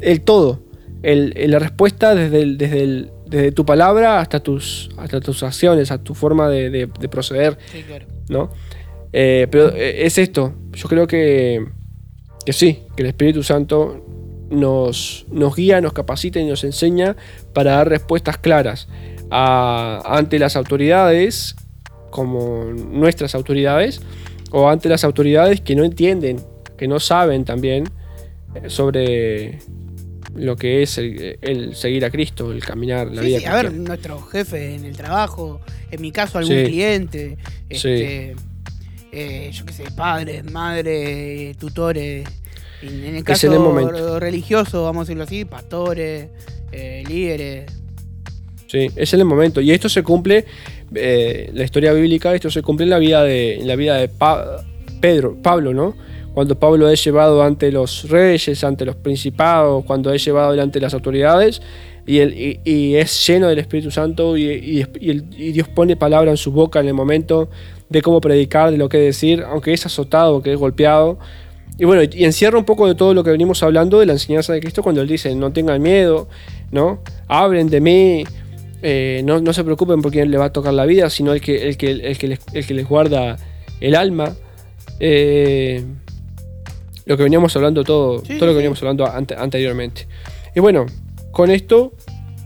El, 0.01 0.21
todo, 0.21 0.61
el- 1.03 1.33
la 1.51 1.59
respuesta 1.59 2.15
desde, 2.15 2.41
el- 2.83 3.11
desde 3.29 3.51
tu 3.51 3.63
palabra 3.65 4.19
hasta 4.19 4.39
tus, 4.41 4.89
hasta 4.97 5.19
tus 5.19 5.43
acciones, 5.43 5.91
a 5.91 5.97
tu 6.03 6.13
forma 6.15 6.49
de, 6.49 6.69
de- 6.69 6.87
de 6.87 7.09
proceder, 7.09 7.57
Sí, 7.71 7.83
claro. 7.83 8.05
¿no? 8.27 8.49
Eh, 9.13 9.47
pero 9.51 9.69
eh, 9.75 10.05
es 10.05 10.17
esto, 10.17 10.53
yo 10.73 10.87
creo 10.89 11.07
que, 11.07 11.65
que 12.45 12.53
sí, 12.53 12.83
que 12.95 13.03
el 13.03 13.07
Espíritu 13.09 13.43
Santo 13.43 14.05
nos, 14.49 15.25
nos 15.31 15.55
guía, 15.55 15.79
nos 15.81 15.93
capacita 15.93 16.39
y 16.39 16.45
nos 16.45 16.63
enseña 16.63 17.15
para 17.53 17.71
dar 17.73 17.89
respuestas 17.89 18.37
claras 18.37 18.87
a- 19.29 20.01
ante 20.05 20.39
las 20.39 20.55
autoridades, 20.55 21.55
como 22.09 22.63
nuestras 22.65 23.35
autoridades, 23.35 24.01
o 24.51 24.67
ante 24.69 24.89
las 24.89 25.03
autoridades 25.03 25.61
que 25.61 25.75
no 25.75 25.83
entienden, 25.83 26.39
que 26.77 26.87
no 26.87 26.99
saben 26.99 27.45
también 27.45 27.83
sobre 28.67 29.59
lo 30.39 30.55
que 30.55 30.81
es 30.83 30.97
el, 30.97 31.37
el 31.41 31.75
seguir 31.75 32.05
a 32.05 32.09
Cristo, 32.09 32.51
el 32.51 32.63
caminar, 32.63 33.07
la 33.11 33.21
Sí, 33.21 33.27
vida 33.29 33.39
sí, 33.39 33.45
a 33.45 33.53
ver, 33.53 33.65
cristiana. 33.67 33.87
nuestro 33.87 34.21
jefe 34.21 34.75
en 34.75 34.85
el 34.85 34.95
trabajo, 34.97 35.61
en 35.91 36.01
mi 36.01 36.11
caso 36.11 36.37
algún 36.37 36.55
Sí. 36.57 36.63
cliente, 36.65 37.37
este, 37.69 38.35
eh, 39.11 39.49
yo 39.51 39.65
qué 39.65 39.73
sé, 39.73 39.83
padres, 39.95 40.43
madres, 40.51 41.57
tutores, 41.57 42.27
en, 42.81 43.03
en 43.05 43.15
el 43.15 43.23
caso 43.23 43.47
en 43.47 43.53
el 43.53 43.59
momento. 43.59 44.19
religioso, 44.19 44.83
vamos 44.83 45.01
a 45.01 45.03
decirlo 45.05 45.23
así, 45.23 45.45
pastores, 45.45 46.27
eh, 46.71 47.03
líderes. 47.07 47.71
Sí, 48.67 48.87
es 48.95 49.13
el 49.13 49.25
momento. 49.25 49.61
Y 49.61 49.71
esto 49.71 49.89
se 49.89 50.03
cumple, 50.03 50.45
eh, 50.93 51.49
la 51.53 51.63
historia 51.63 51.91
bíblica, 51.91 52.35
esto 52.35 52.51
se 52.51 52.61
cumple 52.61 52.83
en 52.83 52.91
la 52.91 52.99
vida 52.99 53.23
de, 53.23 53.55
en 53.55 53.67
la 53.67 53.75
vida 53.75 53.95
de 53.97 54.07
Pa- 54.09 54.63
Pedro, 55.01 55.35
Pablo, 55.41 55.73
¿no? 55.73 55.95
Cuando 56.33 56.57
Pablo 56.57 56.89
es 56.89 57.03
llevado 57.03 57.41
ante 57.43 57.71
los 57.71 58.07
reyes, 58.09 58.63
ante 58.63 58.85
los 58.85 58.95
principados, 58.95 59.83
cuando 59.85 60.13
es 60.13 60.23
llevado 60.23 60.51
delante 60.51 60.79
de 60.79 60.83
las 60.83 60.93
autoridades, 60.93 61.61
y, 62.05 62.19
el- 62.19 62.59
y- 62.63 62.95
es 62.95 63.27
lleno 63.27 63.47
del 63.47 63.59
Espíritu 63.59 63.91
Santo, 63.91 64.37
y 64.37 64.83
Dios 65.51 65.67
pone 65.67 65.95
palabra 65.95 66.31
en 66.31 66.37
su 66.37 66.51
boca 66.51 66.79
en 66.79 66.87
el 66.87 66.93
momento 66.93 67.49
de 67.89 68.01
cómo 68.01 68.21
predicar, 68.21 68.71
de 68.71 68.77
lo 68.77 68.87
que 68.89 68.97
decir, 68.99 69.43
aunque 69.47 69.73
es 69.73 69.85
azotado, 69.85 70.41
que 70.41 70.53
es 70.53 70.59
golpeado. 70.59 71.19
Y 71.77 71.85
bueno, 71.85 72.01
y 72.03 72.23
encierra 72.25 72.57
un 72.57 72.65
poco 72.65 72.87
de 72.87 72.95
todo 72.95 73.13
lo 73.13 73.23
que 73.23 73.31
venimos 73.31 73.63
hablando 73.63 73.99
de 73.99 74.05
la 74.05 74.13
enseñanza 74.13 74.53
de 74.53 74.59
Cristo 74.59 74.83
cuando 74.83 75.01
Él 75.01 75.07
dice, 75.07 75.33
no 75.35 75.51
tengan 75.53 75.81
miedo, 75.81 76.27
¿no? 76.71 77.01
Hablen 77.27 77.69
de 77.69 77.79
mí, 77.81 78.23
eh, 78.81 79.21
no, 79.23 79.39
no 79.41 79.53
se 79.53 79.63
preocupen 79.63 80.01
por 80.01 80.11
quién 80.11 80.29
le 80.29 80.37
va 80.37 80.45
a 80.45 80.53
tocar 80.53 80.73
la 80.73 80.85
vida, 80.85 81.09
sino 81.09 81.33
el 81.33 81.41
que, 81.41 81.67
el 81.69 81.77
que, 81.77 81.91
el 81.91 82.17
que, 82.17 82.27
les, 82.27 82.39
el 82.53 82.65
que 82.65 82.73
les 82.73 82.87
guarda 82.87 83.37
el 83.81 83.95
alma. 83.95 84.35
Eh, 84.99 85.83
lo 87.09 87.17
que 87.17 87.23
veníamos 87.23 87.53
hablando 87.57 87.83
todo, 87.83 88.23
Sí, 88.23 88.35
todo 88.37 88.45
lo 88.45 88.51
que 88.53 88.57
veníamos 88.57 88.79
hablando 88.81 89.05
ante- 89.05 89.35
anteriormente. 89.35 90.07
Y 90.55 90.59
bueno, 90.61 90.85
con 91.31 91.51
esto, 91.51 91.91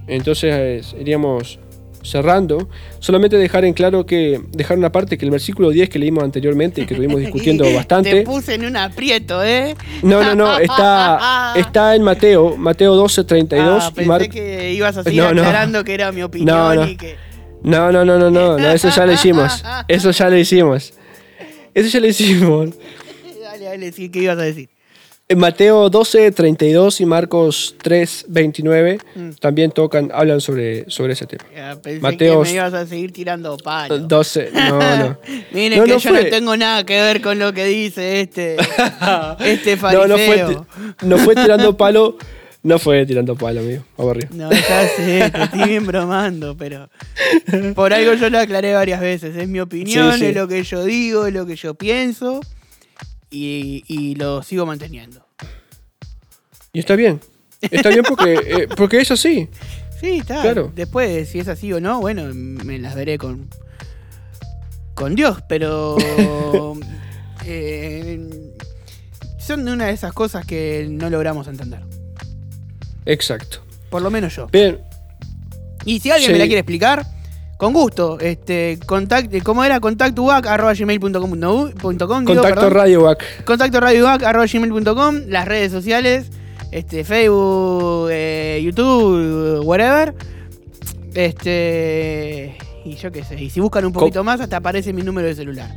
entonces 0.07 0.95
iríamos 0.99 1.59
cerrando. 2.01 2.67
Solamente 2.99 3.37
dejar 3.37 3.63
en 3.65 3.73
claro 3.73 4.05
que, 4.05 4.41
dejar 4.51 4.77
una 4.77 4.91
parte 4.91 5.17
que 5.17 5.23
el 5.25 5.31
versículo 5.31 5.69
10 5.69 5.89
que 5.89 5.99
leímos 5.99 6.23
anteriormente 6.23 6.81
y 6.81 6.85
que 6.85 6.93
estuvimos 6.95 7.19
discutiendo 7.21 7.63
Te 7.63 7.73
bastante. 7.75 8.21
puse 8.23 8.55
en 8.55 8.65
un 8.65 8.75
aprieto, 8.77 9.43
¿eh? 9.43 9.75
No, 10.01 10.21
no, 10.23 10.33
no, 10.35 10.57
está, 10.59 11.53
está 11.57 11.95
en 11.95 12.03
Mateo, 12.03 12.57
Mateo 12.57 12.95
12, 12.95 13.23
32 13.25 13.83
Ah, 13.83 13.89
y 13.89 13.93
pensé 13.95 14.07
Mar- 14.09 14.29
que 14.29 14.73
ibas 14.73 14.97
a 14.97 15.03
seguir 15.03 15.21
No, 15.23 15.33
no. 15.33 15.41
aclarando 15.43 15.83
que 15.83 15.93
era 15.93 16.11
mi 16.11 16.23
opinión 16.23 16.47
No, 16.57 16.75
no. 16.75 16.87
y 16.87 16.95
que. 16.97 17.15
No, 17.63 17.91
no, 17.93 18.03
no, 18.03 18.17
no, 18.19 18.29
no, 18.29 18.57
no, 18.57 18.69
eso 18.71 18.89
ya 18.89 19.05
lo 19.05 19.13
hicimos. 19.13 19.63
Eso 19.87 20.11
ya 20.11 20.29
lo 20.29 20.37
hicimos. 20.37 20.93
Eso 21.73 21.87
ya 21.89 21.99
lo 22.01 22.07
hicimos. 22.07 22.69
Dale, 23.73 23.85
dale, 23.85 23.91
sí, 23.91 24.09
¿qué 24.09 24.19
ibas 24.19 24.37
a 24.37 24.41
decir? 24.43 24.69
En 25.29 25.39
Mateo 25.39 25.89
12, 25.89 26.31
32 26.31 26.99
y 27.01 27.05
Marcos 27.05 27.75
3, 27.81 28.25
29 28.27 28.99
Mm. 29.15 29.29
también 29.39 29.71
tocan, 29.71 30.11
hablan 30.13 30.41
sobre, 30.41 30.87
sobre 30.91 31.13
ese 31.13 31.25
tema. 31.25 31.45
Ya, 31.55 31.81
pensé 31.81 32.01
Mateo- 32.01 32.43
que 32.43 32.49
me 32.49 32.55
ibas 32.55 32.73
a 32.73 32.85
seguir 32.85 33.13
tirando 33.13 33.57
palos. 33.57 34.07
12, 34.07 34.51
no, 34.53 34.79
no. 34.99 35.17
Miren 35.53 35.79
No, 35.79 35.85
que 35.85 35.91
no 35.93 35.97
yo 35.97 36.09
fue- 36.11 36.23
no 36.25 36.29
tengo 36.29 36.57
nada 36.57 36.85
que 36.85 37.01
ver 37.01 37.21
con 37.21 37.39
lo 37.39 37.53
que 37.53 37.65
dice 37.65 38.19
este, 38.21 38.57
este 39.39 39.75
No, 39.77 39.81
fariseo. 39.81 40.07
no 40.07 40.17
fue, 40.17 40.37
ti- 40.37 41.05
no 41.07 41.17
fue 41.17 41.35
tirando 41.35 41.77
palo, 41.77 42.17
no 42.61 42.77
fue 42.77 43.05
tirando 43.05 43.35
palo, 43.35 43.61
amigo. 43.61 43.83
Vamos 43.97 44.11
arriba. 44.17 44.29
No, 44.33 44.51
ya 44.51 44.87
sé, 44.89 45.31
te 45.31 45.43
estoy 45.43 45.69
bien 45.69 45.85
bromando, 45.87 46.55
pero 46.57 46.89
por 47.75 47.93
algo 47.93 48.13
yo 48.13 48.29
lo 48.29 48.39
aclaré 48.39 48.73
varias 48.73 48.99
veces. 48.99 49.35
Es 49.37 49.47
mi 49.47 49.61
opinión, 49.61 50.13
Sí, 50.13 50.19
sí. 50.19 50.25
es 50.27 50.35
lo 50.35 50.47
que 50.49 50.63
yo 50.63 50.83
digo, 50.83 51.25
es 51.27 51.33
lo 51.33 51.45
que 51.45 51.55
yo 51.55 51.73
pienso 51.75 52.41
y, 53.33 53.83
y 53.87 54.15
lo 54.15 54.43
sigo 54.43 54.65
manteniendo. 54.65 55.25
Y 56.71 56.79
está 56.79 56.95
bien. 56.95 57.19
Está 57.61 57.89
bien 57.89 58.03
porque, 58.07 58.33
eh, 58.45 58.67
porque 58.75 58.99
es 59.01 59.11
así. 59.11 59.47
Sí, 59.99 60.17
está. 60.19 60.41
Claro. 60.41 60.71
Después, 60.75 61.29
si 61.29 61.39
es 61.39 61.47
así 61.47 61.71
o 61.73 61.79
no, 61.79 61.99
bueno, 62.01 62.33
me 62.33 62.77
las 62.79 62.93
veré 62.95 63.17
con, 63.17 63.47
con 64.95 65.15
Dios, 65.15 65.37
pero 65.47 65.95
eh, 67.45 68.19
son 69.39 69.67
una 69.67 69.85
de 69.87 69.93
esas 69.93 70.13
cosas 70.13 70.45
que 70.45 70.87
no 70.89 71.09
logramos 71.09 71.47
entender. 71.47 71.81
Exacto. 73.05 73.59
Por 73.89 74.01
lo 74.01 74.09
menos 74.09 74.35
yo. 74.35 74.47
Bien, 74.47 74.79
Y 75.85 75.99
si 75.99 76.09
alguien 76.11 76.29
Sí. 76.29 76.33
me 76.33 76.39
la 76.39 76.45
quiere 76.45 76.59
explicar, 76.61 77.05
con 77.63 77.73
gusto. 77.73 78.19
Este, 78.19 78.77
contact, 78.85 79.31
¿Cómo 79.41 79.63
era? 79.63 79.79
No, 79.79 79.95
contacto 82.25 82.55
perdón. 82.55 82.73
Radio 82.73 83.03
Back. 83.03 83.45
Contacto 83.45 83.79
radioback.gmail.com, 83.79 85.21
las 85.27 85.47
redes 85.47 85.71
sociales, 85.71 86.27
este, 86.71 87.05
Facebook, 87.05 88.09
eh, 88.11 88.61
YouTube, 88.63 89.61
whatever. 89.63 90.13
Este. 91.13 92.57
Y 92.83 92.95
yo 92.95 93.13
qué 93.13 93.23
sé. 93.23 93.41
Y 93.41 93.49
si 93.49 93.61
buscan 93.61 93.85
un 93.85 93.93
poquito 93.93 94.25
más, 94.25 94.41
hasta 94.41 94.57
aparece 94.57 94.91
mi 94.91 95.01
número 95.01 95.29
de 95.29 95.35
celular. 95.35 95.69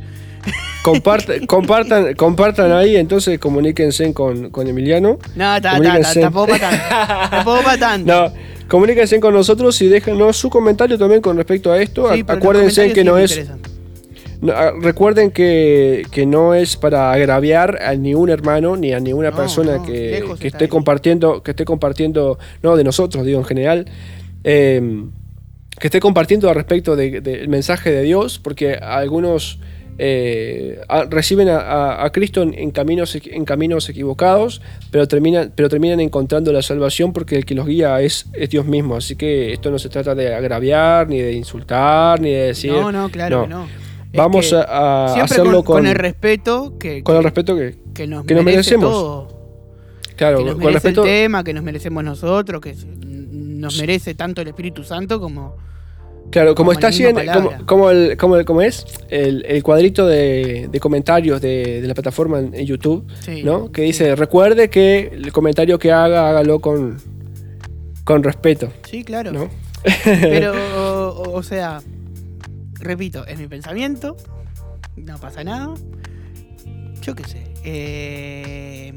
Comparte- 0.83 1.45
compartan, 1.47 2.15
compartan 2.15 2.73
ahí, 2.73 2.97
entonces 2.97 3.39
comuníquense 3.39 4.13
con, 4.13 4.49
con 4.49 4.67
Emiliano. 4.67 5.19
No, 5.35 5.61
tampoco 5.61 6.47
para 6.47 6.69
tanto. 6.69 7.29
Tampoco 7.31 7.63
para 7.63 7.77
tanto. 7.77 8.13
No, 8.13 8.33
Comuníquense 8.67 9.19
con 9.19 9.33
nosotros 9.33 9.81
y 9.81 9.87
déjenos 9.87 10.37
su 10.37 10.49
comentario 10.49 10.97
también 10.97 11.21
con 11.21 11.37
respecto 11.37 11.71
a 11.71 11.81
esto. 11.81 12.13
Sí, 12.13 12.23
Acuérdense 12.27 12.91
que 12.93 13.03
no 13.03 13.17
es. 13.17 13.49
no, 14.41 14.51
ah, 14.53 14.73
recuerden 14.81 15.31
que, 15.31 16.05
que 16.11 16.25
no 16.25 16.53
es 16.53 16.75
para 16.75 17.11
agraviar 17.11 17.81
a 17.81 17.95
ningún 17.95 18.29
hermano 18.29 18.75
ni 18.75 18.93
a 18.93 18.99
ninguna 18.99 19.31
No, 19.31 19.37
persona 19.37 19.77
no, 19.77 19.83
que, 19.85 20.23
que 20.39 20.47
esté 20.47 20.67
compartiendo, 20.67 21.41
que 21.43 21.51
esté 21.51 21.65
compartiendo, 21.65 22.37
no 22.61 22.75
de 22.75 22.83
nosotros, 22.83 23.25
digo 23.25 23.39
en 23.39 23.45
general, 23.45 23.85
eh, 24.43 25.03
que 25.79 25.87
esté 25.87 25.99
compartiendo 25.99 26.49
al 26.49 26.55
respecto 26.55 26.95
de- 26.95 27.21
del 27.21 27.47
mensaje 27.49 27.91
de 27.91 28.01
Dios, 28.03 28.39
porque 28.39 28.73
algunos 28.75 29.59
eh, 29.99 30.79
a- 30.87 31.05
reciben 31.05 31.49
a, 31.49 31.57
a- 31.57 32.05
a 32.05 32.11
Cristo 32.11 32.41
en, 32.43 32.53
en 32.53 32.71
caminos, 32.71 33.17
en 33.23 33.45
caminos 33.45 33.89
equivocados, 33.89 34.61
pero 34.91 35.07
terminan, 35.07 35.51
pero 35.55 35.69
terminan 35.69 35.99
encontrando 35.99 36.51
la 36.53 36.61
salvación 36.61 37.13
porque 37.13 37.35
el 37.37 37.45
que 37.45 37.55
los 37.55 37.65
guía 37.65 37.99
es, 38.01 38.27
es 38.33 38.49
Dios 38.49 38.65
mismo. 38.65 38.95
Así 38.95 39.15
que 39.15 39.53
esto 39.53 39.71
no 39.71 39.79
se 39.79 39.89
trata 39.89 40.13
de 40.15 40.33
agraviar, 40.33 41.07
ni 41.07 41.19
de 41.19 41.33
insultar, 41.33 42.19
ni 42.21 42.31
de 42.31 42.47
decir. 42.47 42.71
No, 42.71 42.91
no, 42.91 43.09
claro 43.09 43.43
que 43.43 43.47
no. 43.47 43.67
Vamos 44.13 44.49
que 44.49 44.55
a, 44.55 45.21
hacerlo 45.23 45.63
con, 45.63 45.85
el 45.85 45.93
respeto 45.95 46.77
que, 46.79 47.03
con 47.03 47.17
el 47.17 47.23
respeto 47.23 47.55
que, 47.55 47.75
que 47.93 48.07
nos, 48.07 48.25
que 48.25 48.33
nos 48.35 48.43
merece 48.43 48.77
merecemos. 48.77 48.91
todo. 48.91 49.27
claro, 50.15 50.37
que 50.39 50.43
nos 50.45 50.53
con 50.53 50.63
merece 50.63 50.73
respeto. 50.87 51.03
el 51.03 51.07
tema, 51.09 51.43
que 51.43 51.53
nos 51.53 51.63
merecemos 51.63 52.03
nosotros, 52.03 52.61
que 52.61 52.73
nos 53.05 53.77
merece 53.79 54.15
tanto 54.15 54.41
el 54.41 54.47
Espíritu 54.47 54.83
Santo 54.83 55.19
como... 55.19 55.57
Claro, 56.29 56.55
como 56.55 56.67
como 56.67 56.71
está 56.73 56.87
haciendo, 56.89 57.21
como, 57.65 57.89
el, 57.89 58.17
como, 58.17 58.35
el- 58.35 58.45
como 58.45 58.61
es 58.61 58.85
el, 59.09 59.45
el 59.45 59.63
cuadrito 59.63 60.05
de, 60.05 60.67
de 60.69 60.79
comentarios 60.79 61.39
de, 61.41 61.81
de 61.81 61.87
la 61.87 61.93
plataforma 61.93 62.39
en, 62.39 62.53
YouTube, 62.65 63.05
Sí, 63.21 63.43
¿no? 63.43 63.71
Que 63.71 63.81
sí. 63.83 63.87
dice, 63.87 64.15
recuerde 64.15 64.69
que 64.69 65.09
el 65.13 65.31
comentario 65.31 65.79
que 65.79 65.91
haga, 65.91 66.29
hágalo 66.29 66.59
con, 66.59 66.97
con 68.03 68.23
respeto, 68.23 68.71
Sí, 68.89 69.03
claro. 69.03 69.31
¿no? 69.31 69.49
Pero, 70.03 70.53
o, 71.21 71.31
o 71.31 71.43
sea, 71.43 71.81
repito, 72.79 73.25
es 73.25 73.39
mi 73.39 73.47
pensamiento, 73.47 74.17
no 74.97 75.17
pasa 75.19 75.43
nada. 75.45 75.73
Yo 77.01 77.15
qué 77.15 77.23
sé. 77.23 77.43
eh, 77.63 78.93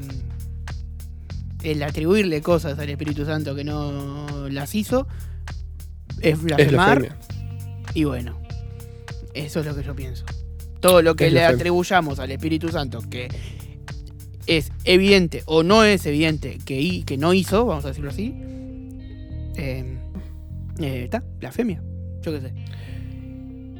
el 1.63 1.83
atribuirle 1.83 2.41
cosas 2.41 2.77
al 2.79 2.89
Espíritu 2.89 3.23
Santo 3.25 3.55
que 3.55 3.63
no 3.63 4.25
las 4.49 4.73
hizo 4.75 5.07
es 6.21 6.41
blasfemar. 6.41 7.17
Y 7.93 8.03
bueno, 8.05 8.37
eso 9.33 9.59
es 9.61 9.65
lo 9.65 9.75
que 9.75 9.83
yo 9.83 9.95
pienso. 9.95 10.25
Todo 10.79 11.01
lo 11.01 11.15
que 11.15 11.27
Es 11.27 11.33
le 11.33 11.39
blasfemia. 11.39 11.59
atribuyamos 11.61 12.19
al 12.19 12.31
Espíritu 12.31 12.69
Santo, 12.69 13.01
que 13.09 13.27
es 14.47 14.71
evidente 14.85 15.43
o 15.45 15.63
no 15.63 15.83
es 15.83 16.05
evidente 16.05 16.57
que, 16.65 17.03
que 17.05 17.17
no 17.17 17.33
hizo, 17.33 17.65
vamos 17.65 17.85
a 17.85 17.89
decirlo 17.89 18.09
así, 18.11 18.33
eh, 19.55 19.97
eh, 20.79 21.03
está, 21.03 21.23
blasfemia. 21.39 21.81
Yo 22.21 22.31
qué 22.33 22.41
sé. 22.41 22.53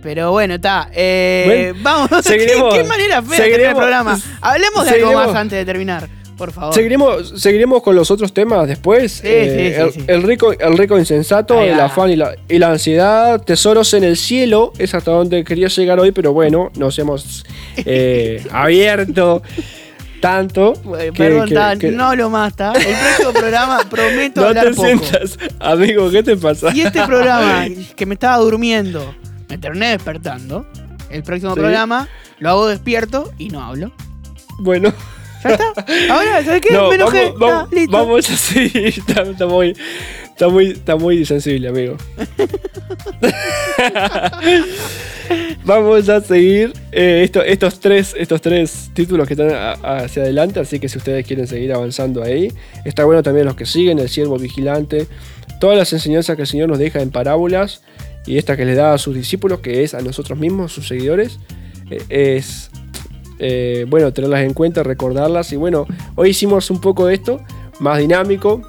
Pero 0.04 0.32
bueno, 0.32 0.56
está. 0.56 0.90
eh, 0.94 1.74
vamos, 1.82 2.10
¿qué- 2.24 2.24
seguiremos- 2.40 2.74
¿qué, 2.76 2.84
manera 2.84 3.22
fea 3.22 3.38
terminar 3.38 3.42
el 3.42 3.52
seguiremos- 3.60 3.78
programa. 3.78 4.20
Hablemos 4.42 4.84
de 4.86 4.90
algo 4.92 5.08
seguiremos- 5.12 5.28
más 5.28 5.36
antes 5.36 5.58
de 5.60 5.66
terminar, 5.66 6.10
por 6.42 6.52
favor. 6.52 6.74
Seguiremos, 6.74 7.34
seguiremos 7.40 7.84
con 7.84 7.96
los 7.96 8.10
otros 8.10 8.34
temas 8.34 8.68
después. 8.68 9.12
Sí, 9.12 9.22
Eh, 9.28 9.74
sí, 9.74 9.76
sí, 9.76 9.82
el, 9.82 9.92
sí. 9.94 10.04
el 10.08 10.24
rico, 10.24 10.52
el 10.52 10.78
rico 10.78 10.98
insensato, 10.98 11.62
el 11.62 11.80
afán 11.80 12.10
y 12.10 12.16
la, 12.16 12.36
y 12.50 12.58
la 12.58 12.72
ansiedad, 12.72 13.42
tesoros 13.44 13.94
en 13.94 14.04
el 14.04 14.18
cielo, 14.18 14.74
es 14.80 14.96
hasta 14.96 15.12
donde 15.12 15.44
quería 15.44 15.68
llegar 15.68 16.00
hoy, 16.00 16.12
pero 16.12 16.34
bueno, 16.34 16.72
nos 16.78 16.98
hemos 16.98 17.46
eh, 17.86 18.44
abierto 18.52 19.44
tanto. 20.20 20.74
Eh, 21.00 21.12
que- 21.14 21.24
Perdón, 21.24 21.50
que- 21.50 21.56
ta, 21.56 21.76
que- 21.78 21.92
no 21.92 22.30
más, 22.30 22.52
está. 22.52 22.74
El 22.74 22.96
próximo 22.96 23.34
programa 23.40 23.80
prometo 23.90 24.42
no 24.42 24.48
hablar 24.48 24.66
te 24.70 24.74
poco. 24.74 24.88
sientas, 24.88 25.38
amigo, 25.60 26.10
¿qué 26.12 26.24
te 26.24 26.38
pasa? 26.38 26.72
Y 26.74 26.82
este 26.82 27.06
programa, 27.06 27.66
que 27.96 28.06
me 28.06 28.14
estaba 28.16 28.38
durmiendo, 28.38 29.14
me 29.50 29.58
terminé 29.58 29.90
despertando. 29.92 30.66
El 31.10 31.24
próximo 31.24 31.54
Sí. 31.54 31.60
programa 31.60 32.08
lo 32.40 32.50
hago 32.50 32.68
despierto 32.68 33.32
y 33.38 33.50
no 33.50 33.62
hablo. 33.64 33.92
Bueno, 34.60 34.94
¿Ya 35.44 35.50
está? 35.52 36.14
Ahora, 36.14 36.44
¿sabes 36.44 36.62
qué? 36.62 36.74
no, 36.74 36.90
me 36.90 36.96
enojé. 36.96 37.34
vamos, 37.38 37.40
vamos, 37.40 37.64
Está, 37.64 37.76
listo. 37.76 37.92
vamos 37.98 38.30
así. 38.30 38.72
Está, 38.76 39.22
está 39.24 39.48
muy, 39.48 39.76
está, 40.30 40.48
muy, 40.50 40.68
está 40.72 40.96
muy 40.96 41.26
sensible, 41.26 41.68
amigo. 41.70 41.98
vamos 45.64 46.10
a 46.10 46.22
seguir 46.22 46.74
eh, 46.92 47.22
esto- 47.24 47.44
estos, 47.44 47.80
tres, 47.80 48.16
estos 48.18 48.42
tres 48.42 48.90
títulos 48.94 49.28
que 49.28 49.34
están 49.34 49.52
a- 49.52 49.74
hacia 50.04 50.24
adelante, 50.24 50.60
así 50.60 50.80
que 50.80 50.90
si 50.90 50.98
ustedes 50.98 51.26
quieren 51.26 51.48
seguir 51.48 51.74
avanzando 51.74 52.24
ahí, 52.24 52.52
está 52.86 53.06
bueno 53.06 53.24
también 53.24 53.46
los 53.46 53.56
que 53.56 53.66
siguen, 53.66 54.00
el 54.00 54.10
siervo 54.10 54.38
vigilante, 54.38 55.08
todas 55.60 55.78
las 55.78 55.92
enseñanzas 55.94 56.36
que 56.36 56.44
el 56.44 56.48
Señor 56.48 56.70
nos 56.70 56.80
deja 56.80 57.02
en 57.02 57.12
parábolas 57.12 57.82
y 58.26 58.38
esta 58.38 58.58
que 58.58 58.66
le 58.66 58.76
da 58.76 58.94
a 58.94 58.98
sus 58.98 59.16
discípulos, 59.16 59.60
que 59.62 59.84
es 59.84 59.94
a 59.94 60.02
nosotros 60.02 60.38
mismos, 60.38 60.74
sus 60.74 60.88
seguidores, 60.88 61.40
eh, 61.90 62.02
es 62.10 62.71
eh, 63.44 63.86
bueno, 63.90 64.14
tenerlas 64.14 64.42
en 64.44 64.54
cuenta, 64.54 64.84
recordarlas. 64.84 65.52
Y 65.52 65.56
bueno, 65.56 65.88
hoy 66.16 66.30
hicimos 66.30 66.70
un 66.70 66.80
poco 66.80 67.08
de 67.08 67.16
esto, 67.16 67.42
más 67.80 67.98
dinámico, 67.98 68.62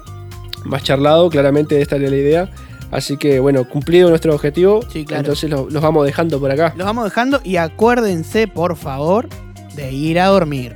más 0.65 0.81
charlado, 0.83 1.29
claramente 1.29 1.79
esta 1.79 1.95
era 1.97 2.09
la 2.09 2.15
idea. 2.15 2.49
Así 2.91 3.17
que 3.17 3.39
bueno, 3.39 3.67
cumplido 3.69 4.09
nuestro 4.09 4.33
objetivo, 4.35 4.81
Sí, 4.91 5.05
claro. 5.05 5.21
entonces 5.21 5.49
lo- 5.49 5.69
los 5.69 5.81
vamos 5.81 6.05
dejando 6.05 6.39
por 6.39 6.51
acá. 6.51 6.73
Los 6.75 6.85
vamos 6.85 7.05
dejando 7.05 7.39
y 7.43 7.55
acuérdense, 7.57 8.47
por 8.47 8.75
favor, 8.75 9.27
de 9.75 9.91
ir 9.91 10.19
a 10.19 10.27
dormir. 10.27 10.75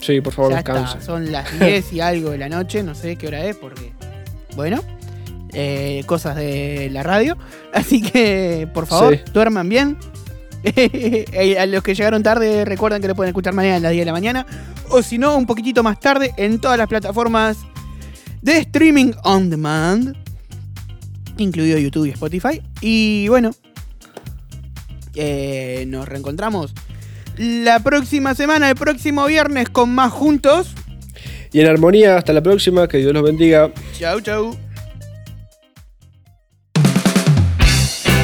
Sí, 0.00 0.20
por 0.20 0.32
favor, 0.32 0.54
descansen. 0.54 1.02
son 1.02 1.32
las 1.32 1.46
10 1.60 1.92
y 1.92 2.00
algo 2.00 2.30
de 2.30 2.38
la 2.38 2.48
noche, 2.48 2.82
no 2.84 2.94
sé 2.94 3.16
qué 3.16 3.26
hora 3.28 3.44
es, 3.44 3.56
porque. 3.56 3.92
Bueno, 4.56 4.80
eh, 5.52 6.02
cosas 6.06 6.34
de 6.36 6.88
la 6.92 7.02
radio. 7.04 7.36
Así 7.72 8.02
que, 8.02 8.68
por 8.74 8.86
favor, 8.86 9.14
Sí. 9.16 9.22
duerman 9.32 9.68
bien. 9.68 9.96
A 11.58 11.66
los 11.66 11.82
que 11.82 11.94
llegaron 11.94 12.22
tarde, 12.22 12.64
recuerden 12.64 13.00
que 13.00 13.08
lo 13.08 13.14
pueden 13.14 13.28
escuchar 13.28 13.54
mañana 13.54 13.76
a 13.76 13.80
las 13.80 13.92
10 13.92 14.02
de 14.02 14.06
la 14.06 14.12
mañana. 14.12 14.46
O 14.90 15.02
si 15.02 15.18
no, 15.18 15.36
un 15.36 15.46
poquitito 15.46 15.82
más 15.82 16.00
tarde 16.00 16.32
en 16.36 16.58
todas 16.58 16.78
las 16.78 16.88
plataformas 16.88 17.58
de 18.42 18.58
streaming 18.58 19.12
on 19.24 19.50
demand, 19.50 20.16
incluido 21.36 21.78
YouTube 21.78 22.06
y 22.06 22.10
Spotify. 22.10 22.62
Y 22.80 23.28
bueno, 23.28 23.52
eh, 25.14 25.84
nos 25.86 26.08
reencontramos 26.08 26.74
la 27.36 27.80
próxima 27.80 28.34
semana, 28.34 28.68
el 28.68 28.74
próximo 28.74 29.26
viernes, 29.26 29.68
con 29.68 29.94
más 29.94 30.12
juntos. 30.12 30.74
Y 31.52 31.60
en 31.60 31.66
armonía, 31.66 32.16
hasta 32.16 32.32
la 32.32 32.42
próxima, 32.42 32.88
que 32.88 32.98
Dios 32.98 33.12
los 33.12 33.22
bendiga. 33.22 33.72
Chau, 33.96 34.20
chau. 34.20 34.56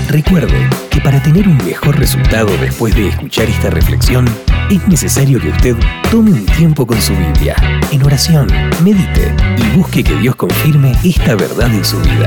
Recuerde 0.09 0.69
que 0.71 0.84
para 1.05 1.23
tener 1.23 1.47
un 1.47 1.59
mejor 1.59 1.99
resultado 1.99 2.57
después 2.57 2.95
de 2.95 3.09
escuchar 3.09 3.47
esta 3.49 3.69
reflexión, 3.69 4.25
es 4.71 4.89
necesario 4.89 5.39
que 5.39 5.51
usted 5.51 5.77
tome 6.11 6.33
un 6.33 6.47
tiempo 6.47 6.87
con 6.87 7.01
su 7.01 7.15
Biblia, 7.15 7.55
en 7.93 8.03
oración, 8.03 8.49
medite 8.83 9.35
y 9.59 9.77
busque 9.77 10.03
que 10.03 10.17
Dios 10.17 10.35
confirme 10.35 10.93
esta 11.05 11.35
verdad 11.35 11.73
en 11.73 11.85
su 11.85 12.01
vida. 12.01 12.27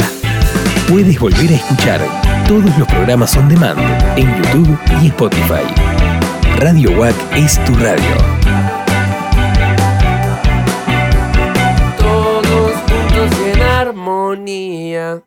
Puedes 0.88 1.19
volver 1.19 1.49
a 1.49 1.55
escuchar 1.55 2.01
todos 2.47 2.78
los 2.78 2.88
programas 2.88 3.36
on 3.36 3.49
demand 3.49 3.80
en 4.15 4.28
YouTube 4.43 4.78
y 5.01 5.07
Spotify. 5.07 5.65
Radio 6.59 6.91
WAC 6.91 7.15
es 7.36 7.63
tu 7.65 7.73
radio. 7.75 8.15
Todos 11.97 12.71
juntos 12.73 13.38
en 13.53 13.61
armonía. 13.61 15.26